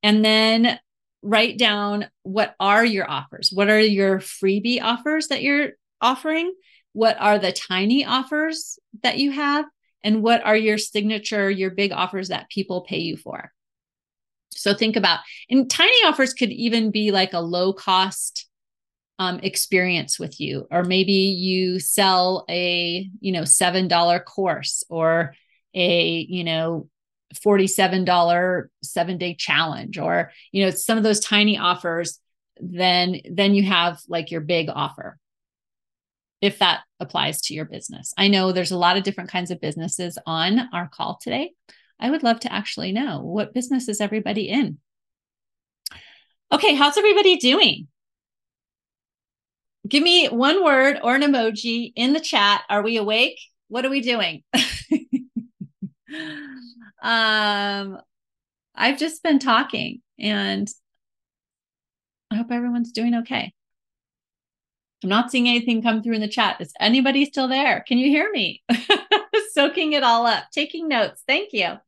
And 0.05 0.25
then 0.25 0.79
write 1.23 1.59
down 1.59 2.07
what 2.23 2.55
are 2.61 2.85
your 2.85 3.11
offers? 3.11 3.51
What 3.53 3.69
are 3.69 3.81
your 3.81 4.21
freebie 4.21 4.81
offers 4.81 5.29
that 5.29 5.43
you're 5.43 5.71
offering? 6.01 6.55
What 6.93 7.17
are 7.21 7.39
the 7.39 7.53
tiny 7.53 8.05
offers 8.05 8.79
that 9.03 9.19
you 9.19 9.33
have? 9.33 9.65
And 10.03 10.23
what 10.23 10.45
are 10.45 10.57
your 10.57 10.79
signature, 10.79 11.51
your 11.51 11.71
big 11.71 11.93
offers 11.93 12.29
that 12.29 12.49
people 12.51 12.83
pay 12.83 12.99
you 12.99 13.17
for? 13.17 13.53
So 14.51 14.75
think 14.75 14.97
about, 14.97 15.21
and 15.49 15.71
tiny 15.71 16.05
offers 16.05 16.35
could 16.35 16.51
even 16.51 16.91
be 16.91 17.13
like 17.13 17.33
a 17.33 17.41
low 17.41 17.73
cost 17.73 18.49
um, 19.21 19.39
experience 19.43 20.19
with 20.19 20.41
you 20.41 20.67
or 20.71 20.83
maybe 20.83 21.13
you 21.13 21.79
sell 21.79 22.47
a 22.49 23.07
you 23.21 23.33
know 23.33 23.45
seven 23.45 23.87
dollar 23.87 24.19
course 24.19 24.83
or 24.89 25.35
a 25.75 26.25
you 26.27 26.43
know 26.43 26.89
$47 27.35 28.69
seven 28.83 29.19
day 29.19 29.35
challenge 29.35 29.99
or 29.99 30.33
you 30.53 30.65
know 30.65 30.71
some 30.71 30.97
of 30.97 31.05
those 31.05 31.21
tiny 31.21 31.59
offers 31.59 32.19
then 32.61 33.21
then 33.31 33.55
you 33.55 33.63
have 33.63 34.01
like 34.09 34.31
your 34.31 34.41
big 34.41 34.71
offer 34.71 35.19
if 36.41 36.59
that 36.61 36.81
applies 37.01 37.41
to 37.41 37.55
your 37.55 37.65
business 37.65 38.13
i 38.17 38.29
know 38.29 38.53
there's 38.53 38.71
a 38.71 38.79
lot 38.79 38.97
of 38.97 39.03
different 39.03 39.31
kinds 39.31 39.51
of 39.51 39.61
businesses 39.61 40.19
on 40.27 40.69
our 40.73 40.89
call 40.89 41.19
today 41.21 41.53
i 41.99 42.11
would 42.11 42.23
love 42.23 42.41
to 42.41 42.53
actually 42.53 42.93
know 42.93 43.21
what 43.23 43.55
business 43.55 43.89
is 43.89 44.01
everybody 44.01 44.49
in 44.49 44.79
okay 46.53 46.75
how's 46.75 46.99
everybody 46.99 47.37
doing 47.37 47.89
give 49.91 50.03
me 50.03 50.29
one 50.29 50.65
word 50.65 50.99
or 51.03 51.15
an 51.15 51.23
emoji 51.23 51.93
in 51.97 52.13
the 52.13 52.21
chat. 52.21 52.63
Are 52.71 52.83
we 52.83 52.97
awake? 52.97 53.39
What 53.69 53.85
are 53.85 53.91
we 53.91 54.01
doing? 54.01 54.43
um, 57.03 57.99
I've 58.75 58.99
just 58.99 59.23
been 59.23 59.39
talking 59.39 60.01
and 60.19 60.69
I 62.31 62.37
hope 62.37 62.51
everyone's 62.51 62.93
doing 62.93 63.17
okay. 63.17 63.53
I'm 65.03 65.09
not 65.09 65.31
seeing 65.31 65.49
anything 65.49 65.83
come 65.83 66.03
through 66.03 66.15
in 66.15 66.21
the 66.21 66.29
chat. 66.29 66.61
Is 66.61 66.73
anybody 66.79 67.25
still 67.25 67.49
there? 67.49 67.85
Can 67.87 67.99
you 67.99 68.09
hear 68.09 68.31
me? 68.31 68.63
Soaking 69.53 69.95
it 69.95 70.03
all 70.03 70.27
up, 70.27 70.45
taking 70.53 70.89
notes. 70.89 71.23
Thank 71.27 71.53
you. 71.53 71.79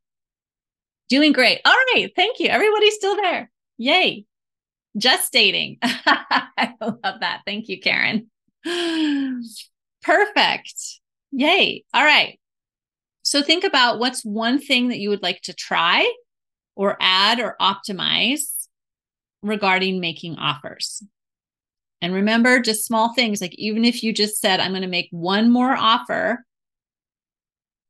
Doing 1.09 1.33
great. 1.33 1.61
All 1.65 1.77
right. 1.95 2.11
Thank 2.17 2.41
you. 2.41 2.49
Everybody's 2.49 2.95
still 2.95 3.17
there. 3.17 3.51
Yay. 3.77 4.25
Just 4.97 5.33
dating. 5.33 5.79
I 5.83 6.73
love 6.81 7.21
that. 7.21 7.43
Thank 7.47 7.69
you, 7.69 7.81
Karen. 7.81 8.31
Perfect. 10.03 10.75
Yay. 11.33 11.85
All 11.93 12.05
right. 12.05 12.39
So 13.23 13.43
think 13.43 13.65
about 13.65 13.99
what's 13.99 14.25
one 14.25 14.59
thing 14.59 14.89
that 14.89 14.99
you 14.99 15.11
would 15.11 15.23
like 15.23 15.43
to 15.43 15.55
try 15.55 16.11
or 16.75 16.97
add 17.01 17.41
or 17.41 17.57
optimize 17.61 18.67
regarding 19.43 20.01
making 20.01 20.37
offers. 20.37 21.03
And 22.03 22.13
remember, 22.13 22.61
just 22.61 22.85
small 22.85 23.15
things 23.15 23.41
like 23.41 23.55
even 23.55 23.85
if 23.85 24.03
you 24.03 24.13
just 24.13 24.41
said, 24.41 24.61
I'm 24.61 24.73
going 24.73 24.83
to 24.83 24.89
make 24.89 25.09
one 25.13 25.51
more 25.51 25.75
offer 25.75 26.45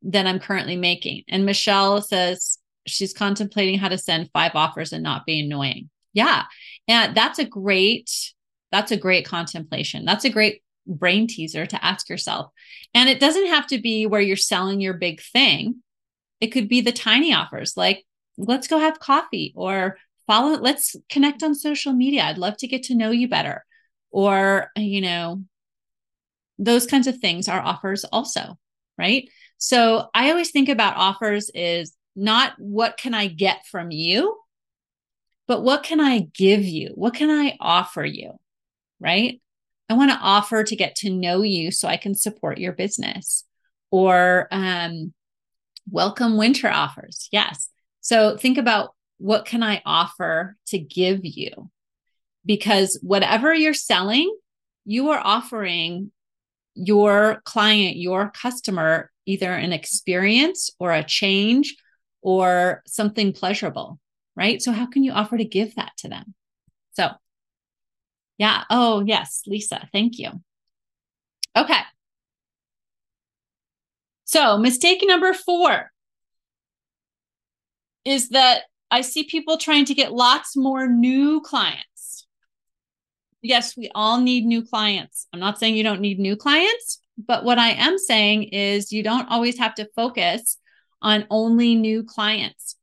than 0.02 0.26
I'm 0.26 0.38
currently 0.38 0.76
making. 0.76 1.22
And 1.28 1.46
Michelle 1.46 2.02
says 2.02 2.58
she's 2.86 3.14
contemplating 3.14 3.78
how 3.78 3.88
to 3.88 3.96
send 3.96 4.30
five 4.32 4.52
offers 4.54 4.92
and 4.92 5.02
not 5.02 5.24
be 5.24 5.40
annoying. 5.40 5.88
Yeah. 6.12 6.44
And 6.86 7.16
that's 7.16 7.38
a 7.38 7.44
great, 7.44 8.10
that's 8.70 8.92
a 8.92 8.96
great 8.98 9.24
contemplation. 9.24 10.04
That's 10.04 10.26
a 10.26 10.30
great 10.30 10.62
brain 10.86 11.26
teaser 11.26 11.64
to 11.64 11.84
ask 11.84 12.08
yourself. 12.10 12.50
And 12.92 13.08
it 13.08 13.20
doesn't 13.20 13.46
have 13.46 13.66
to 13.68 13.80
be 13.80 14.06
where 14.06 14.20
you're 14.20 14.36
selling 14.36 14.80
your 14.80 14.94
big 14.94 15.22
thing. 15.22 15.76
It 16.40 16.48
could 16.48 16.68
be 16.68 16.80
the 16.80 16.92
tiny 16.92 17.32
offers 17.32 17.76
like, 17.76 18.04
let's 18.36 18.68
go 18.68 18.78
have 18.78 18.98
coffee 18.98 19.54
or 19.56 19.96
follow, 20.26 20.58
let's 20.58 20.96
connect 21.08 21.42
on 21.42 21.54
social 21.54 21.92
media. 21.92 22.24
I'd 22.24 22.36
love 22.36 22.56
to 22.58 22.66
get 22.66 22.82
to 22.84 22.94
know 22.94 23.10
you 23.10 23.28
better. 23.28 23.64
Or, 24.12 24.68
you 24.76 25.00
know, 25.00 25.42
those 26.58 26.86
kinds 26.86 27.06
of 27.06 27.18
things 27.18 27.48
are 27.48 27.60
offers 27.60 28.04
also, 28.04 28.58
right? 28.98 29.28
So 29.58 30.08
I 30.14 30.30
always 30.30 30.50
think 30.50 30.68
about 30.68 30.96
offers 30.96 31.50
is 31.54 31.92
not 32.14 32.52
what 32.58 32.96
can 32.96 33.14
I 33.14 33.26
get 33.26 33.66
from 33.70 33.90
you, 33.90 34.38
but 35.48 35.62
what 35.62 35.82
can 35.82 35.98
I 36.00 36.20
give 36.34 36.62
you? 36.62 36.92
What 36.94 37.14
can 37.14 37.30
I 37.30 37.56
offer 37.60 38.04
you? 38.04 38.32
Right? 39.00 39.40
I 39.88 39.94
want 39.94 40.10
to 40.10 40.18
offer 40.18 40.62
to 40.62 40.76
get 40.76 40.94
to 40.96 41.10
know 41.10 41.42
you 41.42 41.70
so 41.70 41.88
I 41.88 41.96
can 41.96 42.14
support 42.14 42.58
your 42.58 42.72
business 42.72 43.44
or 43.90 44.48
um, 44.50 45.12
welcome 45.90 46.36
winter 46.36 46.68
offers. 46.68 47.28
Yes. 47.32 47.68
So 48.00 48.36
think 48.36 48.58
about 48.58 48.94
what 49.18 49.44
can 49.44 49.62
I 49.62 49.82
offer 49.84 50.56
to 50.68 50.78
give 50.78 51.20
you? 51.24 51.70
Because 52.44 52.98
whatever 53.02 53.54
you're 53.54 53.74
selling, 53.74 54.34
you 54.84 55.10
are 55.10 55.20
offering 55.22 56.10
your 56.74 57.40
client, 57.44 57.96
your 57.96 58.30
customer 58.30 59.10
either 59.26 59.52
an 59.52 59.72
experience 59.72 60.70
or 60.78 60.92
a 60.92 61.04
change 61.04 61.76
or 62.22 62.82
something 62.86 63.32
pleasurable, 63.32 63.98
right? 64.36 64.60
So, 64.60 64.72
how 64.72 64.86
can 64.86 65.04
you 65.04 65.12
offer 65.12 65.36
to 65.36 65.44
give 65.44 65.74
that 65.76 65.92
to 65.98 66.08
them? 66.08 66.34
So, 66.94 67.10
yeah. 68.38 68.64
Oh, 68.70 69.04
yes, 69.06 69.42
Lisa, 69.46 69.88
thank 69.92 70.18
you. 70.18 70.30
Okay. 71.56 71.80
So, 74.24 74.56
mistake 74.56 75.04
number 75.06 75.34
four 75.34 75.90
is 78.04 78.30
that 78.30 78.62
I 78.90 79.02
see 79.02 79.24
people 79.24 79.58
trying 79.58 79.84
to 79.86 79.94
get 79.94 80.12
lots 80.12 80.56
more 80.56 80.86
new 80.86 81.40
clients. 81.40 81.91
Yes, 83.42 83.76
we 83.76 83.90
all 83.94 84.20
need 84.20 84.46
new 84.46 84.64
clients. 84.64 85.26
I'm 85.32 85.40
not 85.40 85.58
saying 85.58 85.74
you 85.74 85.82
don't 85.82 86.00
need 86.00 86.20
new 86.20 86.36
clients, 86.36 87.00
but 87.18 87.44
what 87.44 87.58
I 87.58 87.70
am 87.70 87.98
saying 87.98 88.44
is 88.44 88.92
you 88.92 89.02
don't 89.02 89.28
always 89.28 89.58
have 89.58 89.74
to 89.76 89.88
focus 89.96 90.58
on 91.02 91.26
only 91.28 91.74
new 91.74 92.04
clients. 92.04 92.76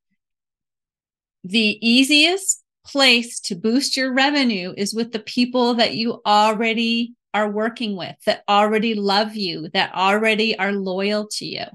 The 1.45 1.79
easiest 1.81 2.61
place 2.85 3.39
to 3.41 3.55
boost 3.55 3.95
your 3.95 4.13
revenue 4.13 4.73
is 4.75 4.93
with 4.93 5.13
the 5.13 5.19
people 5.19 5.75
that 5.75 5.95
you 5.95 6.21
already 6.25 7.13
are 7.33 7.49
working 7.49 7.95
with, 7.95 8.15
that 8.25 8.43
already 8.49 8.95
love 8.95 9.35
you, 9.35 9.69
that 9.73 9.93
already 9.93 10.59
are 10.59 10.73
loyal 10.73 11.27
to 11.27 11.45
you, 11.45 11.65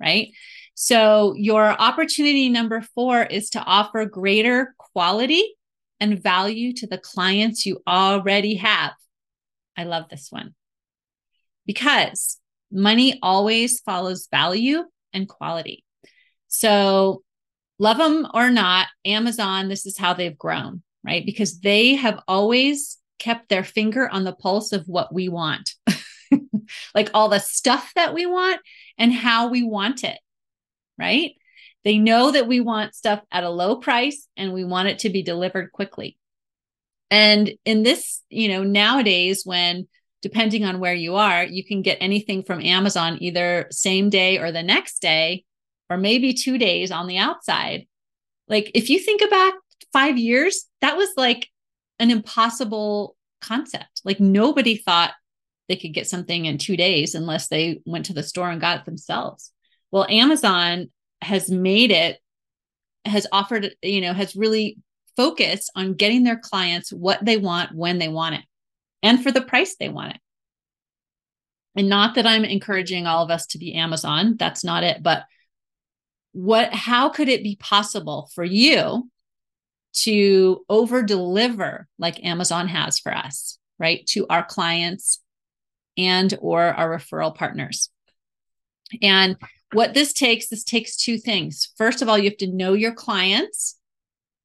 right? 0.00 0.32
So, 0.74 1.34
your 1.36 1.62
opportunity 1.62 2.48
number 2.48 2.80
four 2.94 3.22
is 3.22 3.50
to 3.50 3.62
offer 3.62 4.04
greater 4.06 4.74
quality 4.78 5.54
and 6.02 6.20
value 6.20 6.72
to 6.72 6.86
the 6.88 6.98
clients 6.98 7.64
you 7.64 7.80
already 7.86 8.56
have. 8.56 8.92
I 9.76 9.84
love 9.84 10.08
this 10.10 10.26
one 10.30 10.54
because 11.64 12.38
money 12.72 13.20
always 13.22 13.78
follows 13.78 14.26
value 14.28 14.82
and 15.12 15.28
quality. 15.28 15.84
So, 16.48 17.22
love 17.78 17.98
them 17.98 18.26
or 18.34 18.50
not, 18.50 18.88
Amazon, 19.04 19.68
this 19.68 19.86
is 19.86 19.96
how 19.96 20.12
they've 20.12 20.36
grown, 20.36 20.82
right? 21.04 21.24
Because 21.24 21.60
they 21.60 21.94
have 21.94 22.18
always 22.26 22.98
kept 23.20 23.48
their 23.48 23.64
finger 23.64 24.08
on 24.08 24.24
the 24.24 24.34
pulse 24.34 24.72
of 24.72 24.88
what 24.88 25.14
we 25.14 25.28
want, 25.28 25.76
like 26.96 27.10
all 27.14 27.28
the 27.28 27.38
stuff 27.38 27.92
that 27.94 28.12
we 28.12 28.26
want 28.26 28.60
and 28.98 29.12
how 29.12 29.48
we 29.48 29.62
want 29.62 30.02
it 30.02 30.18
right? 30.98 31.32
They 31.84 31.98
know 31.98 32.30
that 32.30 32.46
we 32.46 32.60
want 32.60 32.94
stuff 32.94 33.20
at 33.30 33.44
a 33.44 33.50
low 33.50 33.76
price 33.76 34.28
and 34.36 34.52
we 34.52 34.64
want 34.64 34.88
it 34.88 35.00
to 35.00 35.10
be 35.10 35.22
delivered 35.22 35.72
quickly. 35.72 36.16
And 37.10 37.52
in 37.64 37.82
this, 37.82 38.22
you 38.30 38.48
know, 38.48 38.62
nowadays, 38.62 39.42
when 39.44 39.88
depending 40.22 40.64
on 40.64 40.78
where 40.78 40.94
you 40.94 41.16
are, 41.16 41.44
you 41.44 41.64
can 41.64 41.82
get 41.82 41.98
anything 42.00 42.44
from 42.44 42.60
Amazon 42.60 43.18
either 43.20 43.66
same 43.70 44.08
day 44.08 44.38
or 44.38 44.52
the 44.52 44.62
next 44.62 45.02
day, 45.02 45.44
or 45.90 45.96
maybe 45.96 46.32
two 46.32 46.56
days 46.56 46.90
on 46.90 47.06
the 47.06 47.18
outside. 47.18 47.86
Like 48.48 48.70
if 48.74 48.88
you 48.88 48.98
think 48.98 49.20
about 49.20 49.54
five 49.92 50.16
years, 50.16 50.64
that 50.80 50.96
was 50.96 51.10
like 51.16 51.48
an 51.98 52.10
impossible 52.10 53.16
concept. 53.40 54.00
Like 54.04 54.20
nobody 54.20 54.76
thought 54.76 55.12
they 55.68 55.76
could 55.76 55.92
get 55.92 56.08
something 56.08 56.44
in 56.44 56.58
two 56.58 56.76
days 56.76 57.14
unless 57.14 57.48
they 57.48 57.80
went 57.84 58.06
to 58.06 58.14
the 58.14 58.22
store 58.22 58.50
and 58.50 58.60
got 58.60 58.80
it 58.80 58.84
themselves. 58.84 59.52
Well, 59.90 60.06
Amazon 60.08 60.90
has 61.22 61.50
made 61.50 61.90
it, 61.90 62.18
has 63.04 63.26
offered, 63.32 63.74
you 63.82 64.00
know, 64.00 64.12
has 64.12 64.36
really 64.36 64.78
focused 65.16 65.70
on 65.74 65.94
getting 65.94 66.24
their 66.24 66.38
clients 66.38 66.92
what 66.92 67.24
they 67.24 67.36
want 67.36 67.74
when 67.74 67.98
they 67.98 68.08
want 68.08 68.34
it 68.34 68.44
and 69.02 69.22
for 69.22 69.30
the 69.30 69.42
price 69.42 69.76
they 69.76 69.88
want 69.88 70.14
it. 70.14 70.20
And 71.74 71.88
not 71.88 72.16
that 72.16 72.26
I'm 72.26 72.44
encouraging 72.44 73.06
all 73.06 73.24
of 73.24 73.30
us 73.30 73.46
to 73.48 73.58
be 73.58 73.74
Amazon, 73.74 74.36
that's 74.38 74.64
not 74.64 74.84
it, 74.84 75.02
but 75.02 75.24
what 76.32 76.72
how 76.72 77.10
could 77.10 77.28
it 77.28 77.42
be 77.42 77.56
possible 77.56 78.30
for 78.34 78.44
you 78.44 79.10
to 79.92 80.64
over 80.68 81.02
deliver 81.02 81.86
like 81.98 82.24
Amazon 82.24 82.68
has 82.68 82.98
for 82.98 83.14
us, 83.14 83.58
right? 83.78 84.06
To 84.08 84.26
our 84.28 84.44
clients 84.44 85.20
and 85.98 86.32
or 86.40 86.62
our 86.62 86.98
referral 86.98 87.34
partners. 87.34 87.90
And 89.02 89.36
what 89.72 89.94
this 89.94 90.12
takes, 90.12 90.48
this 90.48 90.64
takes 90.64 90.96
two 90.96 91.18
things. 91.18 91.72
First 91.76 92.02
of 92.02 92.08
all, 92.08 92.18
you 92.18 92.30
have 92.30 92.38
to 92.38 92.52
know 92.52 92.74
your 92.74 92.94
clients 92.94 93.78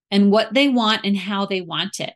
and 0.10 0.32
what 0.32 0.54
they 0.54 0.70
want 0.70 1.06
and 1.06 1.18
how 1.18 1.46
they 1.46 1.62
want 1.62 2.00
it. 2.00 2.14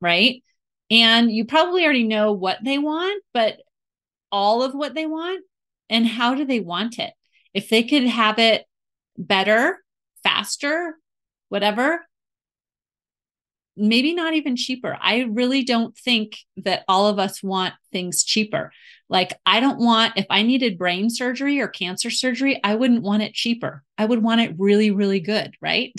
Right. 0.00 0.42
And 0.90 1.30
you 1.30 1.44
probably 1.44 1.84
already 1.84 2.04
know 2.04 2.32
what 2.32 2.58
they 2.64 2.78
want, 2.78 3.22
but 3.32 3.58
all 4.32 4.62
of 4.62 4.74
what 4.74 4.94
they 4.94 5.06
want 5.06 5.44
and 5.88 6.06
how 6.06 6.34
do 6.34 6.44
they 6.44 6.60
want 6.60 6.98
it? 6.98 7.12
If 7.54 7.68
they 7.68 7.82
could 7.82 8.04
have 8.04 8.38
it 8.38 8.64
better, 9.16 9.78
faster, 10.22 10.96
whatever, 11.48 12.06
maybe 13.76 14.14
not 14.14 14.34
even 14.34 14.56
cheaper. 14.56 14.96
I 15.00 15.20
really 15.30 15.64
don't 15.64 15.96
think 15.96 16.38
that 16.58 16.84
all 16.88 17.08
of 17.08 17.18
us 17.18 17.42
want 17.42 17.74
things 17.92 18.24
cheaper. 18.24 18.72
Like, 19.10 19.36
I 19.44 19.58
don't 19.58 19.80
want, 19.80 20.12
if 20.16 20.26
I 20.30 20.42
needed 20.42 20.78
brain 20.78 21.10
surgery 21.10 21.60
or 21.60 21.66
cancer 21.66 22.10
surgery, 22.10 22.60
I 22.62 22.76
wouldn't 22.76 23.02
want 23.02 23.24
it 23.24 23.34
cheaper. 23.34 23.82
I 23.98 24.04
would 24.04 24.22
want 24.22 24.40
it 24.40 24.54
really, 24.56 24.92
really 24.92 25.18
good. 25.18 25.54
Right. 25.60 25.92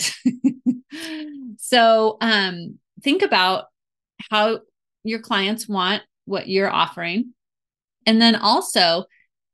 so, 1.58 2.16
um, 2.22 2.78
think 3.02 3.22
about 3.22 3.66
how 4.30 4.60
your 5.04 5.20
clients 5.20 5.68
want 5.68 6.02
what 6.24 6.48
you're 6.48 6.72
offering. 6.72 7.34
And 8.06 8.20
then 8.20 8.34
also, 8.34 9.04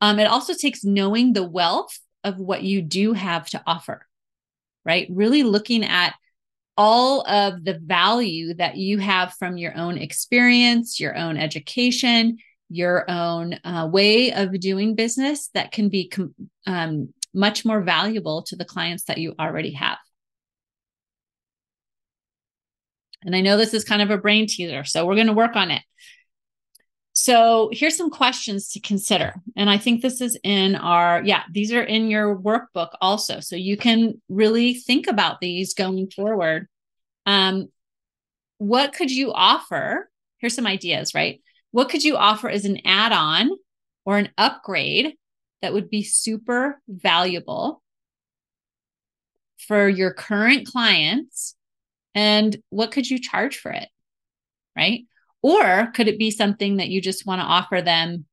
um, 0.00 0.20
it 0.20 0.28
also 0.28 0.54
takes 0.54 0.84
knowing 0.84 1.32
the 1.32 1.46
wealth 1.46 1.98
of 2.22 2.38
what 2.38 2.62
you 2.62 2.80
do 2.80 3.12
have 3.12 3.48
to 3.50 3.62
offer, 3.66 4.06
right? 4.84 5.08
Really 5.10 5.42
looking 5.42 5.84
at 5.84 6.14
all 6.76 7.28
of 7.28 7.64
the 7.64 7.78
value 7.82 8.54
that 8.54 8.76
you 8.76 8.98
have 8.98 9.34
from 9.34 9.56
your 9.56 9.76
own 9.76 9.98
experience, 9.98 11.00
your 11.00 11.16
own 11.16 11.36
education, 11.36 12.38
your 12.68 13.10
own 13.10 13.58
uh, 13.64 13.88
way 13.90 14.32
of 14.32 14.58
doing 14.60 14.94
business 14.94 15.48
that 15.54 15.72
can 15.72 15.88
be 15.88 16.08
com- 16.08 16.34
um, 16.66 17.12
much 17.32 17.64
more 17.64 17.80
valuable 17.80 18.42
to 18.42 18.56
the 18.56 18.64
clients 18.64 19.04
that 19.04 19.18
you 19.18 19.34
already 19.38 19.72
have. 19.72 19.98
And 23.24 23.34
I 23.34 23.40
know 23.40 23.56
this 23.56 23.74
is 23.74 23.84
kind 23.84 24.02
of 24.02 24.10
a 24.10 24.18
brain 24.18 24.46
teaser, 24.46 24.84
so 24.84 25.06
we're 25.06 25.14
going 25.14 25.26
to 25.26 25.32
work 25.32 25.56
on 25.56 25.70
it. 25.70 25.82
So 27.12 27.68
here's 27.72 27.96
some 27.96 28.10
questions 28.10 28.68
to 28.70 28.80
consider. 28.80 29.34
And 29.56 29.68
I 29.68 29.76
think 29.76 30.02
this 30.02 30.20
is 30.20 30.38
in 30.44 30.76
our, 30.76 31.20
yeah, 31.24 31.42
these 31.52 31.72
are 31.72 31.82
in 31.82 32.08
your 32.08 32.38
workbook 32.38 32.90
also. 33.00 33.40
So 33.40 33.56
you 33.56 33.76
can 33.76 34.22
really 34.28 34.74
think 34.74 35.08
about 35.08 35.40
these 35.40 35.74
going 35.74 36.10
forward. 36.12 36.68
Um, 37.26 37.70
what 38.58 38.92
could 38.92 39.10
you 39.10 39.32
offer? 39.32 40.08
Here's 40.38 40.54
some 40.54 40.66
ideas, 40.66 41.12
right? 41.12 41.40
What 41.70 41.88
could 41.88 42.04
you 42.04 42.16
offer 42.16 42.48
as 42.48 42.64
an 42.64 42.78
add 42.84 43.12
on 43.12 43.50
or 44.04 44.18
an 44.18 44.30
upgrade 44.38 45.14
that 45.60 45.72
would 45.72 45.90
be 45.90 46.02
super 46.02 46.80
valuable 46.88 47.82
for 49.66 49.88
your 49.88 50.12
current 50.12 50.66
clients? 50.66 51.54
And 52.14 52.56
what 52.70 52.90
could 52.90 53.08
you 53.08 53.20
charge 53.20 53.58
for 53.58 53.70
it? 53.70 53.88
Right. 54.76 55.02
Or 55.42 55.88
could 55.94 56.08
it 56.08 56.18
be 56.18 56.30
something 56.30 56.78
that 56.78 56.88
you 56.88 57.00
just 57.00 57.26
want 57.26 57.40
to 57.40 57.46
offer 57.46 57.80
them 57.82 58.24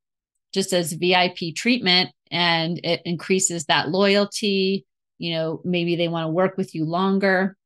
just 0.52 0.72
as 0.72 0.92
VIP 0.92 1.54
treatment 1.54 2.10
and 2.30 2.80
it 2.82 3.02
increases 3.04 3.66
that 3.66 3.90
loyalty? 3.90 4.86
You 5.18 5.34
know, 5.34 5.60
maybe 5.64 5.96
they 5.96 6.08
want 6.08 6.24
to 6.24 6.32
work 6.32 6.56
with 6.56 6.74
you 6.74 6.84
longer. 6.84 7.56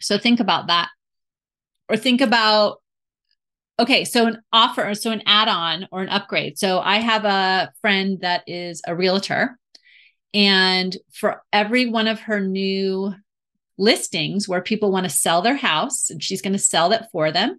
So 0.00 0.18
think 0.18 0.40
about 0.40 0.66
that. 0.66 0.88
Or 1.88 1.96
think 1.96 2.20
about 2.20 2.81
Okay, 3.78 4.04
so 4.04 4.26
an 4.26 4.42
offer, 4.52 4.94
so 4.94 5.10
an 5.10 5.22
add 5.26 5.48
on 5.48 5.88
or 5.90 6.02
an 6.02 6.08
upgrade. 6.08 6.58
So 6.58 6.80
I 6.80 6.98
have 6.98 7.24
a 7.24 7.72
friend 7.80 8.18
that 8.20 8.44
is 8.46 8.82
a 8.86 8.94
realtor, 8.94 9.58
and 10.34 10.96
for 11.12 11.42
every 11.52 11.86
one 11.86 12.06
of 12.06 12.20
her 12.20 12.40
new 12.40 13.14
listings 13.78 14.48
where 14.48 14.62
people 14.62 14.92
want 14.92 15.04
to 15.04 15.10
sell 15.10 15.42
their 15.42 15.56
house 15.56 16.10
and 16.10 16.22
she's 16.22 16.42
going 16.42 16.52
to 16.52 16.58
sell 16.58 16.90
that 16.90 17.10
for 17.10 17.32
them, 17.32 17.58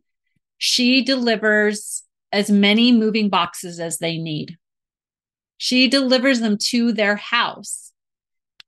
she 0.57 1.03
delivers 1.03 2.03
as 2.31 2.49
many 2.49 2.91
moving 2.91 3.29
boxes 3.29 3.79
as 3.79 3.97
they 3.97 4.17
need. 4.17 4.57
She 5.57 5.87
delivers 5.87 6.39
them 6.39 6.57
to 6.69 6.93
their 6.93 7.15
house 7.15 7.91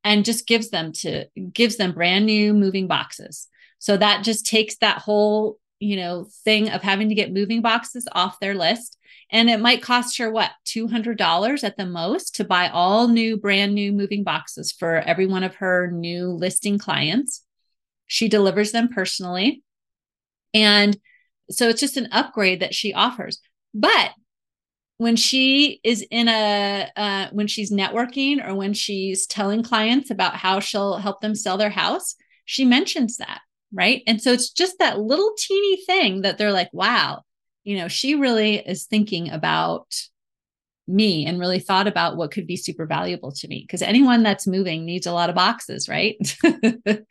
and 0.03 0.25
just 0.25 0.47
gives 0.47 0.69
them 0.69 0.91
to 0.93 1.25
gives 1.51 1.77
them 1.77 1.93
brand 1.93 2.25
new 2.25 2.53
moving 2.53 2.87
boxes. 2.87 3.47
So 3.79 3.97
that 3.97 4.23
just 4.23 4.45
takes 4.45 4.77
that 4.77 4.99
whole 4.99 5.57
you 5.80 5.97
know, 5.97 6.28
thing 6.43 6.69
of 6.69 6.82
having 6.82 7.09
to 7.09 7.15
get 7.15 7.34
moving 7.34 7.61
boxes 7.61 8.07
off 8.11 8.39
their 8.39 8.55
list. 8.55 8.97
And 9.32 9.49
it 9.49 9.59
might 9.59 9.82
cost 9.82 10.17
her 10.17 10.32
what, 10.32 10.51
$200 10.65 11.63
at 11.63 11.78
the 11.78 11.86
most 11.86 12.36
to 12.36 12.43
buy 12.43 12.69
all 12.69 13.07
new, 13.07 13.38
brand 13.38 13.73
new 13.73 13.91
moving 13.91 14.23
boxes 14.23 14.71
for 14.71 14.95
every 14.97 15.26
one 15.26 15.43
of 15.43 15.55
her 15.55 15.91
new 15.91 16.30
listing 16.30 16.78
clients. 16.78 17.43
She 18.07 18.30
delivers 18.30 18.71
them 18.71 18.89
personally. 18.89 19.63
And 20.53 20.97
so 21.49 21.69
it's 21.69 21.82
just 21.82 21.97
an 21.97 22.09
upgrade 22.11 22.61
that 22.61 22.73
she 22.73 22.93
offers. 22.93 23.39
But 23.73 24.11
when 24.97 25.15
she 25.15 25.82
is 25.84 26.05
in 26.09 26.28
a 26.28 26.89
uh, 26.95 27.28
when 27.32 27.47
she's 27.47 27.71
networking 27.71 28.45
or 28.45 28.55
when 28.55 28.73
she's 28.73 29.26
telling 29.26 29.63
clients 29.63 30.09
about 30.09 30.36
how 30.36 30.59
she'll 30.59 30.97
help 30.97 31.21
them 31.21 31.36
sell 31.36 31.57
their 31.57 31.69
house 31.69 32.15
she 32.45 32.63
mentions 32.63 33.17
that 33.17 33.41
right? 33.76 34.01
And 34.07 34.21
so 34.21 34.32
it's 34.32 34.49
just 34.49 34.80
that 34.80 34.99
little 34.99 35.34
teeny 35.38 35.84
thing 35.86 36.21
that 36.21 36.38
they're 36.38 36.51
like 36.51 36.69
wow 36.73 37.21
you 37.63 37.78
know 37.78 37.88
she 37.88 38.15
really 38.15 38.57
is 38.57 38.86
thinking 38.86 39.30
about 39.30 39.88
me 40.88 41.26
and 41.26 41.39
really 41.39 41.59
thought 41.59 41.88
about 41.88 42.15
what 42.15 42.32
could 42.32 42.45
be 42.45 42.55
super 42.55 42.86
valuable 42.86 43.32
to 43.32 43.47
me. 43.47 43.63
Because 43.65 43.82
anyone 43.82 44.21
that's 44.21 44.45
moving 44.45 44.86
needs 44.86 45.07
a 45.07 45.11
lot 45.11 45.30
of 45.30 45.36
boxes 45.36 45.89
right? 45.89 46.17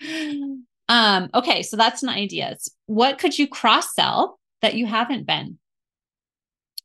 Um 0.87 1.31
okay 1.33 1.63
so 1.63 1.79
that's 1.79 2.03
an 2.03 2.11
idea. 2.11 2.57
What 2.85 3.19
could 3.19 3.39
you 3.39 3.49
cross 3.49 3.95
sell 3.95 4.39
that 4.61 4.75
you 4.75 4.85
haven't 4.85 5.27
been? 5.27 5.59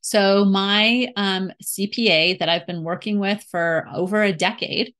So, 0.01 0.45
my 0.45 1.11
um, 1.17 1.51
CPA 1.63 2.39
that 2.39 2.49
I've 2.49 2.65
been 2.65 2.83
working 2.83 3.19
with 3.19 3.43
for 3.51 3.87
over 3.93 4.23
a 4.23 4.33
decade, 4.33 4.95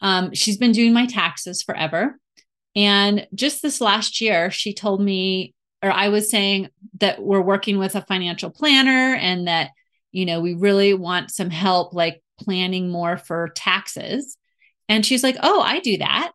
um, 0.00 0.34
she's 0.34 0.56
been 0.56 0.72
doing 0.72 0.92
my 0.92 1.06
taxes 1.06 1.62
forever. 1.62 2.18
And 2.76 3.26
just 3.34 3.62
this 3.62 3.80
last 3.80 4.20
year, 4.20 4.50
she 4.50 4.74
told 4.74 5.00
me, 5.00 5.54
or 5.82 5.90
I 5.90 6.08
was 6.08 6.30
saying 6.30 6.68
that 6.98 7.22
we're 7.22 7.40
working 7.40 7.78
with 7.78 7.96
a 7.96 8.02
financial 8.02 8.50
planner 8.50 9.14
and 9.14 9.48
that, 9.48 9.70
you 10.12 10.26
know, 10.26 10.40
we 10.40 10.54
really 10.54 10.94
want 10.94 11.30
some 11.30 11.50
help 11.50 11.94
like 11.94 12.22
planning 12.38 12.90
more 12.90 13.16
for 13.16 13.50
taxes. 13.54 14.36
And 14.88 15.04
she's 15.04 15.22
like, 15.22 15.36
Oh, 15.42 15.60
I 15.60 15.80
do 15.80 15.98
that. 15.98 16.32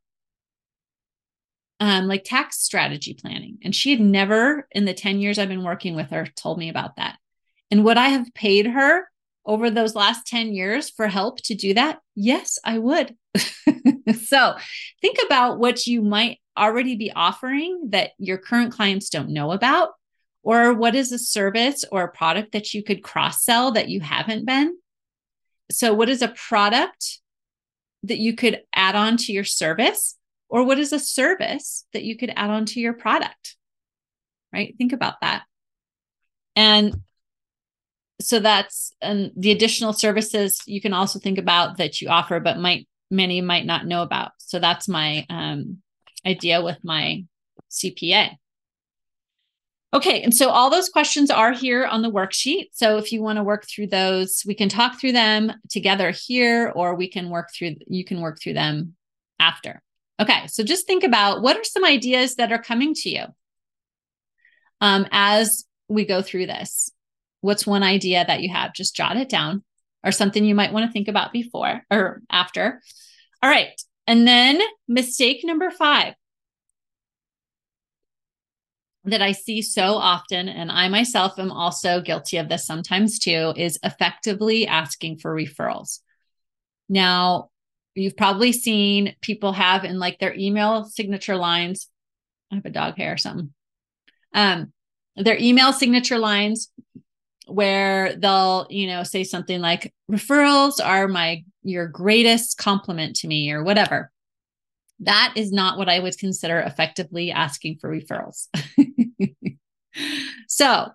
Um, 1.79 2.07
like 2.07 2.23
tax 2.23 2.61
strategy 2.61 3.13
planning. 3.13 3.59
And 3.63 3.75
she 3.75 3.91
had 3.91 3.99
never, 3.99 4.67
in 4.71 4.85
the 4.85 4.93
10 4.93 5.19
years 5.19 5.37
I've 5.37 5.49
been 5.49 5.63
working 5.63 5.95
with 5.95 6.09
her, 6.11 6.25
told 6.25 6.57
me 6.57 6.69
about 6.69 6.95
that. 6.95 7.17
And 7.69 7.83
would 7.83 7.97
I 7.97 8.09
have 8.09 8.33
paid 8.33 8.67
her 8.67 9.09
over 9.45 9.69
those 9.69 9.95
last 9.95 10.25
10 10.27 10.53
years 10.53 10.89
for 10.89 11.07
help 11.07 11.41
to 11.43 11.55
do 11.55 11.73
that? 11.73 11.99
Yes, 12.15 12.59
I 12.63 12.79
would. 12.79 13.15
so 14.25 14.55
think 15.01 15.17
about 15.25 15.59
what 15.59 15.85
you 15.85 16.01
might 16.01 16.39
already 16.57 16.95
be 16.95 17.11
offering 17.11 17.89
that 17.89 18.11
your 18.17 18.37
current 18.37 18.73
clients 18.73 19.09
don't 19.09 19.29
know 19.29 19.51
about. 19.51 19.89
Or 20.43 20.73
what 20.73 20.93
is 20.93 21.11
a 21.11 21.17
service 21.17 21.83
or 21.91 22.03
a 22.03 22.11
product 22.11 22.51
that 22.51 22.73
you 22.73 22.83
could 22.83 23.01
cross 23.01 23.43
sell 23.43 23.71
that 23.71 23.89
you 23.89 23.99
haven't 23.99 24.45
been? 24.45 24.77
So, 25.71 25.91
what 25.95 26.07
is 26.07 26.21
a 26.21 26.27
product 26.27 27.19
that 28.03 28.19
you 28.19 28.35
could 28.35 28.61
add 28.75 28.95
on 28.95 29.17
to 29.17 29.33
your 29.33 29.43
service? 29.43 30.15
Or 30.47 30.63
what 30.63 30.77
is 30.77 30.93
a 30.93 30.99
service 30.99 31.87
that 31.93 32.03
you 32.03 32.15
could 32.15 32.31
add 32.35 32.51
on 32.51 32.65
to 32.67 32.79
your 32.79 32.93
product? 32.93 33.55
Right? 34.53 34.75
Think 34.77 34.93
about 34.93 35.15
that. 35.21 35.43
And 36.55 37.01
so 38.21 38.39
that's 38.39 38.93
and 39.01 39.31
the 39.35 39.51
additional 39.51 39.93
services 39.93 40.61
you 40.65 40.79
can 40.79 40.93
also 40.93 41.19
think 41.19 41.37
about 41.37 41.77
that 41.77 42.01
you 42.01 42.07
offer 42.09 42.39
but 42.39 42.57
might 42.57 42.87
many 43.11 43.41
might 43.41 43.65
not 43.65 43.85
know 43.85 44.01
about. 44.01 44.31
So 44.37 44.59
that's 44.59 44.87
my 44.87 45.25
um, 45.29 45.81
idea 46.25 46.61
with 46.61 46.77
my 46.83 47.23
cpa 47.71 48.31
okay 49.93 50.21
and 50.21 50.33
so 50.33 50.49
all 50.49 50.69
those 50.69 50.89
questions 50.89 51.29
are 51.29 51.51
here 51.51 51.85
on 51.85 52.01
the 52.01 52.11
worksheet. 52.11 52.67
So 52.71 52.97
if 52.97 53.11
you 53.11 53.21
want 53.21 53.37
to 53.37 53.43
work 53.43 53.65
through 53.67 53.87
those 53.87 54.43
we 54.45 54.55
can 54.55 54.69
talk 54.69 54.99
through 54.99 55.13
them 55.13 55.53
together 55.69 56.11
here 56.11 56.71
or 56.75 56.95
we 56.95 57.07
can 57.09 57.29
work 57.29 57.49
through 57.53 57.75
you 57.87 58.05
can 58.05 58.21
work 58.21 58.39
through 58.41 58.53
them 58.53 58.95
after. 59.39 59.81
Okay 60.21 60.47
so 60.47 60.63
just 60.63 60.87
think 60.87 61.03
about 61.03 61.41
what 61.41 61.57
are 61.57 61.63
some 61.63 61.83
ideas 61.83 62.35
that 62.35 62.51
are 62.51 62.61
coming 62.61 62.93
to 62.95 63.09
you 63.09 63.25
um, 64.81 65.05
as 65.11 65.65
we 65.87 66.05
go 66.05 66.21
through 66.21 66.47
this 66.47 66.89
What's 67.45 67.67
one 67.67 67.83
idea 67.83 68.25
that 68.25 68.41
you 68.41 68.49
have? 68.49 68.73
Just 68.73 68.95
jot 68.95 69.17
it 69.17 69.29
down 69.29 69.63
or 70.03 70.11
something 70.11 70.43
you 70.43 70.55
might 70.55 70.73
want 70.73 70.87
to 70.87 70.91
think 70.91 71.07
about 71.07 71.31
before 71.31 71.83
or 71.91 72.23
after. 72.27 72.81
All 73.43 73.49
right. 73.49 73.79
And 74.07 74.27
then 74.27 74.59
mistake 74.87 75.41
number 75.43 75.69
five 75.69 76.15
that 79.03 79.21
I 79.21 79.33
see 79.33 79.61
so 79.61 79.93
often, 79.93 80.49
and 80.49 80.71
I 80.71 80.87
myself 80.87 81.37
am 81.37 81.51
also 81.51 82.01
guilty 82.01 82.37
of 82.37 82.49
this 82.49 82.65
sometimes 82.65 83.19
too, 83.19 83.53
is 83.55 83.77
effectively 83.83 84.65
asking 84.65 85.19
for 85.19 85.35
referrals. 85.35 85.99
Now, 86.89 87.49
you've 87.93 88.17
probably 88.17 88.53
seen 88.53 89.15
people 89.21 89.53
have 89.53 89.83
in 89.83 89.99
like 89.99 90.17
their 90.17 90.33
email 90.33 90.85
signature 90.85 91.35
lines. 91.35 91.89
I 92.51 92.55
have 92.55 92.65
a 92.65 92.71
dog 92.71 92.97
hair 92.97 93.13
or 93.13 93.17
something. 93.17 93.53
Um, 94.33 94.73
their 95.15 95.37
email 95.37 95.71
signature 95.71 96.17
lines 96.17 96.71
where 97.47 98.15
they'll, 98.15 98.67
you 98.69 98.87
know, 98.87 99.03
say 99.03 99.23
something 99.23 99.61
like 99.61 99.93
referrals 100.11 100.83
are 100.83 101.07
my 101.07 101.43
your 101.63 101.87
greatest 101.87 102.57
compliment 102.57 103.15
to 103.17 103.27
me 103.27 103.51
or 103.51 103.63
whatever. 103.63 104.11
That 104.99 105.33
is 105.35 105.51
not 105.51 105.77
what 105.77 105.89
I 105.89 105.99
would 105.99 106.17
consider 106.17 106.59
effectively 106.59 107.31
asking 107.31 107.79
for 107.79 107.89
referrals. 107.89 108.47
so, 110.47 110.89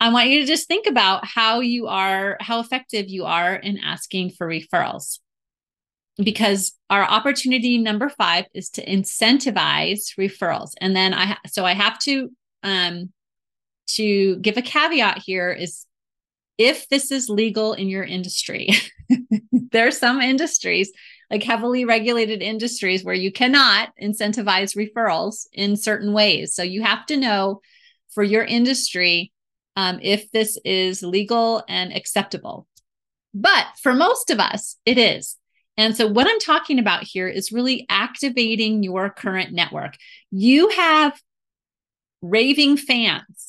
I 0.00 0.10
want 0.10 0.28
you 0.28 0.40
to 0.40 0.46
just 0.46 0.68
think 0.68 0.86
about 0.86 1.24
how 1.24 1.60
you 1.60 1.86
are, 1.86 2.36
how 2.40 2.60
effective 2.60 3.08
you 3.08 3.24
are 3.24 3.54
in 3.54 3.78
asking 3.78 4.30
for 4.30 4.46
referrals. 4.46 5.18
Because 6.22 6.72
our 6.90 7.02
opportunity 7.02 7.78
number 7.78 8.08
five 8.08 8.44
is 8.54 8.70
to 8.70 8.84
incentivize 8.84 10.14
referrals. 10.18 10.72
And 10.80 10.94
then 10.94 11.14
I, 11.14 11.38
so 11.46 11.64
I 11.64 11.72
have 11.72 11.98
to 12.00 12.30
um, 12.62 13.12
to 13.86 14.36
give 14.36 14.56
a 14.56 14.62
caveat 14.62 15.18
here 15.24 15.50
is 15.50 15.86
if 16.58 16.88
this 16.88 17.10
is 17.10 17.28
legal 17.28 17.72
in 17.72 17.88
your 17.88 18.04
industry, 18.04 18.70
there 19.52 19.86
are 19.86 19.92
some 19.92 20.20
industries, 20.20 20.92
like 21.30 21.42
heavily 21.42 21.84
regulated 21.84 22.42
industries, 22.42 23.04
where 23.04 23.14
you 23.14 23.32
cannot 23.32 23.90
incentivize 24.00 24.76
referrals 24.76 25.46
in 25.52 25.76
certain 25.76 26.12
ways. 26.12 26.54
So 26.54 26.62
you 26.62 26.82
have 26.82 27.06
to 27.06 27.16
know 27.16 27.60
for 28.12 28.22
your 28.22 28.44
industry 28.44 29.32
um, 29.76 29.98
if 30.02 30.30
this 30.30 30.58
is 30.64 31.02
legal 31.02 31.64
and 31.68 31.92
acceptable. 31.92 32.66
But 33.34 33.66
for 33.82 33.92
most 33.92 34.30
of 34.30 34.38
us, 34.38 34.76
it 34.86 34.96
is. 34.96 35.36
And 35.76 35.96
so, 35.96 36.06
what 36.06 36.28
I'm 36.28 36.38
talking 36.38 36.78
about 36.78 37.02
here 37.02 37.26
is 37.26 37.50
really 37.50 37.84
activating 37.88 38.84
your 38.84 39.10
current 39.10 39.52
network. 39.52 39.96
You 40.30 40.68
have 40.68 41.20
raving 42.22 42.76
fans 42.76 43.43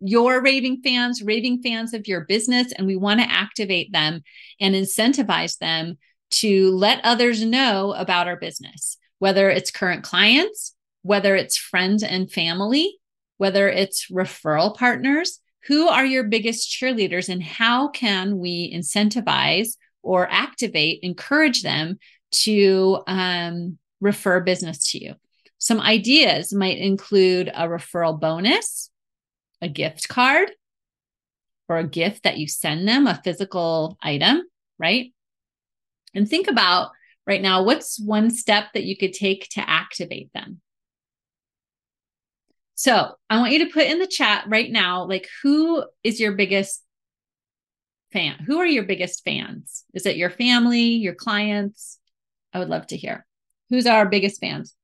your 0.00 0.42
raving 0.42 0.80
fans, 0.82 1.22
raving 1.22 1.62
fans 1.62 1.94
of 1.94 2.08
your 2.08 2.22
business, 2.22 2.72
and 2.72 2.86
we 2.86 2.96
want 2.96 3.20
to 3.20 3.30
activate 3.30 3.92
them 3.92 4.22
and 4.58 4.74
incentivize 4.74 5.58
them 5.58 5.98
to 6.30 6.70
let 6.70 7.04
others 7.04 7.44
know 7.44 7.92
about 7.92 8.28
our 8.28 8.36
business, 8.36 8.96
whether 9.18 9.50
it's 9.50 9.70
current 9.70 10.02
clients, 10.02 10.74
whether 11.02 11.34
it's 11.34 11.56
friends 11.56 12.02
and 12.02 12.30
family, 12.30 12.98
whether 13.36 13.68
it's 13.68 14.10
referral 14.10 14.76
partners. 14.76 15.40
Who 15.64 15.88
are 15.88 16.06
your 16.06 16.24
biggest 16.24 16.70
cheerleaders, 16.70 17.28
and 17.28 17.42
how 17.42 17.88
can 17.88 18.38
we 18.38 18.72
incentivize 18.74 19.76
or 20.02 20.26
activate, 20.30 21.00
encourage 21.02 21.62
them 21.62 21.98
to 22.32 23.02
um, 23.06 23.78
refer 24.00 24.40
business 24.40 24.90
to 24.92 25.04
you? 25.04 25.14
Some 25.58 25.80
ideas 25.80 26.54
might 26.54 26.78
include 26.78 27.48
a 27.48 27.68
referral 27.68 28.18
bonus, 28.18 28.89
a 29.60 29.68
gift 29.68 30.08
card 30.08 30.50
or 31.68 31.78
a 31.78 31.86
gift 31.86 32.24
that 32.24 32.38
you 32.38 32.48
send 32.48 32.88
them, 32.88 33.06
a 33.06 33.20
physical 33.22 33.96
item, 34.02 34.42
right? 34.78 35.12
And 36.14 36.28
think 36.28 36.48
about 36.48 36.90
right 37.26 37.40
now 37.40 37.62
what's 37.62 38.00
one 38.00 38.30
step 38.30 38.72
that 38.74 38.84
you 38.84 38.96
could 38.96 39.12
take 39.12 39.48
to 39.50 39.68
activate 39.68 40.32
them? 40.32 40.60
So 42.74 43.12
I 43.28 43.38
want 43.38 43.52
you 43.52 43.66
to 43.66 43.72
put 43.72 43.86
in 43.86 43.98
the 43.98 44.06
chat 44.06 44.46
right 44.48 44.70
now, 44.70 45.04
like, 45.04 45.28
who 45.42 45.84
is 46.02 46.18
your 46.18 46.32
biggest 46.32 46.82
fan? 48.10 48.38
Who 48.46 48.58
are 48.58 48.66
your 48.66 48.84
biggest 48.84 49.22
fans? 49.22 49.84
Is 49.92 50.06
it 50.06 50.16
your 50.16 50.30
family, 50.30 50.80
your 50.80 51.14
clients? 51.14 51.98
I 52.52 52.58
would 52.58 52.70
love 52.70 52.86
to 52.88 52.96
hear. 52.96 53.26
Who's 53.68 53.86
our 53.86 54.06
biggest 54.06 54.40
fans? 54.40 54.74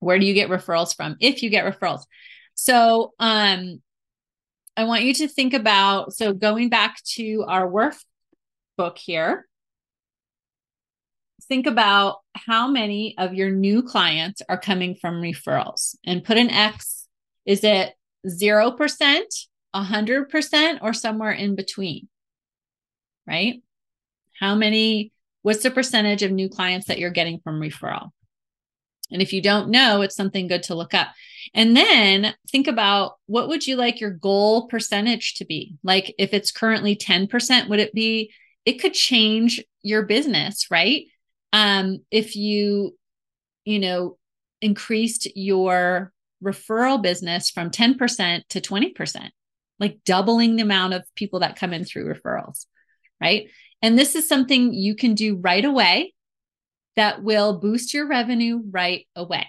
Where 0.00 0.18
do 0.18 0.26
you 0.26 0.34
get 0.34 0.50
referrals 0.50 0.94
from? 0.94 1.16
If 1.20 1.42
you 1.42 1.50
get 1.50 1.64
referrals, 1.64 2.02
so 2.60 3.14
um, 3.20 3.80
I 4.76 4.82
want 4.82 5.04
you 5.04 5.14
to 5.14 5.28
think 5.28 5.54
about 5.54 6.12
so 6.12 6.32
going 6.32 6.70
back 6.70 7.00
to 7.14 7.44
our 7.46 7.70
workbook 7.70 8.98
here. 8.98 9.46
Think 11.44 11.68
about 11.68 12.16
how 12.34 12.66
many 12.66 13.14
of 13.16 13.32
your 13.32 13.50
new 13.50 13.84
clients 13.84 14.42
are 14.48 14.58
coming 14.58 14.96
from 14.96 15.22
referrals 15.22 15.94
and 16.04 16.24
put 16.24 16.36
an 16.36 16.50
X. 16.50 17.06
Is 17.46 17.62
it 17.62 17.94
0%, 18.26 19.22
100%, 19.76 20.78
or 20.82 20.92
somewhere 20.92 21.32
in 21.32 21.54
between? 21.54 22.08
Right? 23.24 23.62
How 24.40 24.56
many, 24.56 25.12
what's 25.42 25.62
the 25.62 25.70
percentage 25.70 26.24
of 26.24 26.32
new 26.32 26.48
clients 26.48 26.88
that 26.88 26.98
you're 26.98 27.10
getting 27.10 27.38
from 27.38 27.60
referral? 27.60 28.10
And 29.12 29.22
if 29.22 29.32
you 29.32 29.40
don't 29.40 29.70
know, 29.70 30.02
it's 30.02 30.16
something 30.16 30.48
good 30.48 30.64
to 30.64 30.74
look 30.74 30.92
up. 30.92 31.08
And 31.54 31.76
then 31.76 32.34
think 32.50 32.66
about 32.66 33.16
what 33.26 33.48
would 33.48 33.66
you 33.66 33.76
like 33.76 34.00
your 34.00 34.10
goal 34.10 34.66
percentage 34.68 35.34
to 35.34 35.44
be? 35.44 35.76
Like 35.82 36.14
if 36.18 36.32
it's 36.32 36.50
currently 36.50 36.96
10%, 36.96 37.68
would 37.68 37.80
it 37.80 37.94
be 37.94 38.32
it 38.64 38.80
could 38.80 38.92
change 38.92 39.64
your 39.82 40.02
business, 40.02 40.70
right? 40.70 41.06
Um 41.52 42.00
if 42.10 42.36
you 42.36 42.96
you 43.64 43.78
know 43.78 44.18
increased 44.60 45.28
your 45.36 46.12
referral 46.42 47.02
business 47.02 47.50
from 47.50 47.70
10% 47.70 48.42
to 48.48 48.60
20%, 48.60 49.30
like 49.80 49.98
doubling 50.04 50.56
the 50.56 50.62
amount 50.62 50.94
of 50.94 51.04
people 51.14 51.40
that 51.40 51.58
come 51.58 51.72
in 51.72 51.84
through 51.84 52.12
referrals, 52.12 52.66
right? 53.20 53.48
And 53.82 53.98
this 53.98 54.14
is 54.14 54.28
something 54.28 54.72
you 54.72 54.94
can 54.94 55.14
do 55.14 55.36
right 55.36 55.64
away 55.64 56.14
that 56.96 57.22
will 57.22 57.58
boost 57.58 57.94
your 57.94 58.08
revenue 58.08 58.60
right 58.70 59.06
away. 59.14 59.46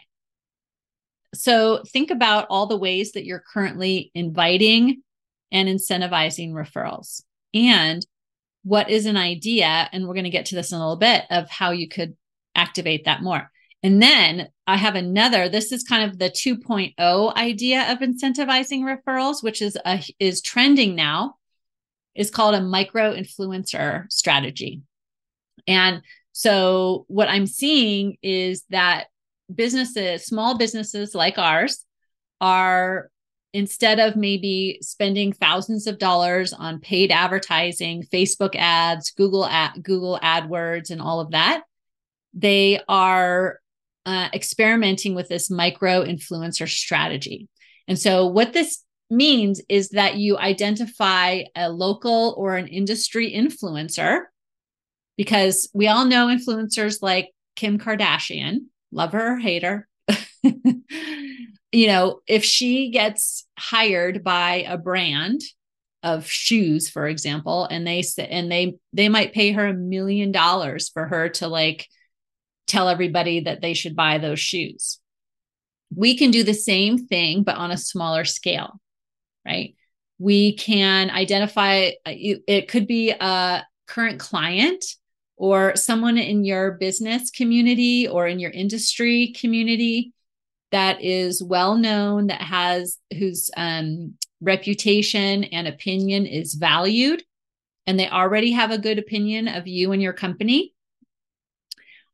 So 1.33 1.83
think 1.87 2.11
about 2.11 2.47
all 2.49 2.65
the 2.67 2.77
ways 2.77 3.11
that 3.13 3.25
you're 3.25 3.43
currently 3.53 4.11
inviting 4.15 5.03
and 5.51 5.69
incentivizing 5.69 6.51
referrals. 6.51 7.21
And 7.53 8.05
what 8.63 8.89
is 8.89 9.05
an 9.05 9.17
idea? 9.17 9.89
And 9.91 10.07
we're 10.07 10.13
going 10.13 10.23
to 10.25 10.29
get 10.29 10.47
to 10.47 10.55
this 10.55 10.71
in 10.71 10.77
a 10.77 10.81
little 10.81 10.97
bit 10.97 11.23
of 11.29 11.49
how 11.49 11.71
you 11.71 11.87
could 11.87 12.15
activate 12.55 13.05
that 13.05 13.21
more. 13.21 13.49
And 13.81 14.01
then 14.01 14.49
I 14.67 14.75
have 14.75 14.95
another, 14.95 15.47
this 15.47 15.71
is 15.71 15.83
kind 15.83 16.09
of 16.09 16.19
the 16.19 16.29
2.0 16.29 17.35
idea 17.35 17.91
of 17.91 17.99
incentivizing 17.99 18.81
referrals, 18.81 19.41
which 19.41 19.61
is 19.61 19.77
a, 19.85 20.03
is 20.19 20.41
trending 20.41 20.95
now, 20.95 21.35
is 22.13 22.29
called 22.29 22.55
a 22.55 22.61
micro 22.61 23.15
influencer 23.15 24.11
strategy. 24.11 24.81
And 25.65 26.01
so 26.33 27.05
what 27.07 27.29
I'm 27.29 27.47
seeing 27.47 28.17
is 28.21 28.63
that 28.69 29.07
businesses, 29.53 30.25
small 30.25 30.57
businesses 30.57 31.15
like 31.15 31.37
ours, 31.37 31.85
are 32.41 33.09
instead 33.53 33.99
of 33.99 34.15
maybe 34.15 34.79
spending 34.81 35.33
thousands 35.33 35.87
of 35.87 35.97
dollars 35.97 36.53
on 36.53 36.79
paid 36.79 37.11
advertising, 37.11 38.03
Facebook 38.03 38.55
ads, 38.55 39.11
Google 39.11 39.45
ad, 39.45 39.81
Google 39.81 40.19
AdWords, 40.21 40.91
and 40.91 41.01
all 41.01 41.19
of 41.19 41.31
that, 41.31 41.63
they 42.33 42.79
are 42.87 43.59
uh, 44.05 44.29
experimenting 44.33 45.15
with 45.15 45.27
this 45.29 45.49
micro 45.49 46.03
influencer 46.03 46.67
strategy. 46.69 47.47
And 47.87 47.97
so, 47.97 48.27
what 48.27 48.53
this 48.53 48.83
means 49.09 49.61
is 49.67 49.89
that 49.89 50.17
you 50.17 50.37
identify 50.37 51.43
a 51.55 51.69
local 51.69 52.35
or 52.37 52.55
an 52.55 52.67
industry 52.67 53.33
influencer, 53.33 54.21
because 55.17 55.69
we 55.73 55.87
all 55.87 56.05
know 56.05 56.27
influencers 56.27 57.01
like 57.01 57.29
Kim 57.55 57.79
Kardashian, 57.79 58.65
love 58.91 59.13
her 59.13 59.37
hate 59.37 59.63
her. 59.63 59.87
you 60.43 61.87
know, 61.87 62.21
if 62.27 62.43
she 62.43 62.91
gets 62.91 63.45
hired 63.57 64.23
by 64.23 64.65
a 64.67 64.77
brand 64.77 65.41
of 66.01 66.27
shoes, 66.27 66.89
for 66.89 67.07
example, 67.07 67.65
and 67.65 67.85
they 67.85 68.03
and 68.17 68.51
they 68.51 68.75
they 68.93 69.09
might 69.09 69.33
pay 69.33 69.51
her 69.51 69.67
a 69.67 69.73
million 69.73 70.31
dollars 70.31 70.89
for 70.89 71.05
her 71.05 71.29
to 71.29 71.47
like 71.47 71.87
tell 72.67 72.87
everybody 72.87 73.41
that 73.41 73.61
they 73.61 73.73
should 73.73 73.95
buy 73.95 74.17
those 74.17 74.39
shoes. 74.39 74.99
We 75.93 76.15
can 76.17 76.31
do 76.31 76.43
the 76.43 76.53
same 76.53 77.07
thing, 77.07 77.43
but 77.43 77.57
on 77.57 77.71
a 77.71 77.77
smaller 77.77 78.23
scale, 78.23 78.79
right? 79.45 79.75
We 80.19 80.55
can 80.55 81.09
identify, 81.09 81.91
uh, 82.05 82.13
it 82.13 82.67
could 82.67 82.85
be 82.85 83.09
a 83.09 83.63
current 83.87 84.19
client 84.19 84.85
or 85.39 85.73
someone 85.77 86.17
in 86.17 86.43
your 86.43 86.71
business 86.73 87.31
community 87.31 88.05
or 88.05 88.27
in 88.27 88.39
your 88.39 88.51
industry 88.51 89.33
community 89.39 90.11
that 90.71 91.01
is 91.01 91.41
well 91.41 91.75
known, 91.75 92.27
that 92.27 92.41
has 92.41 92.97
whose 93.17 93.49
um, 93.55 94.15
reputation 94.41 95.45
and 95.45 95.65
opinion 95.65 96.25
is 96.25 96.55
valued, 96.55 97.23
and 97.87 97.97
they 97.97 98.09
already 98.09 98.51
have 98.51 98.69
a 98.69 98.77
good 98.77 98.99
opinion 98.99 99.47
of 99.47 99.65
you 99.65 99.93
and 99.93 100.01
your 100.01 100.13
company. 100.13 100.73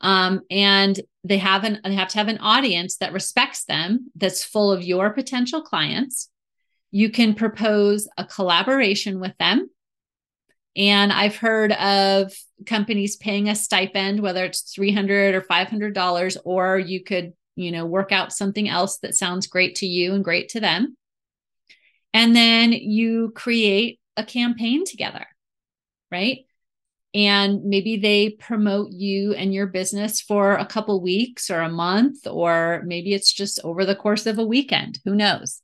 Um, 0.01 0.41
and 0.51 0.99
they 1.23 1.39
have 1.39 1.63
an 1.63 1.81
they 1.83 1.95
have 1.95 2.09
to 2.09 2.19
have 2.19 2.27
an 2.27 2.37
audience 2.37 2.97
that 2.97 3.11
respects 3.11 3.65
them 3.65 4.11
that's 4.15 4.43
full 4.43 4.71
of 4.71 4.83
your 4.83 5.09
potential 5.09 5.63
clients. 5.63 6.29
You 6.91 7.09
can 7.09 7.33
propose 7.33 8.07
a 8.17 8.23
collaboration 8.23 9.19
with 9.19 9.35
them 9.39 9.69
and 10.75 11.11
i've 11.11 11.37
heard 11.37 11.71
of 11.73 12.33
companies 12.65 13.15
paying 13.15 13.49
a 13.49 13.55
stipend 13.55 14.21
whether 14.21 14.43
it's 14.43 14.73
300 14.73 15.35
or 15.35 15.41
500 15.41 15.93
dollars 15.93 16.37
or 16.43 16.77
you 16.77 17.03
could 17.03 17.33
you 17.55 17.71
know 17.71 17.85
work 17.85 18.11
out 18.11 18.33
something 18.33 18.69
else 18.69 18.97
that 18.99 19.15
sounds 19.15 19.47
great 19.47 19.75
to 19.75 19.87
you 19.87 20.13
and 20.13 20.23
great 20.23 20.49
to 20.49 20.59
them. 20.59 20.97
And 22.13 22.35
then 22.35 22.71
you 22.71 23.31
create 23.35 23.99
a 24.15 24.23
campaign 24.23 24.85
together 24.85 25.25
right? 26.11 26.39
And 27.13 27.63
maybe 27.63 27.97
they 27.97 28.29
promote 28.29 28.91
you 28.91 29.33
and 29.33 29.53
your 29.53 29.67
business 29.67 30.21
for 30.21 30.53
a 30.53 30.65
couple 30.65 31.01
weeks 31.01 31.49
or 31.49 31.61
a 31.61 31.69
month 31.69 32.27
or 32.27 32.83
maybe 32.85 33.13
it's 33.13 33.33
just 33.33 33.59
over 33.63 33.85
the 33.85 33.95
course 33.95 34.25
of 34.25 34.37
a 34.37 34.45
weekend 34.45 34.99
who 35.03 35.15
knows? 35.15 35.61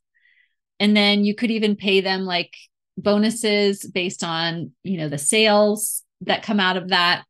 And 0.80 0.98
then 0.98 1.24
you 1.24 1.36
could 1.36 1.52
even 1.52 1.76
pay 1.76 2.02
them 2.02 2.22
like 2.22 2.56
bonuses 3.02 3.86
based 3.86 4.24
on 4.24 4.72
you 4.84 4.98
know 4.98 5.10
the 5.10 5.18
sales 5.18 6.04
that 6.22 6.44
come 6.44 6.60
out 6.60 6.78
of 6.78 6.90
that 6.90 7.24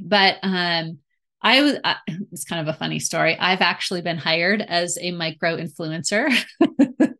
but 0.00 0.38
um 0.42 0.98
i 1.42 1.62
was 1.62 1.74
it's 2.32 2.44
kind 2.44 2.66
of 2.66 2.74
a 2.74 2.78
funny 2.78 2.98
story 2.98 3.36
i've 3.38 3.60
actually 3.60 4.02
been 4.02 4.18
hired 4.18 4.62
as 4.62 4.98
a 5.00 5.10
micro 5.12 5.56
influencer 5.56 6.30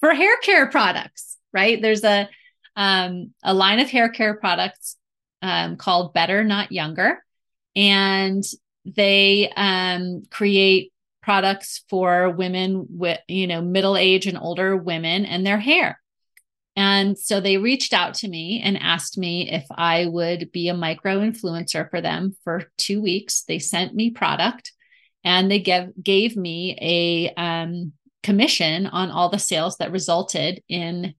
for 0.00 0.14
hair 0.14 0.36
care 0.42 0.68
products 0.68 1.36
right 1.52 1.80
there's 1.82 2.04
a 2.04 2.28
um 2.76 3.32
a 3.42 3.54
line 3.54 3.80
of 3.80 3.90
hair 3.90 4.08
care 4.08 4.34
products 4.34 4.96
um, 5.42 5.76
called 5.76 6.14
Better 6.14 6.44
Not 6.44 6.72
Younger. 6.72 7.24
And 7.76 8.44
they 8.84 9.50
um, 9.56 10.22
create 10.30 10.92
products 11.22 11.84
for 11.88 12.30
women 12.30 12.86
with, 12.90 13.18
you 13.28 13.46
know, 13.46 13.60
middle 13.62 13.96
age 13.96 14.26
and 14.26 14.38
older 14.38 14.76
women 14.76 15.24
and 15.24 15.46
their 15.46 15.58
hair. 15.58 15.99
And 16.80 17.18
so 17.18 17.42
they 17.42 17.58
reached 17.58 17.92
out 17.92 18.14
to 18.14 18.28
me 18.28 18.62
and 18.64 18.78
asked 18.78 19.18
me 19.18 19.50
if 19.50 19.66
I 19.70 20.06
would 20.06 20.50
be 20.50 20.68
a 20.68 20.74
micro 20.74 21.18
influencer 21.18 21.90
for 21.90 22.00
them 22.00 22.34
for 22.42 22.72
two 22.78 23.02
weeks. 23.02 23.42
They 23.42 23.58
sent 23.58 23.94
me 23.94 24.12
product 24.12 24.72
and 25.22 25.50
they 25.50 25.58
gave, 25.58 25.90
gave 26.02 26.38
me 26.38 26.78
a 26.80 27.34
um, 27.38 27.92
commission 28.22 28.86
on 28.86 29.10
all 29.10 29.28
the 29.28 29.38
sales 29.38 29.76
that 29.76 29.92
resulted 29.92 30.62
in 30.68 31.12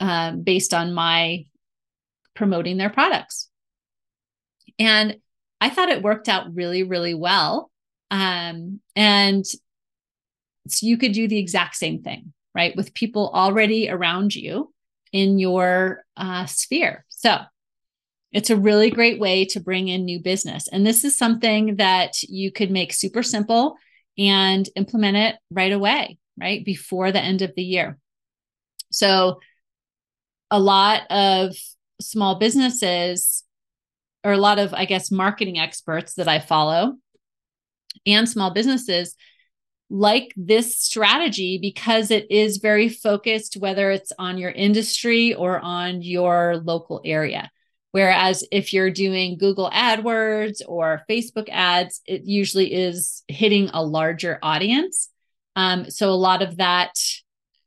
um, 0.00 0.42
based 0.42 0.74
on 0.74 0.92
my 0.92 1.46
promoting 2.34 2.76
their 2.76 2.90
products. 2.90 3.48
And 4.78 5.16
I 5.62 5.70
thought 5.70 5.88
it 5.88 6.02
worked 6.02 6.28
out 6.28 6.54
really, 6.54 6.82
really 6.82 7.14
well. 7.14 7.70
Um, 8.10 8.80
and 8.94 9.46
so 9.46 10.86
you 10.86 10.98
could 10.98 11.12
do 11.12 11.26
the 11.26 11.38
exact 11.38 11.76
same 11.76 12.02
thing, 12.02 12.34
right? 12.58 12.74
With 12.74 12.92
people 12.92 13.30
already 13.32 13.88
around 13.88 14.34
you 14.34 14.74
in 15.12 15.38
your 15.38 16.04
uh, 16.16 16.44
sphere. 16.46 17.04
So 17.08 17.38
it's 18.32 18.50
a 18.50 18.56
really 18.56 18.90
great 18.90 19.20
way 19.20 19.44
to 19.44 19.60
bring 19.60 19.86
in 19.86 20.04
new 20.04 20.20
business. 20.20 20.66
And 20.66 20.84
this 20.84 21.04
is 21.04 21.16
something 21.16 21.76
that 21.76 22.20
you 22.24 22.50
could 22.50 22.72
make 22.72 22.92
super 22.92 23.22
simple 23.22 23.76
and 24.18 24.68
implement 24.74 25.16
it 25.16 25.36
right 25.52 25.70
away, 25.70 26.18
right? 26.36 26.64
Before 26.64 27.12
the 27.12 27.20
end 27.20 27.42
of 27.42 27.54
the 27.54 27.62
year. 27.62 27.96
So 28.90 29.38
a 30.50 30.58
lot 30.58 31.08
of 31.12 31.54
small 32.00 32.40
businesses 32.40 33.44
or 34.24 34.32
a 34.32 34.36
lot 34.36 34.58
of, 34.58 34.74
I 34.74 34.84
guess, 34.84 35.12
marketing 35.12 35.60
experts 35.60 36.14
that 36.14 36.26
I 36.26 36.40
follow 36.40 36.96
and 38.04 38.28
small 38.28 38.50
businesses 38.50 39.14
like 39.90 40.34
this 40.36 40.76
strategy 40.76 41.58
because 41.60 42.10
it 42.10 42.30
is 42.30 42.58
very 42.58 42.88
focused, 42.88 43.56
whether 43.56 43.90
it's 43.90 44.12
on 44.18 44.38
your 44.38 44.50
industry 44.50 45.34
or 45.34 45.58
on 45.60 46.02
your 46.02 46.58
local 46.58 47.00
area. 47.04 47.50
Whereas 47.92 48.44
if 48.52 48.72
you're 48.74 48.90
doing 48.90 49.38
Google 49.38 49.70
AdWords 49.70 50.60
or 50.66 51.02
Facebook 51.08 51.48
ads, 51.50 52.02
it 52.06 52.24
usually 52.24 52.72
is 52.72 53.22
hitting 53.28 53.70
a 53.72 53.82
larger 53.82 54.38
audience. 54.42 55.08
Um, 55.56 55.90
so 55.90 56.10
a 56.10 56.12
lot 56.12 56.42
of 56.42 56.58
that 56.58 56.92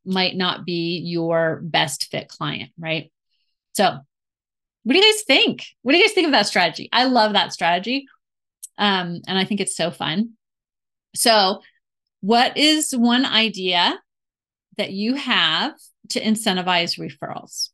might 0.06 0.36
not 0.36 0.66
be 0.66 1.00
your 1.00 1.60
best 1.64 2.10
fit 2.12 2.28
client, 2.28 2.72
right? 2.78 3.12
So 3.74 4.00
what 4.84 4.94
do 4.94 5.00
you 5.00 5.14
guys 5.14 5.24
think? 5.24 5.66
What 5.82 5.92
do 5.92 5.98
you 5.98 6.04
guys 6.04 6.14
think 6.14 6.26
of 6.26 6.32
that 6.32 6.48
strategy? 6.48 6.90
I 6.92 7.06
love 7.06 7.34
that 7.34 7.54
strategy. 7.54 8.06
Um, 8.78 9.22
and 9.28 9.38
I 9.38 9.46
think 9.46 9.60
it's 9.62 9.76
so 9.76 9.92
fun. 9.92 10.32
So, 11.14 11.62
what 12.22 12.56
is 12.58 12.96
one 12.96 13.26
idea 13.26 14.00
that 14.78 14.92
you 14.92 15.16
have 15.16 15.74
to 16.10 16.22
incentivize 16.22 17.00
referrals? 17.00 17.70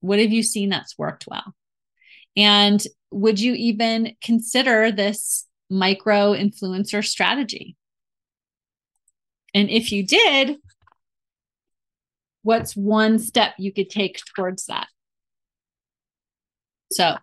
What 0.00 0.18
have 0.18 0.32
you 0.32 0.42
seen 0.42 0.68
that's 0.68 0.98
worked 0.98 1.26
well? 1.26 1.54
And 2.36 2.82
would 3.10 3.40
you 3.40 3.54
even 3.54 4.14
consider 4.22 4.90
this 4.90 5.46
micro 5.68 6.32
influencer 6.34 7.04
strategy? 7.04 7.76
And 9.54 9.68
if 9.70 9.92
you 9.92 10.06
did, 10.06 10.56
what's 12.42 12.76
one 12.76 13.18
step 13.18 13.54
you 13.58 13.72
could 13.72 13.90
take 13.90 14.20
towards 14.34 14.66
that? 14.66 14.88
So 16.90 17.16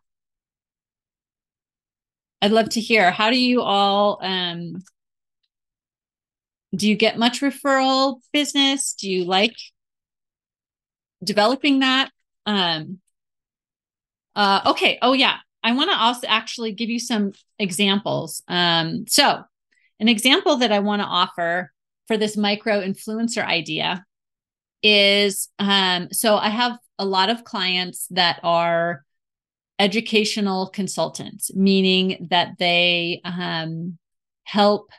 I'd 2.42 2.52
love 2.52 2.70
to 2.70 2.82
hear 2.82 3.12
how 3.12 3.30
do 3.30 3.40
you 3.40 3.62
all 3.62 4.20
um 4.22 4.82
do 6.76 6.88
you 6.88 6.96
get 6.96 7.18
much 7.18 7.42
referral 7.42 8.20
business? 8.32 8.94
Do 8.94 9.10
you 9.10 9.26
like 9.26 9.56
developing 11.24 11.80
that? 11.80 12.12
Um 12.46 13.00
uh 14.36 14.62
okay, 14.68 15.00
oh 15.02 15.14
yeah. 15.14 15.38
I 15.62 15.74
want 15.74 15.92
to 15.92 15.98
also 15.98 16.26
actually 16.28 16.72
give 16.72 16.90
you 16.90 17.00
some 17.00 17.34
examples. 17.58 18.44
Um 18.48 19.06
so 19.08 19.44
an 20.00 20.08
example 20.08 20.58
that 20.58 20.72
I 20.72 20.80
want 20.80 21.02
to 21.02 21.08
offer 21.08 21.72
for 22.08 22.18
this 22.18 22.38
micro 22.38 22.82
influencer 22.82 23.46
idea 23.46 24.06
is 24.82 25.50
um 25.60 26.10
so 26.12 26.38
I 26.38 26.50
have 26.50 26.78
a 26.98 27.06
lot 27.06 27.30
of 27.30 27.44
clients 27.44 28.08
that 28.12 28.40
are 28.44 29.04
educational 29.80 30.68
consultants, 30.68 31.56
meaning 31.56 32.28
that 32.30 32.58
they 32.60 33.22
um, 33.24 33.98
help. 34.44 34.92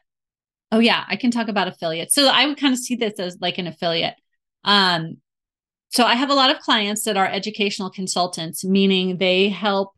Oh, 0.72 0.78
yeah, 0.78 1.04
I 1.08 1.16
can 1.16 1.30
talk 1.30 1.48
about 1.48 1.68
affiliates. 1.68 2.14
So 2.14 2.28
I 2.28 2.46
would 2.46 2.58
kind 2.58 2.72
of 2.72 2.78
see 2.78 2.94
this 2.94 3.18
as 3.18 3.38
like 3.40 3.58
an 3.58 3.66
affiliate. 3.66 4.14
Um, 4.64 5.16
so 5.88 6.04
I 6.04 6.14
have 6.14 6.30
a 6.30 6.34
lot 6.34 6.50
of 6.50 6.60
clients 6.60 7.04
that 7.04 7.16
are 7.16 7.26
educational 7.26 7.90
consultants, 7.90 8.64
meaning 8.64 9.18
they 9.18 9.48
help 9.48 9.92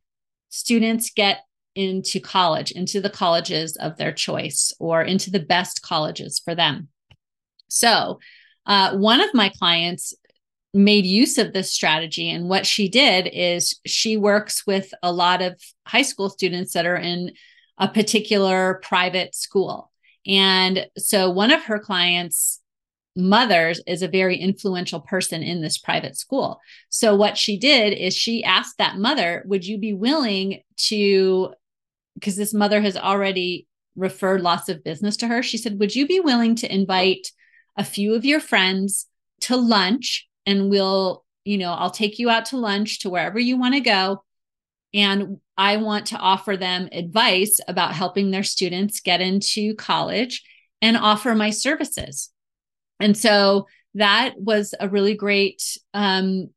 students 0.49 1.11
get 1.11 1.41
into 1.75 2.21
college, 2.21 2.71
into 2.71 3.01
the 3.01 3.11
colleges 3.11 3.77
of 3.77 3.97
their 3.97 4.13
choice, 4.13 4.73
or 4.79 5.03
into 5.03 5.31
the 5.31 5.41
best 5.41 5.83
colleges 5.83 6.41
for 6.43 6.55
them. 6.55 6.89
So, 7.69 8.19
uh, 8.67 8.97
one 8.97 9.21
of 9.21 9.35
my 9.35 9.51
clients 9.51 10.15
made 10.75 11.05
use 11.05 11.37
of 11.39 11.53
this 11.53 11.73
strategy. 11.73 12.31
And 12.31 12.49
what 12.49 12.67
she 12.67 12.89
did 12.89 13.29
is 13.33 13.79
she 13.85 14.17
works 14.17 14.67
with 14.67 14.93
a 15.03 15.13
lot 15.13 15.43
of 15.43 15.61
high 15.87 16.03
school 16.03 16.31
students 16.31 16.73
that 16.73 16.87
are 16.87 16.97
in 16.97 17.33
a 17.79 17.89
particular 17.89 18.81
private 18.83 19.35
school. 19.35 19.92
And 20.27 20.87
so 20.99 21.31
one 21.31 21.51
of 21.51 21.65
her 21.65 21.79
clients' 21.79 22.61
mothers 23.15 23.81
is 23.87 24.03
a 24.03 24.09
very 24.09 24.37
influential 24.37 25.01
person 25.01 25.43
in 25.43 25.61
this 25.61 25.79
private 25.79 26.17
school. 26.17 26.61
So 26.89 27.15
what 27.15 27.37
she 27.37 27.59
did 27.59 27.93
is 27.93 28.15
she 28.15 28.45
asked 28.45 28.79
that 28.79 28.97
mother, 28.97 29.43
Would 29.47 29.67
you 29.67 29.79
be 29.79 29.93
willing 29.93 30.63
to? 30.89 31.53
Because 32.15 32.37
this 32.37 32.55
mother 32.55 32.81
has 32.81 32.97
already 32.97 33.67
referred 33.97 34.41
lots 34.41 34.69
of 34.69 34.85
business 34.85 35.17
to 35.19 35.29
her. 35.29 35.43
She 35.43 35.59
said, 35.59 35.79
Would 35.79 35.95
you 35.95 36.07
be 36.07 36.21
willing 36.21 36.55
to 36.57 36.73
invite 36.73 37.33
a 37.77 37.85
few 37.85 38.15
of 38.15 38.25
your 38.25 38.41
friends 38.41 39.07
to 39.43 39.57
lunch 39.57 40.29
and 40.47 40.71
we'll, 40.71 41.25
you 41.45 41.59
know, 41.59 41.73
I'll 41.73 41.91
take 41.91 42.19
you 42.19 42.31
out 42.31 42.47
to 42.47 42.57
lunch 42.57 43.01
to 43.01 43.11
wherever 43.11 43.39
you 43.39 43.57
want 43.57 43.75
to 43.75 43.81
go. 43.81 44.25
And 44.95 45.39
I 45.57 45.79
want 45.79 46.07
to 46.09 46.19
offer 46.19 46.57
them 46.57 46.89
advice 46.93 47.61
about 47.67 47.95
helping 47.95 48.31
their 48.31 48.43
students 48.43 49.01
get 49.01 49.21
into 49.21 49.75
college 49.75 50.43
and 50.81 50.97
offer 50.97 51.35
my 51.35 51.51
services. 51.51 52.31
And 53.01 53.17
so 53.17 53.67
that 53.95 54.35
was 54.37 54.75
a 54.79 54.89
really 54.89 55.15
great 55.15 55.63
um, 55.95 56.51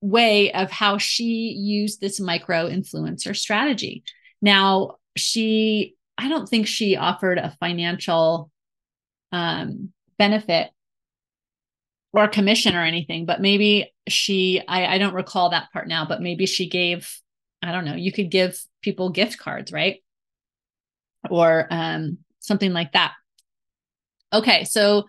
way 0.00 0.52
of 0.52 0.70
how 0.70 0.98
she 0.98 1.54
used 1.58 2.00
this 2.00 2.20
micro 2.20 2.68
influencer 2.68 3.36
strategy. 3.36 4.04
Now, 4.42 4.96
she, 5.16 5.94
I 6.18 6.28
don't 6.28 6.48
think 6.48 6.66
she 6.66 6.96
offered 6.96 7.38
a 7.38 7.56
financial 7.60 8.50
um, 9.32 9.92
benefit 10.18 10.70
or 12.12 12.28
commission 12.28 12.76
or 12.76 12.82
anything, 12.82 13.26
but 13.26 13.40
maybe 13.40 13.92
she, 14.08 14.62
I, 14.68 14.86
I 14.86 14.98
don't 14.98 15.14
recall 15.14 15.50
that 15.50 15.72
part 15.72 15.88
now, 15.88 16.06
but 16.06 16.20
maybe 16.20 16.46
she 16.46 16.68
gave, 16.68 17.10
I 17.68 17.72
don't 17.72 17.84
know, 17.84 17.94
you 17.94 18.12
could 18.12 18.30
give 18.30 18.60
people 18.82 19.10
gift 19.10 19.38
cards, 19.38 19.72
right? 19.72 20.02
Or 21.30 21.66
um, 21.70 22.18
something 22.40 22.72
like 22.72 22.92
that. 22.92 23.12
Okay, 24.32 24.64
so 24.64 25.04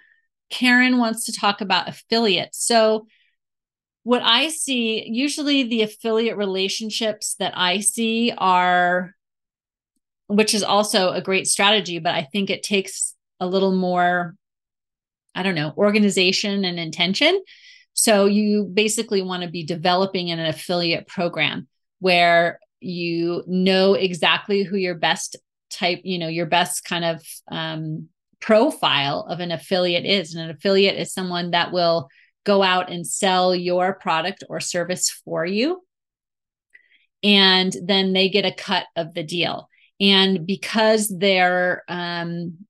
Karen 0.50 0.98
wants 0.98 1.26
to 1.26 1.34
talk 1.34 1.62
about 1.62 1.90
affiliates. 1.90 2.66
So, 2.66 3.08
what 4.04 4.22
I 4.22 4.50
see, 4.50 5.04
usually 5.10 5.64
the 5.64 5.82
affiliate 5.82 6.38
relationships 6.38 7.36
that 7.40 7.58
I 7.58 7.80
see 7.80 8.32
are, 8.38 9.16
which 10.28 10.54
is 10.54 10.62
also 10.62 11.10
a 11.10 11.24
great 11.24 11.48
strategy, 11.48 11.98
but 11.98 12.14
I 12.14 12.22
think 12.22 12.52
it 12.52 12.62
takes 12.62 13.16
a 13.40 13.48
little 13.48 13.72
more 13.72 14.36
I 15.36 15.44
don't 15.44 15.56
know, 15.56 15.74
organization 15.78 16.64
and 16.64 16.80
intention. 16.80 17.44
So 17.94 18.26
you 18.26 18.64
basically 18.74 19.22
want 19.22 19.44
to 19.44 19.50
be 19.50 19.64
developing 19.64 20.32
an 20.32 20.40
affiliate 20.40 21.08
program 21.08 21.68
where 22.06 22.60
you 22.82 23.44
know 23.48 23.96
exactly 23.96 24.62
who 24.62 24.78
your 24.78 24.94
best 24.94 25.38
type, 25.72 26.02
you 26.04 26.20
know, 26.20 26.28
your 26.28 26.46
best 26.46 26.86
kind 26.86 27.04
of 27.04 27.26
um, 27.50 28.10
profile 28.40 29.26
of 29.28 29.40
an 29.40 29.50
affiliate 29.50 30.06
is. 30.06 30.36
And 30.36 30.44
an 30.44 30.56
affiliate 30.56 30.98
is 30.98 31.12
someone 31.12 31.50
that 31.50 31.72
will 31.72 32.08
go 32.44 32.62
out 32.62 32.92
and 32.92 33.08
sell 33.08 33.56
your 33.56 33.96
product 33.96 34.44
or 34.50 34.60
service 34.60 35.10
for 35.10 35.48
you. 35.48 35.82
And 37.24 37.76
then 37.84 38.14
they 38.14 38.30
get 38.30 38.46
a 38.46 38.54
cut 38.54 38.86
of 38.96 39.16
the 39.16 39.24
deal. 39.24 39.68
And 40.00 40.46
because 40.46 41.10
their 41.10 41.82
um, 41.88 42.68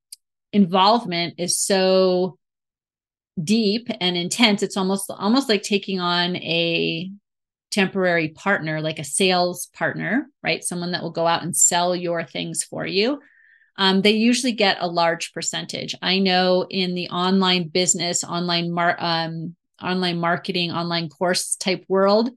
involvement 0.50 1.34
is 1.36 1.60
so 1.60 2.38
deep 3.44 3.88
and 4.00 4.16
intense 4.16 4.62
it's 4.62 4.78
almost 4.78 5.10
almost 5.10 5.46
like 5.46 5.62
taking 5.62 6.00
on 6.00 6.36
a 6.36 7.10
temporary 7.70 8.28
partner 8.28 8.80
like 8.80 8.98
a 8.98 9.04
sales 9.04 9.66
partner 9.74 10.28
right? 10.42 10.64
Someone 10.64 10.92
that 10.92 11.02
will 11.02 11.10
go 11.10 11.26
out 11.26 11.42
and 11.42 11.56
sell 11.56 11.94
your 11.94 12.24
things 12.24 12.62
for 12.62 12.86
you. 12.86 13.20
Um, 13.76 14.00
they 14.00 14.12
usually 14.12 14.52
get 14.52 14.78
a 14.80 14.86
large 14.86 15.32
percentage. 15.32 15.94
I 16.00 16.18
know 16.18 16.66
in 16.70 16.94
the 16.94 17.08
online 17.10 17.68
business 17.68 18.24
online 18.24 18.72
mar- 18.72 18.96
um, 18.98 19.56
online 19.82 20.18
marketing 20.18 20.70
online 20.72 21.10
course 21.10 21.54
type 21.56 21.84
world 21.86 22.30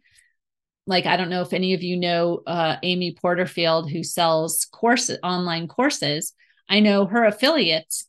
like 0.85 1.05
i 1.05 1.15
don't 1.15 1.29
know 1.29 1.41
if 1.41 1.53
any 1.53 1.73
of 1.73 1.81
you 1.81 1.95
know 1.95 2.41
uh, 2.45 2.75
amy 2.83 3.15
porterfield 3.15 3.89
who 3.89 4.03
sells 4.03 4.65
courses 4.71 5.19
online 5.23 5.67
courses. 5.67 6.33
I 6.67 6.81
know 6.81 7.05
her 7.05 7.23
affiliates 7.23 8.07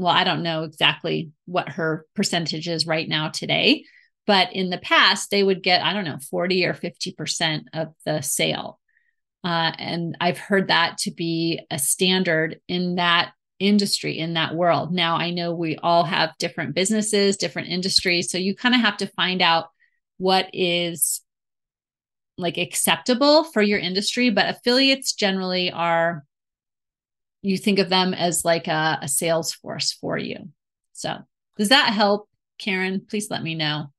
well, 0.00 0.08
I 0.08 0.24
don't 0.24 0.42
know 0.42 0.62
exactly 0.62 1.32
what 1.44 1.68
her 1.68 2.06
percentage 2.14 2.68
is 2.68 2.86
right 2.86 3.06
now 3.06 3.28
today, 3.28 3.84
but 4.30 4.52
in 4.52 4.70
the 4.70 4.78
past, 4.78 5.32
they 5.32 5.42
would 5.42 5.60
get, 5.60 5.82
I 5.82 5.92
don't 5.92 6.04
know, 6.04 6.20
40 6.30 6.64
or 6.64 6.72
50% 6.72 7.62
of 7.74 7.88
the 8.06 8.20
sale. 8.20 8.78
Uh, 9.42 9.72
and 9.76 10.16
I've 10.20 10.38
heard 10.38 10.68
that 10.68 10.98
to 10.98 11.10
be 11.10 11.66
a 11.68 11.80
standard 11.80 12.60
in 12.68 12.94
that 12.94 13.32
industry, 13.58 14.20
in 14.20 14.34
that 14.34 14.54
world. 14.54 14.94
Now, 14.94 15.16
I 15.16 15.30
know 15.30 15.52
we 15.52 15.78
all 15.78 16.04
have 16.04 16.38
different 16.38 16.76
businesses, 16.76 17.38
different 17.38 17.70
industries. 17.70 18.30
So 18.30 18.38
you 18.38 18.54
kind 18.54 18.72
of 18.72 18.82
have 18.82 18.98
to 18.98 19.08
find 19.08 19.42
out 19.42 19.66
what 20.18 20.48
is 20.52 21.22
like 22.38 22.56
acceptable 22.56 23.42
for 23.42 23.62
your 23.62 23.80
industry, 23.80 24.30
but 24.30 24.48
affiliates 24.48 25.12
generally 25.12 25.72
are 25.72 26.24
you 27.42 27.58
think 27.58 27.80
of 27.80 27.88
them 27.88 28.14
as 28.14 28.44
like 28.44 28.68
a, 28.68 29.00
a 29.02 29.08
sales 29.08 29.52
force 29.52 29.90
for 29.90 30.16
you. 30.16 30.50
So, 30.92 31.16
does 31.58 31.70
that 31.70 31.92
help, 31.92 32.28
Karen? 32.60 33.04
Please 33.10 33.28
let 33.28 33.42
me 33.42 33.56
know. 33.56 33.90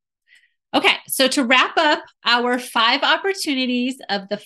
Okay, 0.73 0.95
so 1.07 1.27
to 1.27 1.43
wrap 1.43 1.77
up 1.77 2.03
our 2.25 2.57
five 2.57 3.03
opportunities 3.03 3.99
of 4.09 4.29
the 4.29 4.41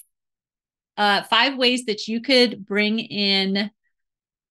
uh, 0.98 1.24
five 1.24 1.58
ways 1.58 1.86
that 1.86 2.08
you 2.08 2.22
could 2.22 2.66
bring 2.66 3.00
in 3.00 3.70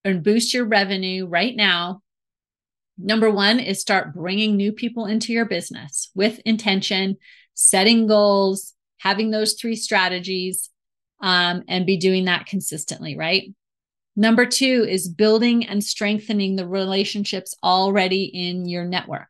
and 0.03 0.23
boost 0.23 0.53
your 0.53 0.65
revenue 0.65 1.25
right 1.25 1.55
now. 1.55 2.01
Number 2.97 3.29
one 3.29 3.59
is 3.59 3.81
start 3.81 4.13
bringing 4.13 4.55
new 4.55 4.71
people 4.71 5.05
into 5.05 5.33
your 5.33 5.45
business 5.45 6.11
with 6.15 6.39
intention, 6.45 7.17
setting 7.55 8.07
goals, 8.07 8.73
having 8.99 9.31
those 9.31 9.53
three 9.53 9.75
strategies, 9.75 10.69
um, 11.21 11.63
and 11.67 11.85
be 11.85 11.97
doing 11.97 12.25
that 12.25 12.45
consistently, 12.45 13.17
right? 13.17 13.53
Number 14.15 14.45
two 14.45 14.85
is 14.87 15.09
building 15.09 15.65
and 15.67 15.83
strengthening 15.83 16.55
the 16.55 16.67
relationships 16.67 17.53
already 17.61 18.23
in 18.25 18.65
your 18.65 18.85
network. 18.85 19.27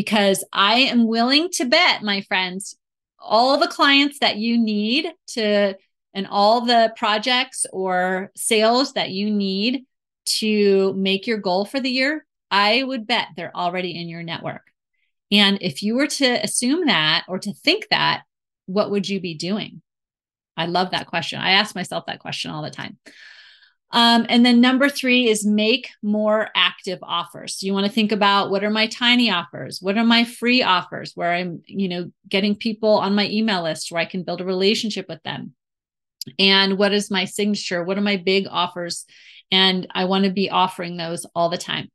Because 0.00 0.42
I 0.50 0.76
am 0.76 1.06
willing 1.06 1.50
to 1.56 1.66
bet, 1.66 2.02
my 2.02 2.22
friends, 2.22 2.74
all 3.18 3.58
the 3.58 3.68
clients 3.68 4.20
that 4.20 4.38
you 4.38 4.56
need 4.56 5.12
to, 5.34 5.76
and 6.14 6.26
all 6.26 6.62
the 6.62 6.90
projects 6.96 7.66
or 7.70 8.32
sales 8.34 8.94
that 8.94 9.10
you 9.10 9.30
need 9.30 9.84
to 10.24 10.94
make 10.94 11.26
your 11.26 11.36
goal 11.36 11.66
for 11.66 11.80
the 11.80 11.90
year, 11.90 12.24
I 12.50 12.82
would 12.82 13.06
bet 13.06 13.28
they're 13.36 13.54
already 13.54 14.00
in 14.00 14.08
your 14.08 14.22
network. 14.22 14.62
And 15.30 15.58
if 15.60 15.82
you 15.82 15.96
were 15.96 16.06
to 16.06 16.42
assume 16.42 16.86
that 16.86 17.26
or 17.28 17.38
to 17.38 17.52
think 17.52 17.88
that, 17.90 18.22
what 18.64 18.90
would 18.90 19.06
you 19.06 19.20
be 19.20 19.34
doing? 19.34 19.82
I 20.56 20.64
love 20.64 20.92
that 20.92 21.08
question. 21.08 21.40
I 21.40 21.50
ask 21.50 21.74
myself 21.74 22.06
that 22.06 22.20
question 22.20 22.50
all 22.50 22.62
the 22.62 22.70
time. 22.70 22.96
Um, 23.92 24.24
and 24.28 24.46
then 24.46 24.60
number 24.60 24.88
three 24.88 25.28
is 25.28 25.44
make 25.44 25.90
more 26.02 26.48
active 26.54 27.00
offers. 27.02 27.58
So 27.58 27.66
you 27.66 27.72
want 27.72 27.86
to 27.86 27.92
think 27.92 28.12
about 28.12 28.50
what 28.50 28.62
are 28.62 28.70
my 28.70 28.86
tiny 28.86 29.30
offers? 29.30 29.80
What 29.82 29.98
are 29.98 30.04
my 30.04 30.24
free 30.24 30.62
offers 30.62 31.12
where 31.16 31.32
I'm, 31.32 31.62
you 31.66 31.88
know, 31.88 32.12
getting 32.28 32.54
people 32.54 32.90
on 32.90 33.16
my 33.16 33.28
email 33.28 33.64
list 33.64 33.90
where 33.90 34.00
I 34.00 34.04
can 34.04 34.22
build 34.22 34.40
a 34.40 34.44
relationship 34.44 35.08
with 35.08 35.22
them? 35.24 35.54
And 36.38 36.78
what 36.78 36.92
is 36.92 37.10
my 37.10 37.24
signature? 37.24 37.82
What 37.82 37.98
are 37.98 38.02
my 38.02 38.16
big 38.16 38.46
offers? 38.48 39.06
And 39.50 39.88
I 39.92 40.04
want 40.04 40.24
to 40.24 40.30
be 40.30 40.50
offering 40.50 40.96
those 40.96 41.26
all 41.34 41.48
the 41.48 41.58
time. 41.58 41.90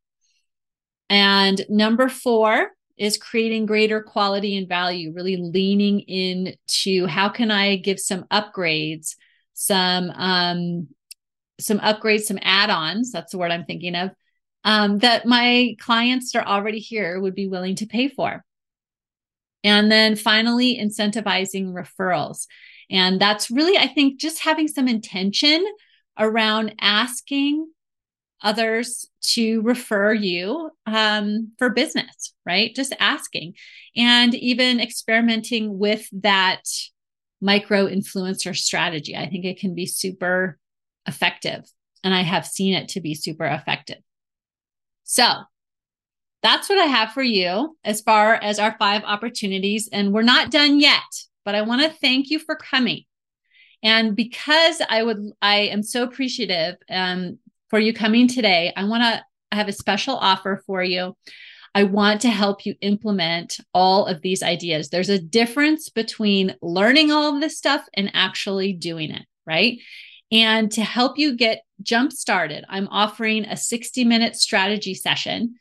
And 1.09 1.65
number 1.69 2.09
four 2.09 2.71
is 2.97 3.17
creating 3.17 3.65
greater 3.65 4.01
quality 4.01 4.57
and 4.57 4.67
value, 4.67 5.13
really 5.13 5.37
leaning 5.37 6.01
into 6.01 7.07
how 7.07 7.29
can 7.29 7.51
I 7.51 7.75
give 7.75 7.99
some 7.99 8.23
upgrades, 8.31 9.15
some 9.53 10.09
um, 10.11 10.87
some 11.59 11.79
upgrades, 11.79 12.23
some 12.23 12.39
add-ons. 12.41 13.11
That's 13.11 13.31
the 13.31 13.37
word 13.37 13.51
I'm 13.51 13.65
thinking 13.65 13.95
of. 13.95 14.11
Um, 14.63 14.99
that 14.99 15.25
my 15.25 15.75
clients 15.79 16.31
that 16.31 16.45
are 16.45 16.47
already 16.47 16.79
here 16.79 17.19
would 17.19 17.35
be 17.35 17.47
willing 17.47 17.75
to 17.75 17.85
pay 17.85 18.07
for. 18.07 18.43
And 19.63 19.91
then 19.91 20.15
finally, 20.15 20.79
incentivizing 20.79 21.73
referrals. 21.73 22.47
And 22.89 23.19
that's 23.19 23.49
really, 23.49 23.77
I 23.77 23.87
think, 23.87 24.19
just 24.19 24.39
having 24.39 24.67
some 24.67 24.87
intention 24.87 25.65
around 26.17 26.75
asking 26.79 27.67
others 28.41 29.07
to 29.21 29.61
refer 29.61 30.13
you 30.13 30.69
um, 30.85 31.51
for 31.57 31.69
business, 31.69 32.33
right? 32.45 32.75
Just 32.75 32.93
asking 32.99 33.53
and 33.95 34.35
even 34.35 34.79
experimenting 34.79 35.79
with 35.79 36.07
that 36.11 36.61
micro 37.41 37.87
influencer 37.87 38.55
strategy. 38.55 39.15
I 39.15 39.29
think 39.29 39.45
it 39.45 39.59
can 39.59 39.73
be 39.73 39.85
super 39.85 40.57
effective. 41.07 41.63
And 42.03 42.13
I 42.13 42.21
have 42.21 42.45
seen 42.45 42.73
it 42.73 42.89
to 42.89 43.01
be 43.01 43.15
super 43.15 43.45
effective. 43.45 43.97
So 45.03 45.25
that's 46.43 46.69
what 46.69 46.77
I 46.77 46.85
have 46.85 47.11
for 47.11 47.23
you 47.23 47.75
as 47.83 48.01
far 48.01 48.35
as 48.35 48.59
our 48.59 48.75
five 48.77 49.03
opportunities. 49.03 49.89
And 49.91 50.13
we're 50.13 50.21
not 50.21 50.51
done 50.51 50.79
yet, 50.79 51.01
but 51.43 51.55
I 51.55 51.63
want 51.63 51.81
to 51.81 51.97
thank 51.99 52.29
you 52.29 52.39
for 52.39 52.55
coming. 52.55 53.03
And 53.81 54.15
because 54.15 54.81
I 54.87 55.03
would, 55.03 55.31
I 55.41 55.61
am 55.61 55.83
so 55.83 56.03
appreciative 56.03 56.75
um, 56.89 57.39
for 57.69 57.79
you 57.79 57.93
coming 57.93 58.27
today, 58.27 58.73
I 58.75 58.83
want 58.85 59.03
to 59.03 59.23
have 59.55 59.67
a 59.67 59.73
special 59.73 60.15
offer 60.15 60.61
for 60.65 60.83
you. 60.83 61.15
I 61.73 61.83
want 61.83 62.21
to 62.21 62.29
help 62.29 62.65
you 62.65 62.75
implement 62.81 63.57
all 63.73 64.05
of 64.05 64.21
these 64.21 64.41
ideas. 64.41 64.89
There's 64.89 65.09
a 65.09 65.19
difference 65.19 65.89
between 65.89 66.55
learning 66.61 67.11
all 67.11 67.33
of 67.35 67.41
this 67.41 67.57
stuff 67.57 67.85
and 67.93 68.11
actually 68.13 68.71
doing 68.71 69.11
it, 69.11 69.25
right? 69.45 69.79
And 70.31 70.71
to 70.71 70.83
help 70.83 71.17
you 71.17 71.35
get 71.35 71.61
jump 71.81 72.11
started, 72.11 72.65
I'm 72.69 72.87
offering 72.89 73.45
a 73.45 73.57
60 73.57 74.03
minute 74.05 74.35
strategy 74.35 74.93
session 74.93 75.55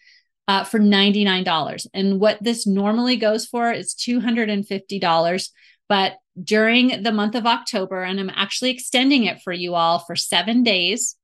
uh, 0.48 0.64
for 0.64 0.78
$99. 0.78 1.86
And 1.94 2.20
what 2.20 2.42
this 2.42 2.66
normally 2.66 3.16
goes 3.16 3.46
for 3.46 3.70
is 3.72 3.94
$250. 3.94 5.48
But 5.88 6.14
during 6.42 7.02
the 7.02 7.12
month 7.12 7.34
of 7.34 7.46
October, 7.46 8.02
and 8.02 8.18
I'm 8.18 8.30
actually 8.30 8.70
extending 8.70 9.24
it 9.24 9.42
for 9.42 9.52
you 9.52 9.74
all 9.74 10.00
for 10.00 10.16
seven 10.16 10.62
days. 10.62 11.16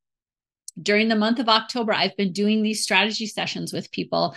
During 0.82 1.08
the 1.08 1.16
month 1.16 1.38
of 1.38 1.48
October, 1.48 1.92
I've 1.92 2.16
been 2.16 2.32
doing 2.32 2.62
these 2.62 2.82
strategy 2.82 3.26
sessions 3.26 3.72
with 3.72 3.92
people 3.92 4.34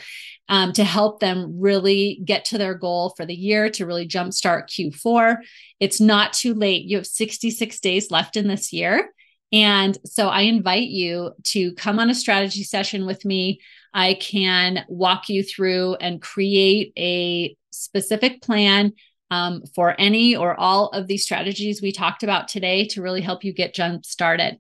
um, 0.50 0.74
to 0.74 0.84
help 0.84 1.20
them 1.20 1.60
really 1.60 2.22
get 2.26 2.46
to 2.46 2.58
their 2.58 2.76
goal 2.76 3.14
for 3.16 3.26
the 3.26 3.36
year 3.36 3.70
to 3.72 3.86
really 3.86 4.08
jumpstart 4.08 4.70
Q4. 4.70 5.38
It's 5.80 6.02
not 6.02 6.34
too 6.34 6.54
late. 6.54 6.86
You 6.86 6.98
have 6.98 7.08
66 7.08 7.80
days 7.80 8.12
left 8.12 8.36
in 8.38 8.48
this 8.48 8.74
year. 8.74 9.12
And 9.52 9.98
so 10.04 10.30
I 10.30 10.42
invite 10.42 10.90
you 10.90 11.32
to 11.44 11.74
come 11.76 12.00
on 12.00 12.10
a 12.10 12.16
strategy 12.16 12.64
session 12.64 13.06
with 13.06 13.24
me. 13.24 13.62
I 13.94 14.16
can 14.16 14.84
walk 14.88 15.30
you 15.30 15.44
through 15.44 15.96
and 15.96 16.22
create 16.22 16.92
a 16.98 17.56
specific 17.72 18.42
plan 18.42 18.94
um, 19.30 19.64
for 19.76 19.96
any 20.00 20.36
or 20.36 20.60
all 20.60 20.90
of 20.90 21.08
these 21.08 21.24
strategies 21.24 21.82
we 21.82 21.92
talked 21.92 22.24
about 22.24 22.48
today 22.48 22.86
to 22.90 23.02
really 23.02 23.22
help 23.22 23.44
you 23.44 23.54
get 23.54 23.74
jump 23.74 24.06
started. 24.06 24.60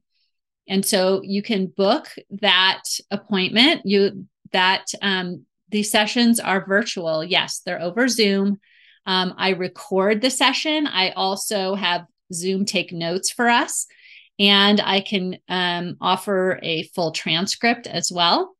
And 0.67 0.85
so 0.85 1.21
you 1.23 1.41
can 1.41 1.67
book 1.67 2.07
that 2.41 2.83
appointment. 3.11 3.81
You 3.85 4.27
that 4.51 4.85
um, 5.01 5.45
these 5.69 5.91
sessions 5.91 6.39
are 6.39 6.65
virtual. 6.65 7.23
Yes, 7.23 7.59
they're 7.65 7.81
over 7.81 8.07
Zoom. 8.07 8.59
Um, 9.05 9.33
I 9.37 9.49
record 9.49 10.21
the 10.21 10.29
session. 10.29 10.87
I 10.87 11.09
also 11.11 11.75
have 11.75 12.05
Zoom 12.31 12.65
take 12.65 12.93
notes 12.93 13.31
for 13.31 13.49
us, 13.49 13.87
and 14.39 14.79
I 14.79 15.01
can 15.01 15.37
um, 15.49 15.97
offer 15.99 16.59
a 16.63 16.83
full 16.95 17.11
transcript 17.11 17.87
as 17.87 18.11
well 18.11 18.55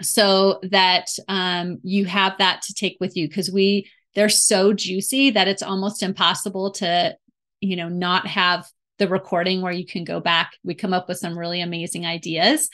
so 0.00 0.60
that 0.62 1.08
um, 1.26 1.78
you 1.82 2.04
have 2.04 2.38
that 2.38 2.62
to 2.62 2.74
take 2.74 2.96
with 3.00 3.16
you 3.16 3.28
because 3.28 3.50
we 3.50 3.90
they're 4.14 4.28
so 4.28 4.72
juicy 4.72 5.30
that 5.30 5.48
it's 5.48 5.62
almost 5.62 6.02
impossible 6.02 6.72
to 6.72 7.16
you 7.60 7.76
know 7.76 7.88
not 7.88 8.26
have 8.26 8.66
the 8.98 9.08
recording 9.08 9.62
where 9.62 9.72
you 9.72 9.86
can 9.86 10.04
go 10.04 10.20
back 10.20 10.52
we 10.64 10.74
come 10.74 10.92
up 10.92 11.08
with 11.08 11.18
some 11.18 11.38
really 11.38 11.60
amazing 11.60 12.06
ideas 12.06 12.68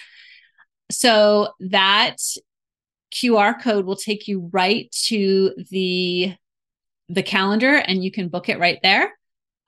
so 0.91 1.49
that 1.61 2.17
QR 3.15 3.61
code 3.61 3.87
will 3.87 3.97
take 3.97 4.29
you 4.29 4.51
right 4.53 4.91
to 5.07 5.55
the 5.71 6.35
the 7.09 7.23
calendar 7.23 7.75
and 7.75 8.03
you 8.03 8.11
can 8.11 8.29
book 8.29 8.49
it 8.49 8.59
right 8.59 8.79
there. 8.83 9.13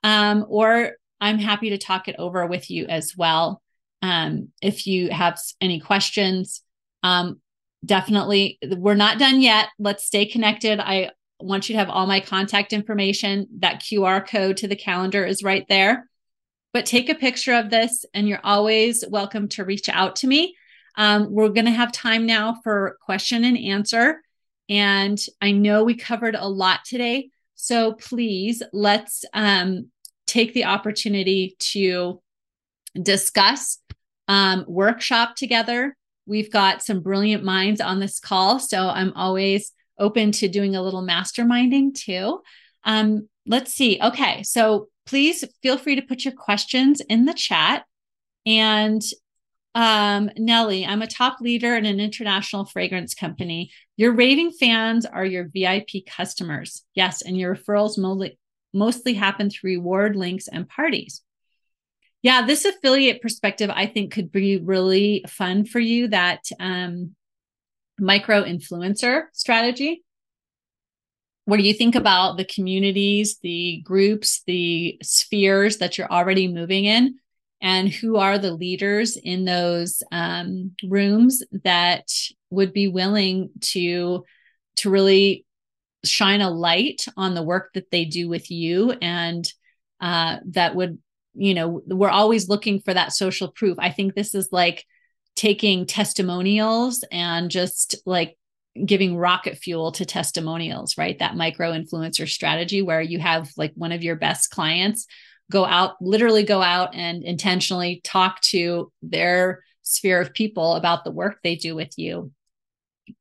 Um, 0.03 0.45
or 0.49 0.93
I'm 1.21 1.37
happy 1.37 1.69
to 1.69 1.77
talk 1.77 2.07
it 2.07 2.15
over 2.19 2.45
with 2.45 2.69
you 2.69 2.85
as 2.87 3.15
well. 3.15 3.61
Um, 4.01 4.49
if 4.61 4.85
you 4.85 5.09
have 5.09 5.39
any 5.61 5.79
questions, 5.79 6.61
um, 7.03 7.39
definitely, 7.85 8.59
we're 8.77 8.95
not 8.95 9.19
done 9.19 9.41
yet. 9.41 9.69
Let's 9.79 10.05
stay 10.05 10.25
connected. 10.25 10.79
I 10.79 11.11
want 11.39 11.69
you 11.69 11.73
to 11.73 11.79
have 11.79 11.89
all 11.89 12.07
my 12.07 12.19
contact 12.19 12.73
information. 12.73 13.47
That 13.59 13.81
QR 13.81 14.27
code 14.27 14.57
to 14.57 14.67
the 14.67 14.75
calendar 14.75 15.25
is 15.25 15.43
right 15.43 15.65
there. 15.69 16.09
But 16.77 16.85
take 16.85 17.09
a 17.09 17.15
picture 17.15 17.55
of 17.55 17.71
this, 17.71 18.05
and 18.13 18.29
you're 18.29 18.39
always 18.43 19.03
welcome 19.09 19.47
to 19.47 19.65
reach 19.65 19.89
out 19.89 20.17
to 20.17 20.27
me. 20.27 20.55
Um, 20.95 21.31
we're 21.31 21.49
going 21.49 21.65
to 21.65 21.71
have 21.71 21.91
time 21.91 22.27
now 22.27 22.59
for 22.63 22.99
question 23.01 23.43
and 23.43 23.57
answer. 23.57 24.21
And 24.69 25.19
I 25.41 25.53
know 25.53 25.83
we 25.83 25.95
covered 25.95 26.35
a 26.35 26.47
lot 26.47 26.81
today. 26.85 27.31
So 27.55 27.93
please 27.93 28.61
let's 28.73 29.25
um, 29.33 29.89
take 30.27 30.53
the 30.53 30.65
opportunity 30.65 31.55
to 31.71 32.21
discuss, 33.01 33.79
um, 34.27 34.63
workshop 34.67 35.35
together. 35.35 35.97
We've 36.27 36.51
got 36.51 36.83
some 36.83 36.99
brilliant 36.99 37.43
minds 37.43 37.81
on 37.81 37.99
this 37.99 38.19
call. 38.19 38.59
So 38.59 38.87
I'm 38.87 39.13
always 39.13 39.71
open 39.97 40.31
to 40.33 40.47
doing 40.47 40.75
a 40.75 40.83
little 40.83 41.01
masterminding 41.01 41.95
too. 41.95 42.39
Um, 42.83 43.29
let's 43.47 43.73
see. 43.73 43.99
Okay. 43.99 44.43
So 44.43 44.89
please 45.07 45.43
feel 45.63 45.77
free 45.77 45.95
to 45.95 46.01
put 46.01 46.25
your 46.25 46.33
questions 46.33 47.01
in 47.01 47.25
the 47.25 47.33
chat. 47.33 47.85
And 48.45 49.01
um, 49.73 50.29
Nellie, 50.37 50.85
I'm 50.85 51.01
a 51.01 51.07
top 51.07 51.39
leader 51.39 51.75
in 51.75 51.85
an 51.85 51.99
international 51.99 52.65
fragrance 52.65 53.13
company. 53.13 53.71
Your 53.95 54.11
raving 54.11 54.51
fans 54.51 55.05
are 55.05 55.25
your 55.25 55.49
VIP 55.53 56.05
customers. 56.07 56.83
Yes, 56.93 57.21
and 57.21 57.37
your 57.37 57.55
referrals 57.55 57.97
mostly, 57.97 58.39
mostly 58.73 59.13
happen 59.13 59.49
through 59.49 59.71
reward 59.71 60.15
links 60.15 60.47
and 60.47 60.67
parties. 60.67 61.21
Yeah, 62.23 62.45
this 62.45 62.65
affiliate 62.65 63.21
perspective 63.21 63.69
I 63.73 63.85
think 63.85 64.11
could 64.11 64.31
be 64.31 64.57
really 64.57 65.23
fun 65.27 65.65
for 65.65 65.79
you. 65.79 66.07
That 66.07 66.43
um, 66.59 67.15
micro 67.99 68.43
influencer 68.43 69.25
strategy. 69.33 70.03
What 71.47 71.57
do 71.57 71.63
you 71.63 71.73
think 71.73 71.95
about 71.95 72.37
the 72.37 72.45
communities, 72.45 73.39
the 73.41 73.81
groups, 73.85 74.43
the 74.45 74.97
spheres 75.01 75.77
that 75.77 75.97
you're 75.97 76.11
already 76.11 76.47
moving 76.47 76.85
in? 76.85 77.15
and 77.61 77.89
who 77.89 78.17
are 78.17 78.37
the 78.37 78.51
leaders 78.51 79.17
in 79.17 79.45
those 79.45 80.03
um, 80.11 80.75
rooms 80.83 81.43
that 81.63 82.07
would 82.49 82.73
be 82.73 82.87
willing 82.87 83.49
to 83.61 84.23
to 84.77 84.89
really 84.89 85.45
shine 86.05 86.41
a 86.41 86.49
light 86.49 87.05
on 87.17 87.33
the 87.33 87.41
work 87.41 87.71
that 87.73 87.89
they 87.91 88.05
do 88.05 88.29
with 88.29 88.51
you 88.51 88.91
and 89.01 89.51
uh, 89.99 90.37
that 90.45 90.75
would 90.75 90.99
you 91.33 91.53
know 91.53 91.81
we're 91.87 92.09
always 92.09 92.47
looking 92.47 92.79
for 92.79 92.93
that 92.93 93.11
social 93.11 93.51
proof 93.51 93.77
i 93.79 93.89
think 93.91 94.13
this 94.13 94.35
is 94.35 94.49
like 94.51 94.85
taking 95.35 95.85
testimonials 95.85 97.03
and 97.11 97.51
just 97.51 97.95
like 98.05 98.37
giving 98.85 99.17
rocket 99.17 99.57
fuel 99.57 99.91
to 99.91 100.05
testimonials 100.05 100.97
right 100.97 101.19
that 101.19 101.35
micro 101.35 101.71
influencer 101.71 102.27
strategy 102.27 102.81
where 102.81 103.01
you 103.01 103.19
have 103.19 103.49
like 103.57 103.71
one 103.75 103.91
of 103.91 104.03
your 104.03 104.15
best 104.15 104.51
clients 104.51 105.07
go 105.51 105.65
out, 105.65 106.01
literally 106.01 106.43
go 106.43 106.61
out 106.61 106.93
and 106.93 107.23
intentionally 107.23 108.01
talk 108.03 108.41
to 108.41 108.91
their 109.01 109.63
sphere 109.83 110.19
of 110.19 110.33
people 110.33 110.73
about 110.73 111.03
the 111.03 111.11
work 111.11 111.39
they 111.43 111.55
do 111.55 111.75
with 111.75 111.97
you. 111.97 112.31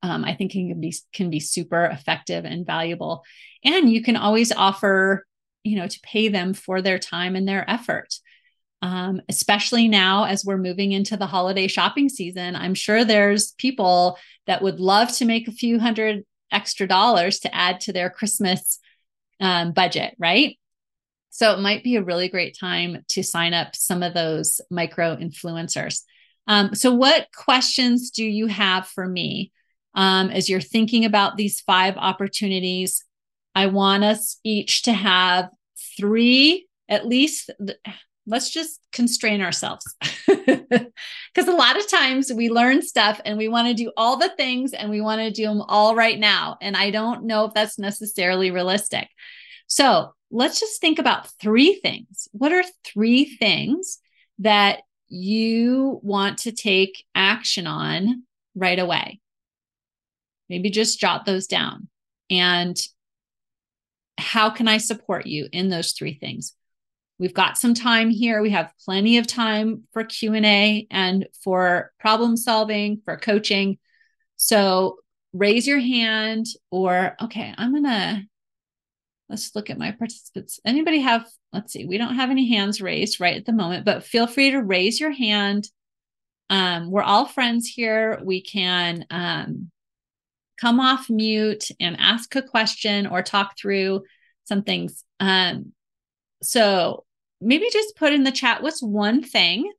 Um, 0.03 0.25
I 0.25 0.35
think 0.35 0.51
can 0.53 0.81
be 0.81 0.95
can 1.13 1.31
be 1.31 1.39
super 1.39 1.85
effective 1.85 2.45
and 2.45 2.67
valuable. 2.67 3.23
And 3.63 3.91
you 3.91 4.03
can 4.03 4.17
always 4.17 4.51
offer, 4.51 5.25
you 5.63 5.77
know, 5.77 5.87
to 5.87 6.01
pay 6.03 6.29
them 6.29 6.55
for 6.55 6.83
their 6.83 6.99
time 6.99 7.37
and 7.37 7.47
their 7.47 7.69
effort. 7.71 8.15
Um, 8.83 9.21
especially 9.29 9.89
now 9.89 10.25
as 10.25 10.45
we're 10.45 10.59
moving 10.59 10.93
into 10.93 11.17
the 11.17 11.27
holiday 11.27 11.67
shopping 11.67 12.09
season. 12.09 12.55
I'm 12.55 12.75
sure 12.75 13.05
there's 13.05 13.53
people 13.53 14.19
that 14.47 14.63
would 14.63 14.81
love 14.81 15.13
to 15.17 15.25
make 15.25 15.49
a 15.49 15.53
few 15.53 15.79
hundred 15.79 16.25
extra 16.53 16.87
dollars 16.87 17.41
to 17.41 17.55
add 17.55 17.81
to 17.81 17.93
their 17.93 18.11
Christmas 18.11 18.79
um, 19.41 19.73
budget, 19.73 20.15
right? 20.19 20.59
So 21.31 21.53
it 21.53 21.61
might 21.61 21.85
be 21.85 21.97
a 21.97 22.03
really 22.03 22.29
great 22.29 22.57
time 22.59 23.05
to 23.09 23.23
sign 23.23 23.53
up 23.53 23.77
some 23.77 24.03
of 24.03 24.15
those 24.15 24.61
micro 24.71 25.17
influencers. 25.17 26.03
Um, 26.47 26.75
so, 26.75 26.95
what 26.95 27.27
questions 27.35 28.11
do 28.11 28.25
you 28.25 28.47
have 28.47 28.87
for 28.87 29.07
me 29.07 29.53
um, 29.95 30.31
as 30.31 30.49
you're 30.49 30.61
thinking 30.61 31.05
about 31.05 31.37
these 31.37 31.61
five 31.61 31.97
opportunities? 31.97 33.05
I 33.55 33.67
want 33.67 34.05
us 34.05 34.39
each 34.45 34.83
to 34.83 34.93
have 34.93 35.51
three, 35.99 36.69
at 36.89 37.07
least. 37.07 37.51
Let's 38.27 38.51
just 38.51 38.81
constrain 38.93 39.41
ourselves 39.41 39.85
because 40.27 41.49
a 41.49 41.53
lot 41.53 41.79
of 41.79 41.89
times 41.89 42.33
we 42.33 42.49
learn 42.51 42.83
stuff 42.83 43.21
and 43.25 43.39
we 43.39 43.49
want 43.49 43.69
to 43.69 43.75
do 43.75 43.93
all 43.97 44.17
the 44.17 44.31
things 44.37 44.73
and 44.73 44.91
we 44.91 45.01
want 45.01 45.21
to 45.21 45.31
do 45.31 45.45
them 45.45 45.63
all 45.63 45.95
right 45.95 46.19
now. 46.19 46.57
And 46.61 46.77
I 46.77 46.91
don't 46.91 47.25
know 47.25 47.45
if 47.45 47.55
that's 47.55 47.79
necessarily 47.79 48.51
realistic. 48.51 49.09
So 49.69 50.13
let's 50.31 50.59
just 50.59 50.81
think 50.81 50.99
about 50.99 51.31
three 51.41 51.75
things. 51.77 52.29
What 52.33 52.53
are 52.53 52.65
three 52.85 53.37
things 53.37 53.99
that 54.41 54.81
you 55.09 56.01
want 56.03 56.39
to 56.39 56.53
take 56.53 57.05
action 57.15 57.67
on 57.67 58.25
right 58.55 58.79
away. 58.79 59.21
Maybe 60.49 60.71
just 60.71 61.01
jot 61.01 61.27
those 61.27 61.47
down. 61.47 61.89
And 62.31 62.77
how 64.19 64.51
can 64.51 64.67
I 64.67 64.79
support 64.79 65.27
you 65.27 65.49
in 65.53 65.69
those 65.69 65.93
three 65.93 66.15
things? 66.15 66.55
We've 67.19 67.35
got 67.35 67.57
some 67.57 67.75
time 67.75 68.11
here. 68.11 68.43
We 68.43 68.51
have 68.51 68.73
plenty 68.85 69.19
of 69.19 69.27
time 69.27 69.85
for 69.93 70.05
Q&A 70.05 70.87
and 70.91 71.27
for 71.43 71.93
problem 71.99 72.37
solving, 72.37 73.01
for 73.05 73.17
coaching. 73.17 73.79
So 74.37 74.99
raise 75.33 75.67
your 75.67 75.81
hand 75.81 76.47
or 76.71 77.17
okay, 77.23 77.55
I'm 77.57 77.83
to 77.85 78.23
let's 79.29 79.55
look 79.55 79.71
at 79.71 79.79
my 79.79 79.93
participants. 79.93 80.61
Anybody 80.65 81.01
have, 81.01 81.27
let's 81.53 81.73
see, 81.73 81.85
we 81.85 81.99
don't 81.99 82.15
have 82.15 82.31
any 82.31 82.49
hands 82.49 82.81
raised 82.81 83.21
right 83.21 83.37
at 83.37 83.45
the 83.45 83.53
moment, 83.53 83.85
but 83.85 84.05
feel 84.05 84.27
free 84.27 84.53
to 84.53 84.63
raise 84.63 85.01
your 85.01 85.11
hand. 85.11 85.69
Um, 86.49 86.91
we're 86.91 87.03
all 87.03 87.27
friends 87.27 87.67
here. 87.67 88.21
We 88.23 88.41
can 88.41 89.05
um, 89.11 89.71
come 90.61 90.79
off 90.79 91.11
mute 91.11 91.69
and 91.81 91.97
ask 91.99 92.37
a 92.37 92.43
question 92.43 93.07
or 93.07 93.23
talk 93.23 93.59
through 93.59 94.05
some 94.45 94.63
things. 94.63 95.03
Um, 95.19 95.73
so 96.43 97.06
maybe 97.41 97.69
just 97.73 97.97
put 97.97 98.13
in 98.13 98.25
the 98.25 98.33
chat 98.33 98.63
what's 98.63 98.83
one 98.83 99.23
thing, 99.23 99.71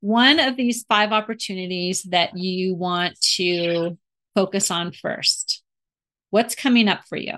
one 0.00 0.38
of 0.38 0.56
these 0.56 0.84
five 0.88 1.12
opportunities 1.12 2.02
that 2.04 2.36
you 2.36 2.74
want 2.74 3.18
to 3.36 3.98
focus 4.34 4.70
on 4.70 4.92
first. 4.92 5.62
What's 6.30 6.54
coming 6.54 6.88
up 6.88 7.04
for 7.08 7.16
you? 7.16 7.34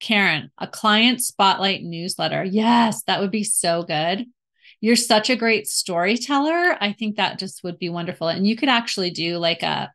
Karen, 0.00 0.50
a 0.58 0.66
client 0.66 1.22
spotlight 1.22 1.82
newsletter. 1.82 2.44
Yes, 2.44 3.02
that 3.04 3.20
would 3.20 3.30
be 3.30 3.44
so 3.44 3.82
good. 3.82 4.26
You're 4.80 4.96
such 4.96 5.30
a 5.30 5.36
great 5.36 5.66
storyteller. 5.66 6.76
I 6.80 6.94
think 6.98 7.16
that 7.16 7.38
just 7.38 7.64
would 7.64 7.78
be 7.78 7.88
wonderful. 7.88 8.28
And 8.28 8.46
you 8.46 8.56
could 8.56 8.68
actually 8.68 9.10
do 9.10 9.38
like 9.38 9.62
a 9.62 9.92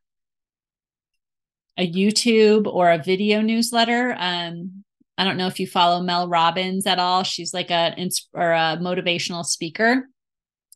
a 1.77 1.89
YouTube 1.89 2.67
or 2.67 2.91
a 2.91 3.01
video 3.01 3.41
newsletter. 3.41 4.15
Um, 4.17 4.83
I 5.21 5.23
don't 5.23 5.37
know 5.37 5.47
if 5.47 5.59
you 5.59 5.67
follow 5.67 6.01
Mel 6.01 6.27
Robbins 6.27 6.87
at 6.87 6.97
all. 6.97 7.23
She's 7.23 7.53
like 7.53 7.69
a 7.69 7.95
or 8.33 8.51
a 8.51 8.77
motivational 8.81 9.45
speaker. 9.45 10.07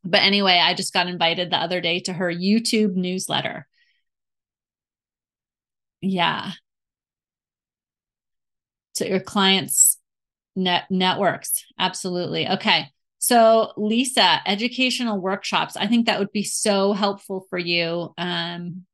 But 0.03 0.21
anyway, 0.21 0.61
I 0.63 0.75
just 0.75 0.93
got 0.93 1.07
invited 1.07 1.49
the 1.49 1.57
other 1.57 1.81
day 1.81 1.99
to 2.01 2.13
her 2.13 2.31
YouTube 2.31 2.93
newsletter. 2.95 3.67
Yeah 6.01 6.51
to 8.95 9.07
your 9.07 9.19
clients 9.19 9.99
net 10.55 10.85
networks 10.89 11.65
absolutely 11.77 12.47
okay 12.47 12.87
so 13.19 13.73
lisa 13.75 14.41
educational 14.45 15.19
workshops 15.19 15.75
i 15.75 15.85
think 15.85 16.05
that 16.05 16.17
would 16.19 16.31
be 16.31 16.43
so 16.43 16.93
helpful 16.93 17.45
for 17.49 17.59
you 17.59 18.13
um 18.17 18.85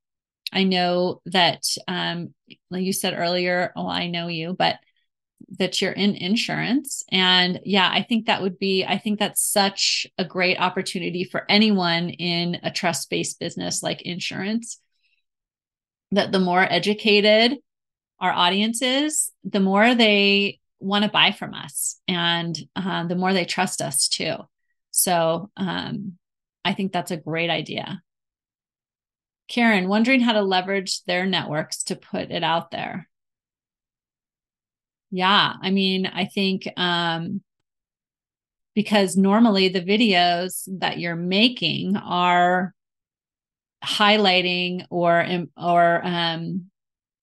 i 0.51 0.63
know 0.63 1.21
that 1.25 1.61
um 1.87 2.33
like 2.71 2.83
you 2.83 2.93
said 2.93 3.13
earlier 3.15 3.71
oh 3.75 3.87
i 3.87 4.07
know 4.07 4.27
you 4.27 4.55
but 4.57 4.77
that 5.57 5.81
you're 5.81 5.91
in 5.91 6.15
insurance 6.15 7.03
and 7.11 7.59
yeah 7.65 7.89
i 7.91 8.01
think 8.01 8.25
that 8.25 8.41
would 8.41 8.57
be 8.59 8.85
i 8.85 8.97
think 8.97 9.19
that's 9.19 9.41
such 9.41 10.07
a 10.17 10.25
great 10.25 10.59
opportunity 10.59 11.23
for 11.23 11.45
anyone 11.49 12.09
in 12.09 12.57
a 12.63 12.71
trust 12.71 13.09
based 13.09 13.39
business 13.39 13.83
like 13.83 14.01
insurance 14.01 14.79
that 16.11 16.31
the 16.31 16.39
more 16.39 16.61
educated 16.61 17.57
our 18.21 18.31
audiences, 18.31 19.31
the 19.43 19.59
more 19.59 19.95
they 19.95 20.59
want 20.79 21.03
to 21.03 21.09
buy 21.09 21.31
from 21.31 21.53
us 21.53 21.99
and 22.07 22.57
uh, 22.75 23.05
the 23.05 23.15
more 23.15 23.33
they 23.33 23.45
trust 23.45 23.81
us 23.81 24.07
too. 24.07 24.35
So 24.91 25.49
um, 25.57 26.17
I 26.63 26.73
think 26.73 26.91
that's 26.91 27.11
a 27.11 27.17
great 27.17 27.49
idea. 27.49 28.01
Karen, 29.47 29.87
wondering 29.87 30.21
how 30.21 30.33
to 30.33 30.41
leverage 30.41 31.03
their 31.03 31.25
networks 31.25 31.83
to 31.83 31.95
put 31.95 32.31
it 32.31 32.43
out 32.43 32.71
there. 32.71 33.09
Yeah, 35.11 35.53
I 35.61 35.71
mean, 35.71 36.05
I 36.05 36.25
think 36.25 36.67
um, 36.77 37.41
because 38.73 39.17
normally 39.17 39.67
the 39.67 39.81
videos 39.81 40.67
that 40.79 40.99
you're 40.99 41.15
making 41.15 41.97
are 41.97 42.73
highlighting 43.83 44.85
or 44.89 45.25
or 45.57 46.01
um, 46.05 46.65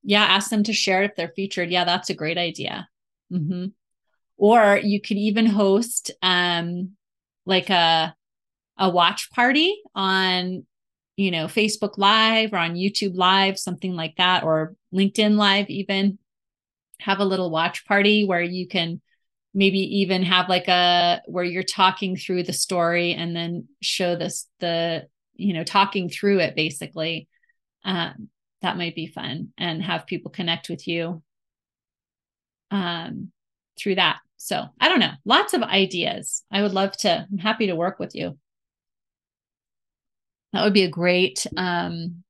yeah 0.02 0.24
ask 0.24 0.50
them 0.50 0.64
to 0.64 0.72
share 0.72 1.02
if 1.04 1.16
they're 1.16 1.32
featured. 1.34 1.70
Yeah 1.70 1.84
that's 1.84 2.10
a 2.10 2.14
great 2.14 2.38
idea. 2.38 2.88
Mm-hmm. 3.32 3.66
or 4.38 4.80
you 4.82 5.02
could 5.02 5.18
even 5.18 5.44
host 5.44 6.10
um 6.22 6.92
like 7.44 7.68
a 7.68 8.14
a 8.78 8.88
watch 8.88 9.30
party 9.32 9.76
on 9.94 10.64
you 11.16 11.30
know 11.30 11.44
facebook 11.46 11.98
live 11.98 12.54
or 12.54 12.56
on 12.56 12.74
youtube 12.74 13.14
live 13.16 13.58
something 13.58 13.94
like 13.94 14.16
that 14.16 14.44
or 14.44 14.74
linkedin 14.94 15.36
live 15.36 15.68
even 15.68 16.18
have 17.00 17.20
a 17.20 17.24
little 17.24 17.50
watch 17.50 17.86
party 17.86 18.24
where 18.24 18.42
you 18.42 18.66
can 18.66 19.00
maybe 19.54 20.00
even 20.00 20.22
have 20.22 20.48
like 20.48 20.68
a 20.68 21.20
where 21.26 21.44
you're 21.44 21.62
talking 21.62 22.16
through 22.16 22.42
the 22.42 22.52
story 22.52 23.14
and 23.14 23.34
then 23.34 23.66
show 23.80 24.14
this 24.14 24.46
the 24.60 25.06
you 25.34 25.54
know 25.54 25.64
talking 25.64 26.08
through 26.08 26.38
it 26.40 26.54
basically 26.54 27.28
um, 27.84 28.28
that 28.62 28.76
might 28.76 28.94
be 28.94 29.06
fun 29.06 29.52
and 29.56 29.82
have 29.82 30.06
people 30.06 30.30
connect 30.30 30.68
with 30.68 30.86
you 30.86 31.22
um, 32.70 33.30
through 33.78 33.96
that. 33.96 34.18
So 34.36 34.64
I 34.80 34.88
don't 34.88 35.00
know, 35.00 35.12
lots 35.24 35.54
of 35.54 35.62
ideas. 35.62 36.44
I 36.50 36.62
would 36.62 36.72
love 36.72 36.96
to, 36.98 37.26
I'm 37.30 37.38
happy 37.38 37.66
to 37.68 37.76
work 37.76 37.98
with 37.98 38.14
you. 38.14 38.38
That 40.52 40.64
would 40.64 40.72
be 40.72 40.84
a 40.84 40.90
great, 40.90 41.46
um, 41.56 42.24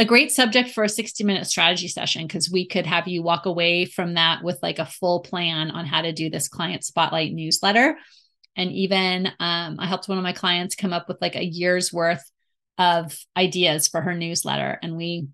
a 0.00 0.04
great 0.06 0.32
subject 0.32 0.70
for 0.70 0.82
a 0.82 0.88
60 0.88 1.24
minute 1.24 1.46
strategy 1.46 1.86
session 1.86 2.26
because 2.26 2.50
we 2.50 2.66
could 2.66 2.86
have 2.86 3.06
you 3.06 3.22
walk 3.22 3.44
away 3.44 3.84
from 3.84 4.14
that 4.14 4.42
with 4.42 4.58
like 4.62 4.78
a 4.78 4.86
full 4.86 5.20
plan 5.20 5.70
on 5.70 5.84
how 5.84 6.00
to 6.00 6.10
do 6.10 6.30
this 6.30 6.48
client 6.48 6.82
spotlight 6.82 7.34
newsletter. 7.34 7.98
And 8.56 8.72
even 8.72 9.26
um, 9.26 9.76
I 9.78 9.86
helped 9.86 10.08
one 10.08 10.16
of 10.16 10.24
my 10.24 10.32
clients 10.32 10.74
come 10.74 10.94
up 10.94 11.06
with 11.06 11.18
like 11.20 11.36
a 11.36 11.44
year's 11.44 11.92
worth 11.92 12.24
of 12.78 13.14
ideas 13.36 13.88
for 13.88 14.00
her 14.00 14.14
newsletter 14.14 14.78
and 14.82 14.96
we 14.96 15.28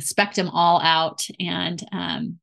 spec 0.00 0.34
them 0.34 0.48
all 0.48 0.80
out 0.82 1.24
and 1.38 1.80
um 1.92 2.40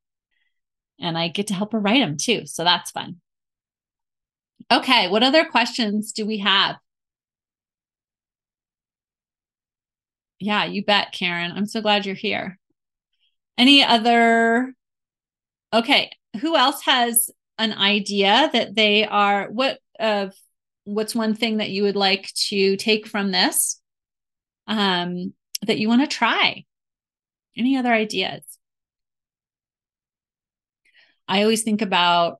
and 0.97 1.17
I 1.17 1.27
get 1.27 1.47
to 1.47 1.53
help 1.53 1.73
her 1.73 1.79
write 1.79 1.99
them 1.99 2.15
too. 2.15 2.45
So 2.45 2.63
that's 2.63 2.91
fun. 2.91 3.17
Okay, 4.71 5.09
what 5.09 5.23
other 5.23 5.43
questions 5.43 6.13
do 6.13 6.25
we 6.25 6.37
have? 6.37 6.77
Yeah, 10.39 10.65
you 10.65 10.83
bet, 10.83 11.11
Karen. 11.13 11.51
I'm 11.51 11.65
so 11.65 11.81
glad 11.81 12.05
you're 12.05 12.15
here. 12.15 12.59
Any 13.57 13.83
other 13.83 14.73
Okay, 15.73 16.11
who 16.41 16.55
else 16.55 16.83
has 16.83 17.31
an 17.57 17.73
idea 17.73 18.49
that 18.53 18.75
they 18.75 19.05
are 19.05 19.49
what 19.49 19.79
of 19.99 20.29
uh, 20.29 20.31
what's 20.85 21.15
one 21.15 21.33
thing 21.33 21.57
that 21.57 21.69
you 21.69 21.83
would 21.83 21.95
like 21.95 22.31
to 22.49 22.75
take 22.77 23.07
from 23.07 23.31
this? 23.31 23.79
um, 24.67 25.33
that 25.67 25.79
you 25.79 25.87
want 25.89 26.01
to 26.01 26.07
try. 26.07 26.63
Any 27.57 27.77
other 27.77 27.93
ideas? 27.93 28.43
I 31.27 31.43
always 31.43 31.63
think 31.63 31.81
about, 31.81 32.39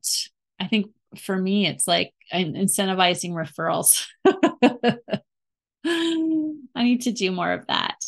I 0.60 0.68
think 0.68 0.88
for 1.18 1.38
me, 1.38 1.68
it's 1.68 1.88
like 1.88 2.14
incentivizing 2.34 3.32
referrals. 3.32 4.06
I 5.86 6.84
need 6.84 7.02
to 7.02 7.12
do 7.12 7.32
more 7.32 7.52
of 7.52 7.68
that. 7.68 8.04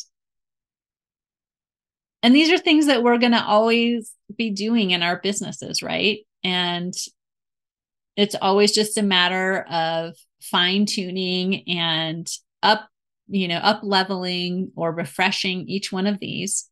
And 2.22 2.34
these 2.34 2.50
are 2.50 2.58
things 2.58 2.86
that 2.86 3.02
we're 3.02 3.18
going 3.18 3.32
to 3.32 3.44
always 3.44 4.12
be 4.36 4.50
doing 4.50 4.90
in 4.90 5.02
our 5.02 5.20
businesses, 5.20 5.82
right? 5.82 6.20
And 6.42 6.94
it's 8.16 8.34
always 8.34 8.72
just 8.72 8.98
a 8.98 9.02
matter 9.02 9.62
of 9.70 10.14
fine 10.42 10.86
tuning 10.86 11.68
and 11.68 12.28
up, 12.62 12.88
you 13.28 13.48
know, 13.48 13.58
up 13.58 13.80
leveling 13.82 14.72
or 14.74 14.92
refreshing 14.92 15.68
each 15.68 15.92
one 15.92 16.06
of 16.06 16.18
these 16.18 16.68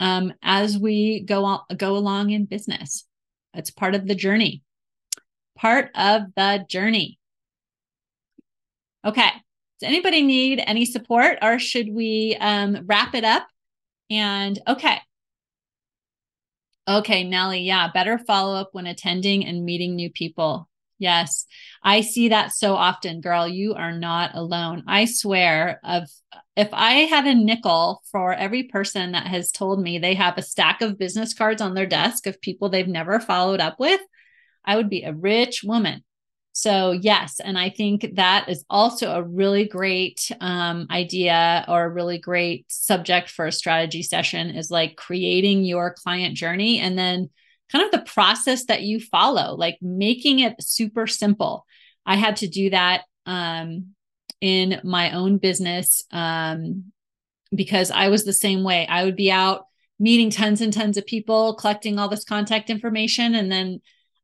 um, 0.00 0.32
as 0.42 0.78
we 0.78 1.20
go 1.20 1.60
go 1.76 1.96
along 1.96 2.30
in 2.30 2.44
business. 2.44 3.04
It's 3.54 3.70
part 3.70 3.94
of 3.94 4.06
the 4.06 4.14
journey. 4.14 4.62
Part 5.56 5.90
of 5.94 6.22
the 6.36 6.64
journey. 6.68 7.18
Okay. 9.04 9.30
Does 9.80 9.88
anybody 9.88 10.22
need 10.22 10.62
any 10.66 10.84
support 10.84 11.38
or 11.42 11.58
should 11.58 11.88
we 11.92 12.36
um, 12.40 12.84
wrap 12.86 13.14
it 13.14 13.24
up? 13.24 13.46
And 14.10 14.58
okay. 14.66 14.98
Okay, 16.88 17.22
Nellie. 17.24 17.60
Yeah, 17.60 17.90
better 17.92 18.18
follow 18.18 18.56
up 18.56 18.70
when 18.72 18.86
attending 18.86 19.44
and 19.46 19.64
meeting 19.64 19.94
new 19.94 20.10
people. 20.10 20.68
Yes, 20.98 21.46
I 21.82 22.00
see 22.00 22.30
that 22.30 22.52
so 22.52 22.74
often, 22.74 23.20
girl. 23.20 23.46
You 23.46 23.74
are 23.74 23.92
not 23.92 24.34
alone. 24.34 24.82
I 24.88 25.04
swear, 25.04 25.80
of 25.84 26.08
if 26.56 26.70
I 26.72 26.92
had 27.04 27.24
a 27.26 27.34
nickel 27.34 28.02
for 28.10 28.34
every 28.34 28.64
person 28.64 29.12
that 29.12 29.28
has 29.28 29.52
told 29.52 29.80
me 29.80 29.98
they 29.98 30.14
have 30.14 30.36
a 30.36 30.42
stack 30.42 30.82
of 30.82 30.98
business 30.98 31.34
cards 31.34 31.62
on 31.62 31.74
their 31.74 31.86
desk 31.86 32.26
of 32.26 32.40
people 32.40 32.68
they've 32.68 32.88
never 32.88 33.20
followed 33.20 33.60
up 33.60 33.78
with, 33.78 34.00
I 34.64 34.74
would 34.74 34.90
be 34.90 35.04
a 35.04 35.12
rich 35.12 35.62
woman. 35.62 36.02
So, 36.60 36.90
yes. 36.90 37.38
And 37.38 37.56
I 37.56 37.70
think 37.70 38.16
that 38.16 38.48
is 38.48 38.64
also 38.68 39.12
a 39.12 39.22
really 39.22 39.64
great 39.64 40.28
um, 40.40 40.88
idea 40.90 41.64
or 41.68 41.84
a 41.84 41.88
really 41.88 42.18
great 42.18 42.64
subject 42.66 43.30
for 43.30 43.46
a 43.46 43.52
strategy 43.52 44.02
session 44.02 44.50
is 44.50 44.68
like 44.68 44.96
creating 44.96 45.62
your 45.62 45.94
client 45.94 46.36
journey 46.36 46.80
and 46.80 46.98
then 46.98 47.30
kind 47.70 47.84
of 47.84 47.92
the 47.92 48.10
process 48.10 48.64
that 48.64 48.82
you 48.82 48.98
follow, 48.98 49.54
like 49.54 49.78
making 49.80 50.40
it 50.40 50.60
super 50.60 51.06
simple. 51.06 51.64
I 52.04 52.16
had 52.16 52.34
to 52.38 52.48
do 52.48 52.70
that 52.70 53.02
um, 53.24 53.94
in 54.40 54.80
my 54.82 55.12
own 55.12 55.38
business 55.38 56.02
um, 56.10 56.90
because 57.54 57.92
I 57.92 58.08
was 58.08 58.24
the 58.24 58.32
same 58.32 58.64
way. 58.64 58.84
I 58.88 59.04
would 59.04 59.14
be 59.14 59.30
out 59.30 59.66
meeting 60.00 60.30
tons 60.30 60.60
and 60.60 60.72
tons 60.72 60.96
of 60.96 61.06
people, 61.06 61.54
collecting 61.54 62.00
all 62.00 62.08
this 62.08 62.24
contact 62.24 62.68
information, 62.68 63.36
and 63.36 63.52
then 63.52 63.80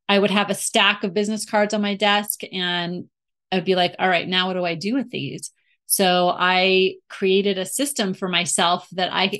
I 0.07 0.19
would 0.19 0.31
have 0.31 0.49
a 0.49 0.55
stack 0.55 1.03
of 1.03 1.13
business 1.13 1.45
cards 1.45 1.73
on 1.73 1.81
my 1.81 1.95
desk 1.95 2.41
and 2.51 3.05
I'd 3.51 3.65
be 3.65 3.75
like, 3.75 3.95
all 3.99 4.09
right, 4.09 4.27
now 4.27 4.47
what 4.47 4.53
do 4.53 4.65
I 4.65 4.75
do 4.75 4.95
with 4.95 5.09
these? 5.09 5.51
So 5.87 6.33
I 6.35 6.95
created 7.09 7.57
a 7.57 7.65
system 7.65 8.13
for 8.13 8.27
myself 8.27 8.87
that 8.93 9.09
I 9.11 9.39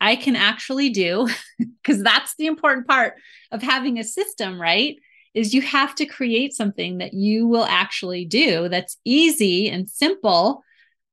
I 0.00 0.16
can 0.16 0.36
actually 0.36 0.90
do 0.90 1.28
because 1.58 2.02
that's 2.02 2.34
the 2.36 2.46
important 2.46 2.86
part 2.86 3.14
of 3.50 3.62
having 3.62 3.98
a 3.98 4.04
system, 4.04 4.60
right? 4.60 4.96
Is 5.34 5.54
you 5.54 5.62
have 5.62 5.94
to 5.96 6.06
create 6.06 6.52
something 6.54 6.98
that 6.98 7.14
you 7.14 7.46
will 7.46 7.64
actually 7.64 8.24
do 8.24 8.68
that's 8.68 8.98
easy 9.04 9.68
and 9.68 9.88
simple. 9.88 10.62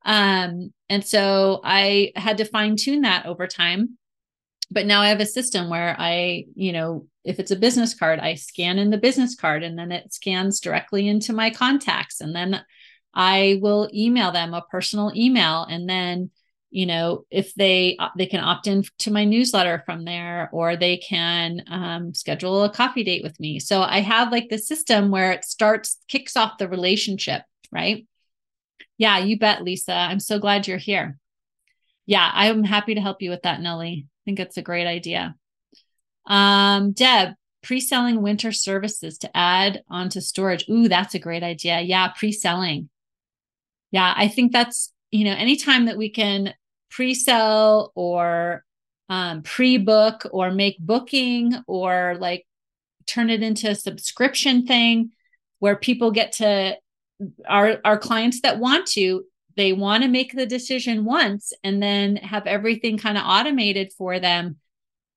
Um, 0.05 0.73
and 0.89 1.05
so 1.05 1.61
I 1.63 2.11
had 2.15 2.37
to 2.37 2.45
fine 2.45 2.75
tune 2.75 3.01
that 3.01 3.25
over 3.25 3.47
time. 3.47 3.97
But 4.73 4.87
now 4.87 5.01
I 5.01 5.09
have 5.09 5.19
a 5.19 5.25
system 5.25 5.69
where 5.69 5.95
I, 5.99 6.45
you 6.55 6.71
know, 6.71 7.07
if 7.23 7.39
it's 7.39 7.51
a 7.51 7.55
business 7.55 7.93
card, 7.93 8.19
I 8.19 8.33
scan 8.33 8.79
in 8.79 8.89
the 8.89 8.97
business 8.97 9.35
card 9.35 9.61
and 9.63 9.77
then 9.77 9.91
it 9.91 10.11
scans 10.13 10.59
directly 10.59 11.07
into 11.07 11.31
my 11.31 11.51
contacts. 11.51 12.21
And 12.21 12.35
then 12.35 12.63
I 13.13 13.59
will 13.61 13.89
email 13.93 14.31
them 14.31 14.53
a 14.53 14.65
personal 14.71 15.11
email. 15.15 15.63
And 15.63 15.87
then, 15.87 16.31
you 16.71 16.87
know, 16.87 17.25
if 17.29 17.53
they 17.53 17.97
uh, 17.99 18.09
they 18.17 18.25
can 18.25 18.43
opt 18.43 18.65
in 18.65 18.83
to 18.99 19.11
my 19.11 19.25
newsletter 19.25 19.83
from 19.85 20.05
there, 20.05 20.49
or 20.51 20.75
they 20.75 20.97
can 20.97 21.61
um, 21.67 22.15
schedule 22.15 22.63
a 22.63 22.69
coffee 22.69 23.03
date 23.03 23.23
with 23.23 23.39
me. 23.39 23.59
So 23.59 23.83
I 23.83 23.99
have 23.99 24.31
like 24.31 24.49
the 24.49 24.57
system 24.57 25.11
where 25.11 25.31
it 25.31 25.45
starts 25.45 25.97
kicks 26.07 26.35
off 26.35 26.57
the 26.57 26.67
relationship, 26.67 27.43
right? 27.71 28.07
Yeah, 28.97 29.19
you 29.19 29.37
bet, 29.37 29.63
Lisa. 29.63 29.93
I'm 29.93 30.19
so 30.19 30.39
glad 30.39 30.67
you're 30.67 30.77
here. 30.77 31.19
Yeah, 32.07 32.29
I'm 32.33 32.63
happy 32.63 32.95
to 32.95 33.01
help 33.01 33.21
you 33.21 33.29
with 33.29 33.43
that, 33.43 33.61
Nellie. 33.61 34.07
I 34.23 34.25
think 34.25 34.39
it's 34.39 34.57
a 34.57 34.61
great 34.61 34.87
idea. 34.87 35.35
Um, 36.25 36.93
Deb, 36.93 37.33
pre-selling 37.61 38.21
winter 38.21 38.51
services 38.51 39.17
to 39.19 39.37
add 39.37 39.83
onto 39.89 40.21
storage. 40.21 40.65
Ooh, 40.69 40.87
that's 40.87 41.13
a 41.13 41.19
great 41.19 41.43
idea. 41.43 41.81
Yeah, 41.81 42.09
pre-selling. 42.09 42.89
Yeah, 43.91 44.13
I 44.15 44.29
think 44.29 44.53
that's, 44.53 44.93
you 45.11 45.25
know, 45.25 45.33
anytime 45.33 45.85
that 45.85 45.97
we 45.97 46.09
can 46.09 46.53
pre-sell 46.89 47.91
or 47.95 48.63
um, 49.09 49.43
pre-book 49.43 50.25
or 50.31 50.51
make 50.51 50.77
booking 50.79 51.53
or 51.67 52.15
like 52.19 52.45
turn 53.05 53.29
it 53.29 53.43
into 53.43 53.69
a 53.69 53.75
subscription 53.75 54.65
thing 54.65 55.11
where 55.59 55.75
people 55.75 56.11
get 56.11 56.33
to 56.33 56.77
our 57.47 57.79
our 57.85 57.97
clients 57.97 58.41
that 58.41 58.59
want 58.59 58.87
to 58.87 59.23
they 59.55 59.73
want 59.73 60.03
to 60.03 60.09
make 60.09 60.33
the 60.33 60.45
decision 60.45 61.05
once 61.05 61.53
and 61.63 61.81
then 61.81 62.15
have 62.17 62.47
everything 62.47 62.97
kind 62.97 63.17
of 63.17 63.23
automated 63.25 63.91
for 63.97 64.19
them 64.19 64.57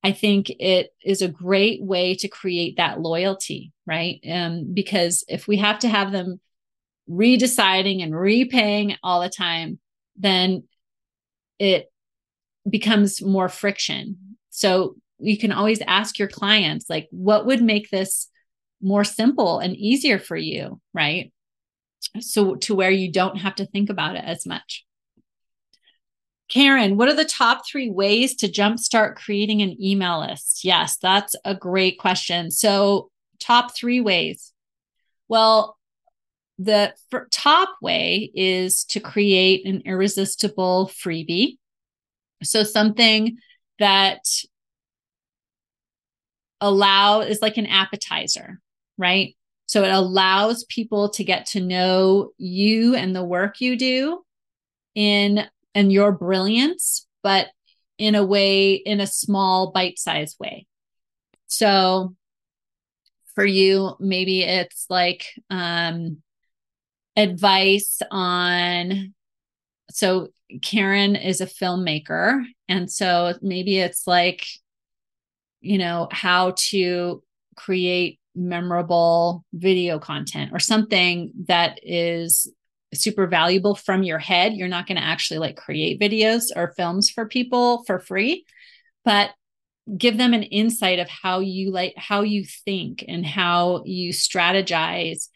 I 0.03 0.11
think 0.11 0.49
it 0.49 0.93
is 1.03 1.21
a 1.21 1.27
great 1.27 1.81
way 1.83 2.15
to 2.15 2.27
create 2.27 2.77
that 2.77 3.01
loyalty, 3.01 3.73
right? 3.85 4.21
Um, 4.29 4.73
because 4.73 5.25
if 5.27 5.47
we 5.47 5.57
have 5.57 5.79
to 5.79 5.89
have 5.89 6.11
them 6.11 6.39
redeciding 7.09 8.03
and 8.03 8.15
repaying 8.15 8.95
all 9.03 9.21
the 9.21 9.29
time, 9.29 9.79
then 10.15 10.63
it 11.59 11.91
becomes 12.69 13.21
more 13.21 13.49
friction. 13.49 14.37
So 14.49 14.95
you 15.19 15.37
can 15.37 15.51
always 15.51 15.81
ask 15.87 16.19
your 16.19 16.27
clients, 16.27 16.89
like, 16.89 17.07
what 17.11 17.45
would 17.45 17.61
make 17.61 17.89
this 17.89 18.29
more 18.81 19.03
simple 19.03 19.59
and 19.59 19.75
easier 19.75 20.19
for 20.19 20.37
you, 20.37 20.79
right? 20.93 21.33
So 22.19 22.55
to 22.55 22.75
where 22.75 22.91
you 22.91 23.11
don't 23.11 23.37
have 23.37 23.55
to 23.55 23.65
think 23.65 23.89
about 23.89 24.15
it 24.15 24.23
as 24.23 24.45
much. 24.45 24.85
Karen, 26.49 26.95
what 26.95 27.09
are 27.09 27.15
the 27.15 27.25
top 27.25 27.67
three 27.67 27.89
ways 27.89 28.35
to 28.35 28.47
jumpstart 28.47 29.15
creating 29.15 29.61
an 29.61 29.75
email 29.81 30.21
list? 30.21 30.63
Yes, 30.63 30.97
that's 30.97 31.35
a 31.43 31.53
great 31.53 31.99
question. 31.99 32.51
So, 32.51 33.09
top 33.39 33.75
three 33.75 33.99
ways. 33.99 34.53
Well, 35.27 35.77
the 36.57 36.93
top 37.31 37.75
way 37.81 38.31
is 38.33 38.85
to 38.85 39.01
create 39.01 39.65
an 39.65 39.81
irresistible 39.85 40.89
freebie. 40.93 41.57
So, 42.43 42.63
something 42.63 43.37
that 43.79 44.21
allow 46.61 47.21
is 47.21 47.41
like 47.41 47.57
an 47.57 47.67
appetizer, 47.67 48.61
right? 48.97 49.35
So 49.67 49.83
it 49.83 49.91
allows 49.91 50.63
people 50.65 51.09
to 51.09 51.23
get 51.23 51.45
to 51.47 51.59
know 51.59 52.31
you 52.37 52.95
and 52.95 53.15
the 53.15 53.23
work 53.23 53.61
you 53.61 53.77
do 53.77 54.23
in 54.95 55.45
and 55.75 55.91
your 55.91 56.11
brilliance, 56.11 57.05
but 57.21 57.47
in 57.97 58.15
a 58.15 58.25
way, 58.25 58.73
in 58.73 58.99
a 58.99 59.07
small, 59.07 59.71
bite 59.71 59.99
sized 59.99 60.37
way. 60.39 60.65
So 61.47 62.15
for 63.35 63.45
you, 63.45 63.95
maybe 63.99 64.41
it's 64.41 64.85
like 64.89 65.27
um, 65.49 66.21
advice 67.15 68.01
on. 68.09 69.13
So 69.91 70.29
Karen 70.61 71.15
is 71.15 71.41
a 71.41 71.45
filmmaker. 71.45 72.43
And 72.67 72.91
so 72.91 73.33
maybe 73.41 73.77
it's 73.77 74.07
like, 74.07 74.45
you 75.61 75.77
know, 75.77 76.07
how 76.11 76.53
to 76.69 77.21
create 77.55 78.19
memorable 78.37 79.43
video 79.53 79.99
content 79.99 80.51
or 80.53 80.59
something 80.59 81.31
that 81.47 81.79
is 81.83 82.51
super 82.93 83.27
valuable 83.27 83.75
from 83.75 84.03
your 84.03 84.19
head. 84.19 84.53
You're 84.53 84.67
not 84.67 84.87
going 84.87 84.97
to 84.97 85.03
actually 85.03 85.39
like 85.39 85.57
create 85.57 85.99
videos 85.99 86.45
or 86.55 86.73
films 86.77 87.09
for 87.09 87.27
people 87.27 87.83
for 87.85 87.99
free, 87.99 88.45
but 89.03 89.31
give 89.95 90.17
them 90.17 90.33
an 90.33 90.43
insight 90.43 90.99
of 90.99 91.07
how 91.07 91.39
you 91.39 91.71
like 91.71 91.93
how 91.95 92.21
you 92.21 92.45
think 92.65 93.05
and 93.07 93.25
how 93.25 93.83
you 93.85 94.11
strategize 94.11 95.29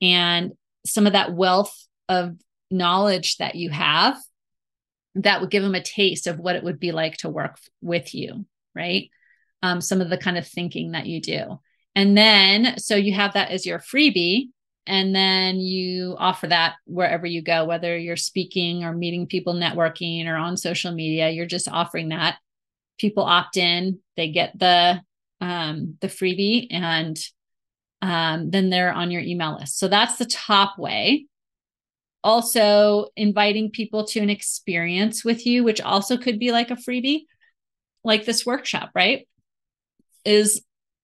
and 0.00 0.52
some 0.86 1.06
of 1.06 1.12
that 1.12 1.34
wealth 1.34 1.86
of 2.08 2.34
knowledge 2.70 3.36
that 3.36 3.56
you 3.56 3.68
have 3.68 4.16
that 5.16 5.40
would 5.40 5.50
give 5.50 5.62
them 5.62 5.74
a 5.74 5.82
taste 5.82 6.26
of 6.26 6.38
what 6.38 6.56
it 6.56 6.64
would 6.64 6.80
be 6.80 6.92
like 6.92 7.16
to 7.18 7.28
work 7.28 7.58
with 7.82 8.14
you 8.14 8.46
right 8.74 9.10
um, 9.62 9.82
some 9.82 10.00
of 10.00 10.08
the 10.08 10.16
kind 10.16 10.38
of 10.38 10.46
thinking 10.46 10.92
that 10.92 11.04
you 11.04 11.20
do 11.20 11.60
and 11.94 12.16
then 12.16 12.78
so 12.78 12.94
you 12.96 13.14
have 13.14 13.34
that 13.34 13.50
as 13.50 13.66
your 13.66 13.78
freebie 13.78 14.48
and 14.86 15.14
then 15.14 15.60
you 15.60 16.16
offer 16.18 16.46
that 16.46 16.74
wherever 16.86 17.26
you 17.26 17.42
go 17.42 17.64
whether 17.64 17.96
you're 17.96 18.16
speaking 18.16 18.84
or 18.84 18.92
meeting 18.92 19.26
people 19.26 19.54
networking 19.54 20.26
or 20.26 20.36
on 20.36 20.56
social 20.56 20.92
media 20.92 21.30
you're 21.30 21.46
just 21.46 21.68
offering 21.68 22.10
that. 22.10 22.38
People 22.98 23.24
opt 23.24 23.56
in 23.56 23.98
they 24.16 24.30
get 24.30 24.58
the 24.58 25.00
um, 25.40 25.96
the 26.00 26.06
freebie 26.06 26.66
and 26.70 27.18
um, 28.02 28.50
then 28.50 28.68
they're 28.68 28.92
on 28.92 29.10
your 29.10 29.22
email 29.22 29.56
list. 29.58 29.78
So 29.78 29.88
that's 29.88 30.16
the 30.16 30.26
top 30.26 30.78
way. 30.78 31.26
Also 32.22 33.06
inviting 33.16 33.70
people 33.70 34.04
to 34.08 34.20
an 34.20 34.28
experience 34.30 35.24
with 35.24 35.46
you 35.46 35.64
which 35.64 35.80
also 35.80 36.18
could 36.18 36.38
be 36.38 36.52
like 36.52 36.70
a 36.70 36.76
freebie 36.76 37.22
like 38.04 38.24
this 38.24 38.44
workshop 38.44 38.90
right 38.94 39.26
is 40.24 40.62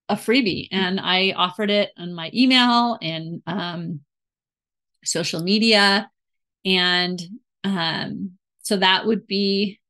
a 0.09 0.15
freebie 0.15 0.69
and 0.71 1.01
I 1.01 1.33
offered 1.37 1.71
it 1.71 1.91
on 1.97 2.15
my 2.15 2.31
email 2.33 2.99
and 3.03 3.43
um, 3.47 4.01
social 5.05 5.43
media. 5.43 6.11
And 6.65 7.21
um, 7.65 8.33
so 8.63 8.77
that 8.77 9.07
would 9.07 9.27
be 9.27 9.81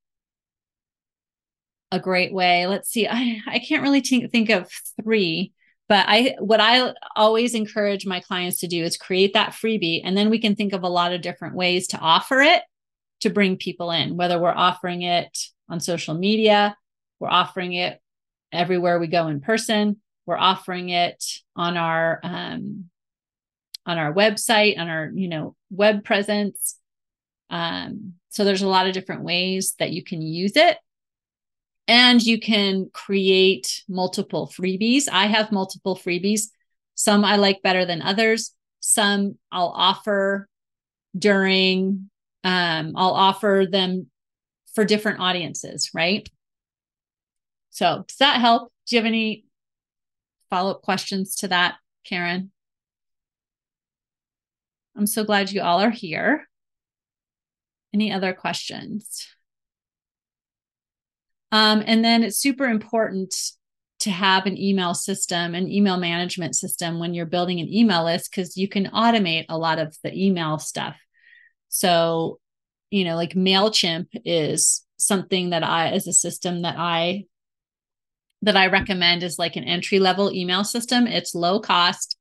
a 1.92 2.00
great 2.00 2.32
way. 2.32 2.66
Let's 2.66 2.90
see. 2.90 3.06
I, 3.06 3.40
I 3.46 3.58
can't 3.58 3.82
really 3.82 4.00
think, 4.00 4.30
think 4.32 4.50
of 4.50 4.70
three, 5.02 5.52
but 5.88 6.06
I 6.08 6.36
what 6.40 6.60
I 6.60 6.92
always 7.14 7.54
encourage 7.54 8.06
my 8.06 8.20
clients 8.20 8.60
to 8.60 8.68
do 8.68 8.82
is 8.82 8.96
create 8.96 9.34
that 9.34 9.52
freebie 9.52 10.00
and 10.04 10.16
then 10.16 10.30
we 10.30 10.40
can 10.40 10.56
think 10.56 10.72
of 10.72 10.82
a 10.82 10.88
lot 10.88 11.12
of 11.12 11.22
different 11.22 11.54
ways 11.54 11.86
to 11.88 11.98
offer 11.98 12.40
it 12.40 12.62
to 13.20 13.30
bring 13.30 13.56
people 13.56 13.90
in, 13.90 14.16
whether 14.16 14.38
we're 14.38 14.50
offering 14.50 15.02
it 15.02 15.38
on 15.68 15.80
social 15.80 16.14
media, 16.14 16.76
we're 17.18 17.28
offering 17.28 17.72
it 17.72 18.00
everywhere 18.52 18.98
we 18.98 19.06
go 19.06 19.28
in 19.28 19.40
person, 19.40 20.00
we're 20.26 20.36
offering 20.36 20.88
it 20.90 21.24
on 21.54 21.76
our 21.76 22.20
um, 22.22 22.90
on 23.86 23.98
our 23.98 24.12
website, 24.12 24.78
on 24.78 24.88
our 24.88 25.10
you 25.14 25.28
know 25.28 25.54
web 25.70 26.04
presence. 26.04 26.76
Um, 27.48 28.14
so 28.28 28.44
there's 28.44 28.62
a 28.62 28.68
lot 28.68 28.86
of 28.86 28.92
different 28.92 29.22
ways 29.22 29.74
that 29.78 29.92
you 29.92 30.04
can 30.04 30.20
use 30.20 30.56
it. 30.56 30.76
And 31.88 32.20
you 32.20 32.40
can 32.40 32.90
create 32.92 33.82
multiple 33.88 34.52
freebies. 34.54 35.04
I 35.10 35.26
have 35.26 35.52
multiple 35.52 35.96
freebies. 35.96 36.48
Some 36.96 37.24
I 37.24 37.36
like 37.36 37.62
better 37.62 37.86
than 37.86 38.02
others. 38.02 38.52
Some 38.80 39.38
I'll 39.52 39.72
offer 39.74 40.48
during, 41.16 42.10
um, 42.44 42.92
I'll 42.94 43.14
offer 43.14 43.66
them 43.70 44.10
for 44.74 44.84
different 44.84 45.20
audiences, 45.20 45.90
right? 45.94 46.28
So, 47.70 48.04
does 48.06 48.18
that 48.18 48.40
help? 48.40 48.70
Do 48.86 48.96
you 48.96 49.00
have 49.00 49.06
any 49.06 49.45
follow 50.50 50.72
up 50.72 50.82
questions 50.82 51.34
to 51.36 51.48
that, 51.48 51.76
Karen? 52.04 52.50
I'm 54.96 55.06
so 55.06 55.24
glad 55.24 55.50
you 55.52 55.60
all 55.60 55.80
are 55.80 55.90
here. 55.90 56.48
Any 57.92 58.12
other 58.12 58.32
questions? 58.32 59.28
Um, 61.52 61.82
and 61.86 62.04
then 62.04 62.22
it's 62.22 62.38
super 62.38 62.64
important 62.64 63.34
to 64.00 64.10
have 64.10 64.46
an 64.46 64.58
email 64.58 64.94
system, 64.94 65.54
an 65.54 65.70
email 65.70 65.96
management 65.96 66.54
system 66.54 66.98
when 66.98 67.14
you're 67.14 67.26
building 67.26 67.60
an 67.60 67.72
email 67.72 68.04
list, 68.04 68.30
because 68.30 68.56
you 68.56 68.68
can 68.68 68.86
automate 68.86 69.46
a 69.48 69.56
lot 69.58 69.78
of 69.78 69.96
the 70.02 70.14
email 70.14 70.58
stuff. 70.58 70.96
So, 71.68 72.38
you 72.90 73.04
know, 73.04 73.16
like 73.16 73.32
MailChimp 73.32 74.08
is 74.24 74.84
something 74.96 75.50
that 75.50 75.62
I, 75.62 75.88
as 75.88 76.06
a 76.06 76.12
system 76.12 76.62
that 76.62 76.76
I, 76.78 77.24
that 78.42 78.56
I 78.56 78.66
recommend 78.66 79.22
is 79.22 79.38
like 79.38 79.56
an 79.56 79.64
entry 79.64 79.98
level 79.98 80.32
email 80.32 80.64
system. 80.64 81.06
It's 81.06 81.34
low 81.34 81.60
cost, 81.60 82.16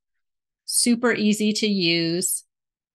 super 0.66 1.14
easy 1.14 1.54
to 1.54 1.68
use. 1.68 2.44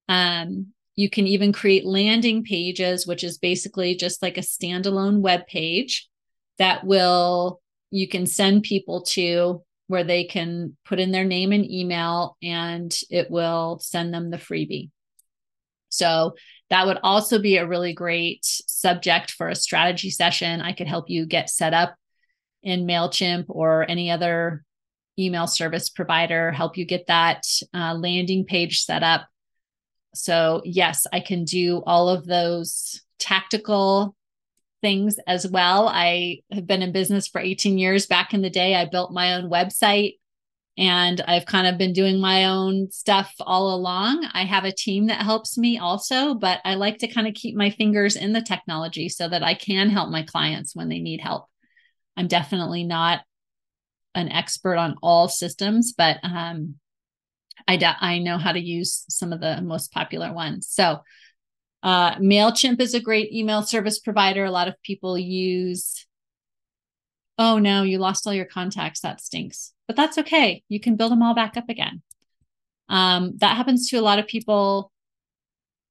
Um, 0.09 0.68
you 0.97 1.09
can 1.09 1.26
even 1.26 1.52
create 1.52 1.84
landing 1.86 2.44
pages, 2.44 3.06
which 3.06 3.24
is 3.24 3.38
basically 3.38 3.94
just 3.94 4.22
like 4.22 4.36
a 4.36 4.42
standalone 4.42 5.20
web 5.20 5.47
page 5.47 6.09
that 6.59 6.84
will 6.84 7.60
you 7.90 8.06
can 8.09 8.26
send 8.26 8.62
people 8.62 9.02
to 9.02 9.62
where 9.88 10.05
they 10.05 10.24
can 10.24 10.76
put 10.84 11.01
in 11.01 11.10
their 11.10 11.24
name 11.24 11.51
and 11.52 11.68
email 11.68 12.36
and 12.42 12.97
it 13.10 13.30
will 13.30 13.80
send 13.80 14.14
them 14.14 14.30
the 14.30 14.36
freebie. 14.36 14.90
So 15.88 16.34
that 16.70 16.86
would 16.86 16.98
also 17.02 17.40
be 17.40 17.56
a 17.56 17.66
really 17.66 17.92
great 17.92 18.44
subject 18.44 19.32
for 19.32 19.48
a 19.48 19.56
strategy 19.56 20.10
session. 20.10 20.60
I 20.60 20.72
could 20.72 20.86
help 20.86 21.10
you 21.10 21.26
get 21.26 21.51
set 21.51 21.74
up 21.74 21.97
in 22.62 22.87
MailChimp 22.87 23.47
or 23.49 23.89
any 23.89 24.11
other 24.11 24.65
email 25.19 25.47
service 25.47 25.89
provider, 25.89 26.53
help 26.53 26.77
you 26.77 26.85
get 26.85 27.07
that 27.07 27.45
uh, 27.74 27.95
landing 27.95 28.45
page 28.45 28.82
set 28.82 29.03
up. 29.03 29.27
So, 30.15 30.62
yes, 30.65 31.07
I 31.12 31.20
can 31.20 31.45
do 31.45 31.82
all 31.87 32.09
of 32.09 32.27
those 32.27 33.01
tactical 33.19 34.16
things 34.82 35.19
as 35.27 35.47
well. 35.47 35.89
I 35.89 36.41
have 36.51 36.66
been 36.66 36.82
in 36.82 36.93
business 36.93 37.28
for 37.28 37.41
18 37.41 37.78
years. 37.78 38.07
Back 38.07 38.35
in 38.35 38.43
the 38.43 38.51
day, 38.51 38.74
I 38.74 38.87
built 38.87 39.12
my 39.12 39.35
own 39.35 39.51
website 39.51 40.15
and 40.78 41.20
I've 41.20 41.47
kind 41.47 41.66
of 41.66 41.77
been 41.77 41.93
doing 41.93 42.20
my 42.20 42.47
own 42.47 42.91
stuff 42.91 43.35
all 43.41 43.74
along. 43.74 44.27
I 44.32 44.45
have 44.45 44.65
a 44.65 44.73
team 44.73 45.09
that 45.09 45.23
helps 45.23 45.59
me 45.59 45.78
also, 45.78 46.35
but 46.35 46.61
I 46.65 46.74
like 46.74 46.99
to 46.99 47.09
kind 47.09 47.27
of 47.27 47.35
keep 47.35 47.55
my 47.55 47.70
fingers 47.70 48.16
in 48.16 48.32
the 48.32 48.41
technology 48.41 49.09
so 49.09 49.28
that 49.28 49.43
I 49.43 49.55
can 49.55 49.91
help 49.91 50.11
my 50.11 50.23
clients 50.23 50.74
when 50.74 50.89
they 50.89 51.01
need 51.01 51.20
help. 51.20 51.49
I'm 52.20 52.28
definitely 52.28 52.84
not 52.84 53.22
an 54.14 54.28
expert 54.28 54.76
on 54.76 54.97
all 55.02 55.26
systems, 55.26 55.94
but 55.97 56.18
um, 56.22 56.74
I, 57.66 57.97
I 57.98 58.18
know 58.18 58.36
how 58.36 58.52
to 58.52 58.60
use 58.60 59.06
some 59.09 59.32
of 59.32 59.40
the 59.40 59.62
most 59.62 59.90
popular 59.90 60.30
ones. 60.30 60.68
So 60.68 60.98
uh, 61.82 62.16
MailChimp 62.16 62.78
is 62.78 62.92
a 62.92 63.01
great 63.01 63.32
email 63.32 63.62
service 63.62 63.98
provider. 64.01 64.44
A 64.44 64.51
lot 64.51 64.68
of 64.68 64.74
people 64.82 65.18
use. 65.18 66.06
Oh 67.38 67.59
no, 67.59 67.84
you 67.84 67.97
lost 67.97 68.26
all 68.26 68.34
your 68.34 68.44
contacts. 68.44 69.01
That 69.01 69.22
stinks. 69.22 69.72
But 69.86 69.97
that's 69.97 70.18
okay. 70.18 70.62
You 70.68 70.78
can 70.78 70.97
build 70.97 71.12
them 71.12 71.22
all 71.22 71.34
back 71.34 71.56
up 71.56 71.70
again. 71.70 72.02
Um, 72.90 73.32
that 73.38 73.56
happens 73.56 73.88
to 73.88 73.97
a 73.97 74.02
lot 74.02 74.18
of 74.18 74.26
people 74.26 74.92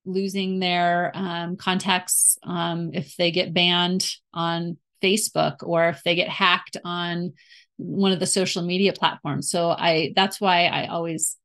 losing 0.06 0.60
their 0.60 1.12
um, 1.16 1.56
contacts 1.56 2.38
um, 2.44 2.92
if 2.94 3.16
they 3.16 3.32
get 3.32 3.52
banned 3.52 4.08
on 4.32 4.78
Facebook 5.02 5.58
or 5.62 5.90
if 5.90 6.04
they 6.04 6.16
get 6.16 6.30
hacked 6.30 6.78
on 6.84 7.34
one 7.78 8.12
of 8.12 8.20
the 8.20 8.28
social 8.28 8.64
media 8.64 8.94
platforms. 8.94 9.50
So 9.50 9.70
I 9.70 10.14
that's 10.16 10.40
why 10.42 10.66
I 10.66 10.88
always 10.88 11.38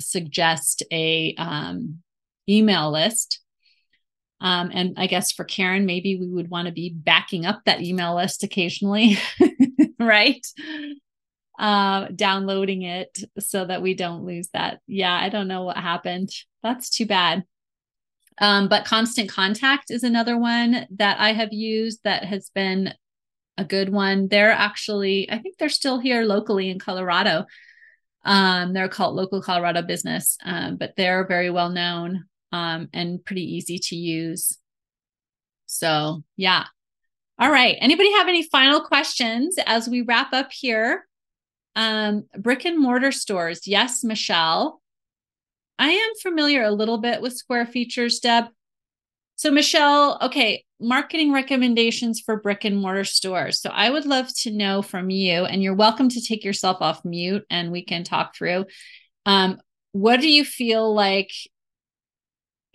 suggest 0.00 0.82
a 0.90 1.34
um, 1.38 2.02
email 2.48 2.90
list 2.90 3.42
um, 4.42 4.70
and 4.74 4.94
I 4.96 5.06
guess 5.06 5.30
for 5.30 5.44
Karen, 5.44 5.86
maybe 5.86 6.16
we 6.16 6.26
would 6.26 6.50
want 6.50 6.66
to 6.66 6.72
be 6.72 6.90
backing 6.90 7.46
up 7.46 7.62
that 7.64 7.80
email 7.80 8.16
list 8.16 8.42
occasionally, 8.42 9.16
right? 10.00 10.44
Uh, 11.56 12.08
downloading 12.08 12.82
it 12.82 13.16
so 13.38 13.64
that 13.64 13.82
we 13.82 13.94
don't 13.94 14.24
lose 14.24 14.48
that. 14.52 14.80
Yeah, 14.88 15.14
I 15.14 15.28
don't 15.28 15.46
know 15.46 15.62
what 15.62 15.76
happened. 15.76 16.30
That's 16.60 16.90
too 16.90 17.06
bad. 17.06 17.44
Um, 18.42 18.66
but 18.66 18.84
Constant 18.84 19.30
Contact 19.30 19.92
is 19.92 20.02
another 20.02 20.36
one 20.36 20.88
that 20.96 21.20
I 21.20 21.32
have 21.32 21.52
used 21.52 22.00
that 22.02 22.24
has 22.24 22.50
been 22.52 22.92
a 23.56 23.64
good 23.64 23.88
one. 23.88 24.26
They're 24.26 24.50
actually, 24.50 25.30
I 25.30 25.38
think 25.38 25.58
they're 25.58 25.68
still 25.68 26.00
here 26.00 26.24
locally 26.24 26.68
in 26.68 26.80
Colorado. 26.80 27.46
Um, 28.24 28.72
they're 28.72 28.88
called 28.88 29.14
Local 29.14 29.40
Colorado 29.40 29.82
Business, 29.82 30.38
um, 30.44 30.76
but 30.76 30.94
they're 30.96 31.24
very 31.24 31.50
well 31.50 31.70
known 31.70 32.24
um, 32.50 32.88
and 32.92 33.24
pretty 33.24 33.54
easy 33.54 33.78
to 33.78 33.94
use. 33.94 34.58
So, 35.66 36.24
yeah. 36.36 36.64
All 37.38 37.50
right. 37.50 37.76
Anybody 37.80 38.10
have 38.14 38.26
any 38.26 38.42
final 38.42 38.80
questions 38.80 39.56
as 39.66 39.88
we 39.88 40.02
wrap 40.02 40.32
up 40.32 40.50
here? 40.50 41.06
Um, 41.76 42.24
brick 42.36 42.64
and 42.64 42.76
mortar 42.76 43.12
stores. 43.12 43.68
Yes, 43.68 44.02
Michelle. 44.02 44.81
I 45.78 45.90
am 45.90 46.10
familiar 46.20 46.62
a 46.62 46.70
little 46.70 46.98
bit 46.98 47.20
with 47.20 47.36
Square 47.36 47.66
Features, 47.66 48.20
Deb. 48.20 48.46
So, 49.36 49.50
Michelle, 49.50 50.18
okay, 50.22 50.64
marketing 50.80 51.32
recommendations 51.32 52.20
for 52.20 52.40
brick 52.40 52.64
and 52.64 52.76
mortar 52.76 53.04
stores. 53.04 53.60
So, 53.60 53.70
I 53.70 53.90
would 53.90 54.06
love 54.06 54.28
to 54.42 54.50
know 54.50 54.82
from 54.82 55.10
you, 55.10 55.44
and 55.44 55.62
you're 55.62 55.74
welcome 55.74 56.08
to 56.10 56.24
take 56.24 56.44
yourself 56.44 56.78
off 56.80 57.04
mute 57.04 57.44
and 57.50 57.72
we 57.72 57.84
can 57.84 58.04
talk 58.04 58.36
through. 58.36 58.66
Um, 59.26 59.60
what 59.92 60.20
do 60.20 60.28
you 60.28 60.44
feel 60.44 60.92
like 60.94 61.30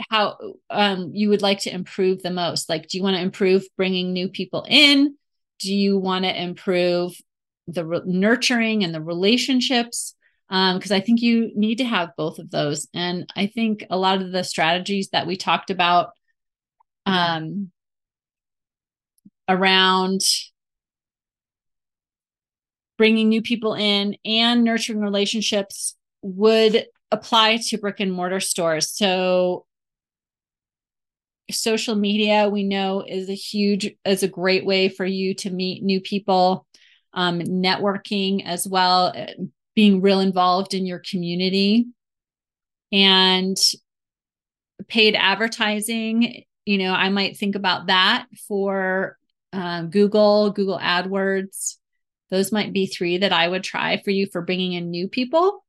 how 0.10 0.38
um, 0.70 1.12
you 1.14 1.30
would 1.30 1.42
like 1.42 1.60
to 1.62 1.74
improve 1.74 2.22
the 2.22 2.30
most 2.30 2.70
like 2.70 2.88
do 2.88 2.98
you 2.98 3.04
want 3.04 3.16
to 3.16 3.22
improve 3.22 3.66
bringing 3.76 4.14
new 4.14 4.30
people 4.30 4.66
in 4.70 5.16
do 5.60 5.74
you 5.74 5.98
want 5.98 6.24
to 6.24 6.42
improve 6.42 7.20
the 7.68 7.84
re- 7.84 8.02
nurturing 8.06 8.84
and 8.84 8.94
the 8.94 9.02
relationships 9.02 10.16
because 10.50 10.92
um, 10.92 10.98
i 10.98 11.00
think 11.00 11.22
you 11.22 11.52
need 11.56 11.78
to 11.78 11.84
have 11.84 12.16
both 12.18 12.40
of 12.40 12.50
those. 12.50 12.88
And 12.94 13.32
i 13.36 13.48
think 13.48 13.86
a 13.90 13.98
lot 13.98 14.22
of 14.22 14.32
the 14.32 14.44
strategies 14.44 15.10
that 15.10 15.28
we 15.28 15.36
talked 15.36 15.70
about 15.70 16.12
um, 17.06 17.72
around 19.48 20.22
bringing 22.98 23.30
new 23.30 23.42
people 23.42 23.76
in 23.76 24.16
and 24.26 24.64
nurturing 24.64 25.00
relationships 25.00 25.96
would 26.22 26.86
apply 27.12 27.58
to 27.58 27.78
brick 27.78 28.00
and 28.00 28.12
mortar 28.12 28.40
stores. 28.40 28.92
So 28.92 29.66
social 31.50 31.96
media 31.96 32.50
we 32.50 32.64
know 32.64 33.04
is 33.08 33.30
a 33.30 33.34
huge 33.34 33.90
is 34.04 34.22
a 34.22 34.28
great 34.28 34.66
way 34.66 34.90
for 34.90 35.06
you 35.06 35.34
to 35.34 35.50
meet 35.50 35.82
new 35.82 36.02
people 36.02 36.66
um, 37.14 37.40
networking 37.40 38.46
as 38.46 38.68
well 38.68 39.14
being 39.78 40.02
real 40.02 40.20
involved 40.20 40.74
in 40.74 40.86
your 40.86 41.00
community 41.00 41.86
and 42.92 43.56
paid 44.88 45.16
advertising 45.16 46.44
you 46.66 46.78
know 46.78 46.94
i 46.94 47.10
might 47.10 47.38
think 47.38 47.56
about 47.56 47.88
that 47.88 48.26
for 48.48 49.18
uh, 49.54 49.84
google 49.84 50.50
google 50.52 50.80
adwords 50.80 51.78
Those 52.30 52.52
might 52.52 52.74
be 52.74 52.88
three 52.88 53.20
that 53.20 53.32
I 53.32 53.48
would 53.48 53.64
try 53.64 54.02
for 54.04 54.12
you 54.12 54.28
for 54.28 54.42
bringing 54.42 54.74
in 54.74 54.92
new 54.92 55.08
people. 55.08 55.64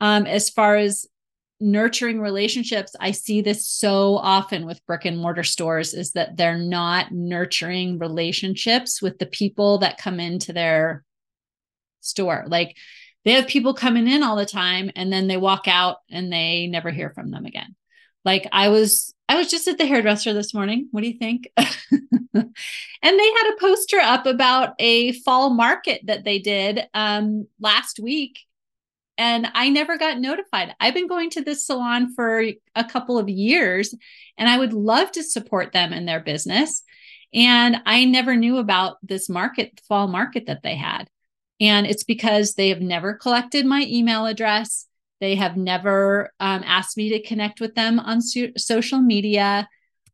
Um, 0.00 0.26
as 0.26 0.50
far 0.50 0.76
as 0.76 1.06
nurturing 1.60 2.20
relationships, 2.20 2.94
I 3.00 3.12
see 3.12 3.40
this 3.40 3.66
so 3.66 4.16
often 4.16 4.66
with 4.66 4.84
brick 4.86 5.06
and 5.06 5.18
mortar 5.18 5.44
stores 5.44 5.94
is 5.94 6.12
that 6.12 6.36
they're 6.36 6.58
not 6.58 7.10
nurturing 7.10 7.98
relationships 7.98 9.00
with 9.00 9.18
the 9.18 9.26
people 9.26 9.78
that 9.78 9.96
come 9.98 10.20
into 10.20 10.52
their 10.52 11.04
store. 12.00 12.44
Like 12.46 12.76
they 13.24 13.32
have 13.32 13.46
people 13.46 13.74
coming 13.74 14.08
in 14.08 14.22
all 14.22 14.36
the 14.36 14.46
time 14.46 14.90
and 14.96 15.12
then 15.12 15.28
they 15.28 15.36
walk 15.36 15.68
out 15.68 15.98
and 16.10 16.32
they 16.32 16.66
never 16.66 16.90
hear 16.90 17.10
from 17.10 17.30
them 17.30 17.44
again. 17.44 17.74
Like 18.24 18.48
I 18.52 18.68
was 18.68 19.14
I 19.28 19.36
was 19.36 19.50
just 19.50 19.68
at 19.68 19.78
the 19.78 19.86
hairdresser 19.86 20.32
this 20.32 20.54
morning. 20.54 20.88
What 20.90 21.02
do 21.02 21.08
you 21.08 21.18
think? 21.18 21.48
and 21.56 21.64
they 22.34 22.42
had 23.02 23.52
a 23.52 23.60
poster 23.60 23.98
up 23.98 24.26
about 24.26 24.74
a 24.78 25.12
fall 25.12 25.50
market 25.50 26.02
that 26.06 26.24
they 26.24 26.38
did 26.38 26.86
um, 26.94 27.46
last 27.60 28.00
week 28.00 28.40
and 29.18 29.48
I 29.52 29.68
never 29.68 29.98
got 29.98 30.20
notified. 30.20 30.74
I've 30.78 30.94
been 30.94 31.08
going 31.08 31.30
to 31.30 31.42
this 31.42 31.66
salon 31.66 32.14
for 32.14 32.44
a 32.76 32.84
couple 32.84 33.18
of 33.18 33.28
years 33.28 33.92
and 34.38 34.48
I 34.48 34.56
would 34.56 34.72
love 34.72 35.10
to 35.12 35.24
support 35.24 35.72
them 35.72 35.92
in 35.92 36.06
their 36.06 36.20
business. 36.20 36.84
And 37.34 37.82
I 37.84 38.04
never 38.04 38.36
knew 38.36 38.58
about 38.58 38.96
this 39.02 39.28
market, 39.28 39.80
fall 39.88 40.06
market 40.06 40.46
that 40.46 40.62
they 40.62 40.76
had. 40.76 41.08
And 41.60 41.86
it's 41.86 42.04
because 42.04 42.54
they 42.54 42.68
have 42.68 42.80
never 42.80 43.14
collected 43.14 43.66
my 43.66 43.84
email 43.88 44.26
address. 44.26 44.86
They 45.20 45.34
have 45.34 45.56
never 45.56 46.32
um, 46.38 46.62
asked 46.64 46.96
me 46.96 47.08
to 47.10 47.22
connect 47.22 47.60
with 47.60 47.74
them 47.74 47.98
on 47.98 48.20
so- 48.20 48.52
social 48.56 49.00
media. 49.00 49.68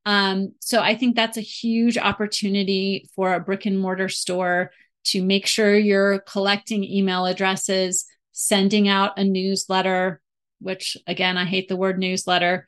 Um, 0.07 0.53
so 0.61 0.81
I 0.81 0.95
think 0.95 1.17
that's 1.17 1.37
a 1.37 1.43
huge 1.43 1.99
opportunity 1.99 3.09
for 3.15 3.35
a 3.35 3.41
brick 3.41 3.67
and 3.67 3.79
mortar 3.79 4.09
store 4.09 4.71
to 5.05 5.23
make 5.23 5.47
sure 5.47 5.77
you're 5.77 6.21
collecting 6.21 6.85
email 6.85 7.27
addresses 7.27 8.07
sending 8.33 8.89
out 8.89 9.19
a 9.19 9.25
newsletter, 9.25 10.21
which 10.61 10.97
again, 11.07 11.37
I 11.37 11.45
hate 11.45 11.69
the 11.69 11.77
word 11.77 11.99
newsletter, 11.99 12.67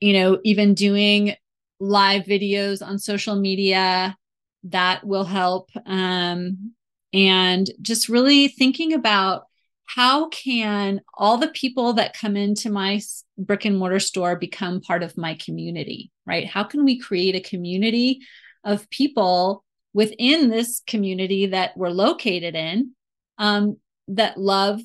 you 0.00 0.14
know, 0.14 0.38
even 0.42 0.74
doing 0.74 1.34
live 1.78 2.24
videos 2.24 2.86
on 2.86 2.98
social 2.98 3.36
media 3.36 4.16
that 4.64 5.06
will 5.06 5.24
help. 5.24 5.70
Um, 5.86 6.72
and 7.12 7.70
just 7.82 8.08
really 8.08 8.48
thinking 8.48 8.92
about 8.92 9.44
how 9.86 10.28
can 10.28 11.00
all 11.14 11.36
the 11.36 11.48
people 11.48 11.94
that 11.94 12.16
come 12.16 12.36
into 12.36 12.70
my 12.70 13.00
brick 13.36 13.64
and 13.64 13.76
mortar 13.76 13.98
store 13.98 14.36
become 14.36 14.80
part 14.80 15.02
of 15.02 15.18
my 15.18 15.34
community 15.34 16.12
right? 16.30 16.46
How 16.46 16.62
can 16.62 16.84
we 16.84 16.96
create 16.96 17.34
a 17.34 17.40
community 17.40 18.20
of 18.62 18.88
people 18.88 19.64
within 19.92 20.48
this 20.48 20.80
community 20.86 21.46
that 21.46 21.76
we're 21.76 21.88
located 21.90 22.54
in 22.54 22.92
um, 23.38 23.78
that 24.06 24.38
love 24.38 24.80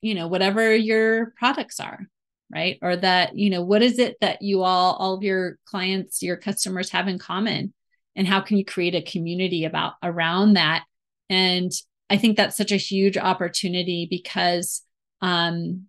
you 0.00 0.14
know 0.14 0.28
whatever 0.28 0.74
your 0.74 1.32
products 1.36 1.80
are 1.80 2.06
right? 2.54 2.78
Or 2.80 2.94
that 2.94 3.36
you 3.36 3.50
know 3.50 3.62
what 3.62 3.82
is 3.82 3.98
it 3.98 4.16
that 4.20 4.42
you 4.42 4.62
all 4.62 4.94
all 4.94 5.14
of 5.14 5.24
your 5.24 5.58
clients 5.64 6.22
your 6.22 6.36
customers 6.36 6.90
have 6.90 7.08
in 7.08 7.18
common? 7.18 7.74
And 8.14 8.28
how 8.28 8.40
can 8.40 8.56
you 8.56 8.64
create 8.64 8.94
a 8.94 9.02
community 9.02 9.64
about 9.64 9.94
around 10.04 10.54
that 10.54 10.84
and 11.28 11.72
i 12.10 12.16
think 12.16 12.36
that's 12.36 12.56
such 12.56 12.72
a 12.72 12.76
huge 12.76 13.16
opportunity 13.16 14.06
because 14.08 14.82
um 15.20 15.86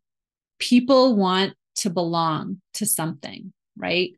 people 0.60 1.16
want 1.16 1.54
to 1.76 1.90
belong 1.90 2.62
to 2.74 2.86
something 2.86 3.52
right 3.78 4.12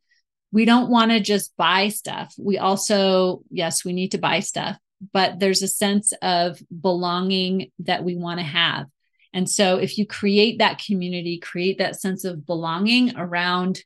we 0.52 0.66
don't 0.66 0.90
want 0.90 1.12
to 1.12 1.20
just 1.20 1.56
buy 1.58 1.90
stuff 1.90 2.34
we 2.38 2.58
also 2.58 3.42
yes 3.50 3.84
we 3.84 3.94
need 3.94 4.12
to 4.12 4.18
buy 4.18 4.40
stuff 4.40 4.78
but 5.14 5.40
there's 5.40 5.62
a 5.62 5.68
sense 5.68 6.14
of 6.22 6.62
belonging 6.82 7.72
that 7.80 8.04
we 8.04 8.16
want 8.16 8.40
to 8.40 8.46
have. 8.46 8.88
And 9.34 9.50
so 9.50 9.78
if 9.78 9.98
you 9.98 10.06
create 10.06 10.60
that 10.60 10.82
community, 10.84 11.38
create 11.38 11.78
that 11.78 12.00
sense 12.00 12.26
of 12.26 12.46
belonging 12.46 13.16
around 13.16 13.82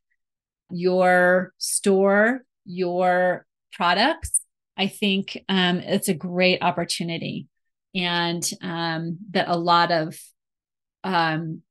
your 0.72 1.54
store, 1.58 2.44
your 2.66 3.46
products, 3.74 4.42
I 4.78 4.88
think 4.88 5.38
um, 5.50 5.80
it's 5.80 6.10
a 6.10 6.14
great 6.14 6.62
opportunity. 6.62 7.48
And 7.96 8.48
um, 8.62 9.20
that 9.32 9.48
a 9.48 9.56
lot 9.56 9.92
of 9.92 10.20
um, 11.04 11.62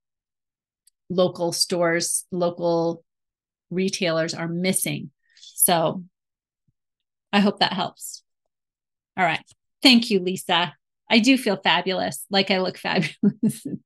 local 1.11 1.53
stores, 1.53 2.24
local 2.31 3.05
retailers 3.70 4.35
are 4.35 4.49
missing. 4.49 5.11
So 5.37 6.05
I 7.33 7.41
hope 7.41 7.59
that 7.59 7.73
helps. 7.73 8.23
All 9.16 9.24
right. 9.24 9.45
Thank 9.83 10.11
you, 10.11 10.20
Lisa. 10.20 10.74
I 11.11 11.19
do 11.19 11.37
feel 11.37 11.57
fabulous, 11.57 12.24
like 12.31 12.51
I 12.51 12.59
look 12.61 12.79
fabulous. 12.79 13.66
um, 13.66 13.79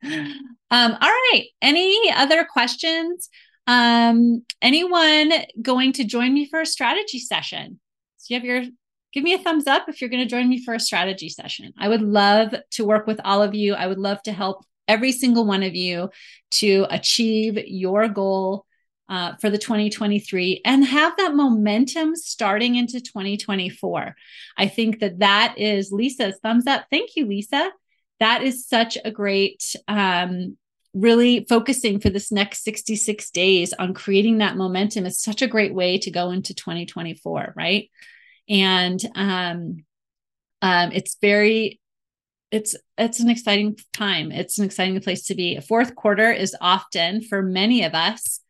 all 0.71 1.15
right. 1.33 1.47
Any 1.63 2.13
other 2.13 2.45
questions? 2.45 3.29
Um, 3.67 4.45
anyone 4.63 5.33
going 5.61 5.93
to 5.95 6.05
join 6.05 6.33
me 6.33 6.49
for 6.49 6.61
a 6.61 6.67
strategy 6.67 7.19
session? 7.19 7.81
So 8.19 8.35
you 8.35 8.41
have 8.41 8.45
your 8.45 8.63
give 9.17 9.25
me 9.25 9.33
a 9.33 9.39
thumbs 9.39 9.67
up 9.67 9.89
if 9.89 10.03
you're 10.03 10.11
going 10.11 10.23
to 10.23 10.29
join 10.29 10.47
me 10.47 10.63
for 10.63 10.75
a 10.75 10.79
strategy 10.79 11.31
session. 11.31 11.73
I 11.79 11.89
would 11.89 12.03
love 12.03 12.55
to 12.73 12.85
work 12.85 13.07
with 13.07 13.19
all 13.25 13.43
of 13.43 13.55
you. 13.55 13.73
I 13.73 13.87
would 13.87 13.99
love 13.99 14.23
to 14.25 14.33
help 14.33 14.63
every 14.87 15.11
single 15.11 15.47
one 15.47 15.63
of 15.63 15.75
you 15.75 16.11
to 16.51 16.87
achieve 16.91 17.57
your 17.67 18.09
goal 18.09 18.67
uh, 19.09 19.35
for 19.37 19.49
the 19.49 19.57
2023 19.57 20.61
and 20.67 20.85
have 20.85 21.17
that 21.17 21.35
momentum 21.35 22.15
starting 22.15 22.75
into 22.75 23.01
2024. 23.01 24.15
I 24.59 24.69
think 24.69 25.01
that 25.01 25.21
that 25.21 25.55
is 25.57 25.91
Lisa's 25.91 26.39
thumbs 26.43 26.67
up. 26.67 26.85
Thank 26.91 27.17
you, 27.17 27.25
Lisa. 27.25 27.71
That 28.21 28.43
is 28.43 28.69
such 28.69 28.99
a 29.03 29.11
great, 29.11 29.75
um, 29.89 30.59
really 30.93 31.47
focusing 31.49 32.01
for 32.01 32.11
this 32.11 32.31
next 32.31 32.65
66 32.65 33.31
days 33.31 33.73
on 33.73 33.95
creating 33.95 34.39
that 34.39 34.59
momentum 34.59 35.07
is 35.07 35.19
such 35.19 35.41
a 35.41 35.47
great 35.47 35.73
way 35.73 35.97
to 36.01 36.11
go 36.11 36.33
into 36.33 36.53
2024, 36.53 37.55
right? 37.57 37.89
And 38.48 39.02
um, 39.14 39.85
um, 40.62 40.93
it's 40.93 41.16
very 41.20 41.81
it's 42.51 42.77
it's 42.97 43.20
an 43.20 43.28
exciting 43.28 43.77
time. 43.93 44.31
It's 44.31 44.59
an 44.59 44.64
exciting 44.64 45.01
place 45.01 45.27
to 45.27 45.35
be. 45.35 45.59
Fourth 45.60 45.94
quarter 45.94 46.31
is 46.31 46.56
often 46.60 47.23
for 47.23 47.43
many 47.43 47.85
of 47.85 47.94
us 47.94 48.40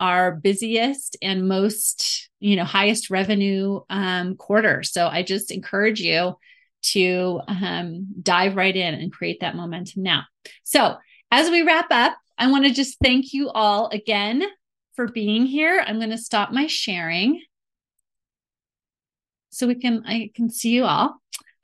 our 0.00 0.36
busiest 0.36 1.16
and 1.22 1.48
most 1.48 2.30
you 2.38 2.56
know 2.56 2.64
highest 2.64 3.10
revenue 3.10 3.80
um, 3.90 4.36
quarter. 4.36 4.82
So 4.82 5.08
i 5.08 5.22
just 5.22 5.50
encourage 5.50 6.00
you 6.00 6.36
to 6.80 7.40
um, 7.48 8.06
dive 8.22 8.54
right 8.54 8.76
in 8.76 8.94
and 8.94 9.12
create 9.12 9.40
that 9.40 9.56
momentum 9.56 10.04
now. 10.04 10.24
So 10.62 10.96
as 11.30 11.50
we 11.50 11.62
wrap 11.62 11.88
up 11.90 12.16
i 12.38 12.50
want 12.50 12.64
to 12.64 12.72
just 12.72 12.98
thank 13.02 13.32
you 13.32 13.50
all 13.50 13.88
again 13.88 14.44
for 14.94 15.08
being 15.08 15.46
here. 15.46 15.82
I'm 15.86 15.98
going 15.98 16.10
to 16.10 16.18
stop 16.18 16.52
my 16.52 16.66
sharing 16.66 17.40
so 19.58 19.66
we 19.66 19.74
can 19.74 20.04
i 20.06 20.30
can 20.34 20.48
see 20.48 20.70
you 20.70 20.84
all 20.84 21.20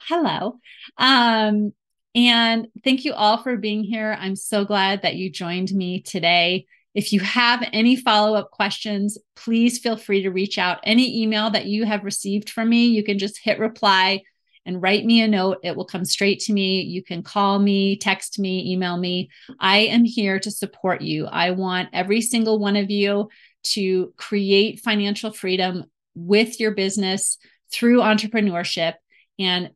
hello 0.09 0.59
um, 0.99 1.73
and 2.15 2.69
thank 2.83 3.05
you 3.05 3.13
all 3.13 3.43
for 3.43 3.57
being 3.57 3.85
here 3.85 4.17
i'm 4.21 4.37
so 4.37 4.65
glad 4.65 5.03
that 5.03 5.15
you 5.15 5.31
joined 5.31 5.73
me 5.73 6.01
today 6.01 6.67
if 6.95 7.13
you 7.13 7.19
have 7.21 7.69
any 7.73 7.97
follow 7.97 8.37
up 8.37 8.53
questions, 8.53 9.19
please 9.35 9.81
feel 9.81 9.97
free 9.97 10.23
to 10.23 10.31
reach 10.31 10.59
out. 10.59 10.79
Any 10.85 11.23
email 11.23 11.51
that 11.51 11.67
you 11.67 11.85
have 11.85 12.05
received 12.05 12.49
from 12.49 12.69
me, 12.69 12.87
you 12.87 13.03
can 13.03 13.19
just 13.19 13.41
hit 13.43 13.59
reply 13.59 14.23
and 14.65 14.81
write 14.81 15.05
me 15.05 15.21
a 15.21 15.27
note. 15.27 15.59
It 15.65 15.75
will 15.75 15.87
come 15.87 16.05
straight 16.05 16.39
to 16.43 16.53
me. 16.53 16.83
You 16.83 17.03
can 17.03 17.25
call 17.25 17.59
me, 17.59 17.97
text 17.97 18.39
me, 18.39 18.73
email 18.73 18.97
me. 18.97 19.29
I 19.59 19.79
am 19.79 20.05
here 20.05 20.39
to 20.39 20.53
support 20.53 21.03
you. 21.03 21.27
I 21.27 21.51
want 21.51 21.89
every 21.93 22.21
single 22.21 22.61
one 22.61 22.77
of 22.77 22.91
you 22.91 23.29
to 23.65 24.15
create 24.17 24.81
financial 24.81 25.33
freedom 25.33 25.87
with 26.15 26.61
your 26.61 26.71
business 26.71 27.39
through 27.75 28.01
entrepreneurship. 28.01 28.95
And 29.39 29.71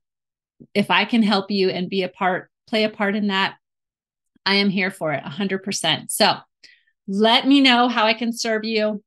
if 0.74 0.90
I 0.90 1.04
can 1.04 1.22
help 1.22 1.50
you 1.50 1.70
and 1.70 1.90
be 1.90 2.02
a 2.02 2.08
part, 2.08 2.50
play 2.66 2.84
a 2.84 2.88
part 2.88 3.16
in 3.16 3.28
that, 3.28 3.56
I 4.46 4.56
am 4.56 4.70
here 4.70 4.90
for 4.90 5.12
it 5.12 5.22
100%. 5.22 6.10
So, 6.10 6.36
let 7.08 7.48
me 7.48 7.62
know 7.62 7.88
how 7.88 8.04
I 8.04 8.12
can 8.12 8.32
serve 8.32 8.64
you. 8.64 9.02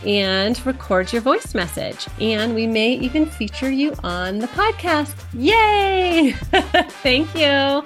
and 0.07 0.65
record 0.67 1.13
your 1.13 1.23
voice 1.23 1.55
message. 1.55 2.07
And 2.21 2.55
we 2.55 2.67
may 2.67 2.93
even 2.95 3.27
feature 3.27 3.71
you 3.71 3.95
on 4.03 4.39
the 4.39 4.49
podcast. 4.49 5.15
Yay! 5.35 6.33
Thank 7.03 7.35
you. 7.35 7.85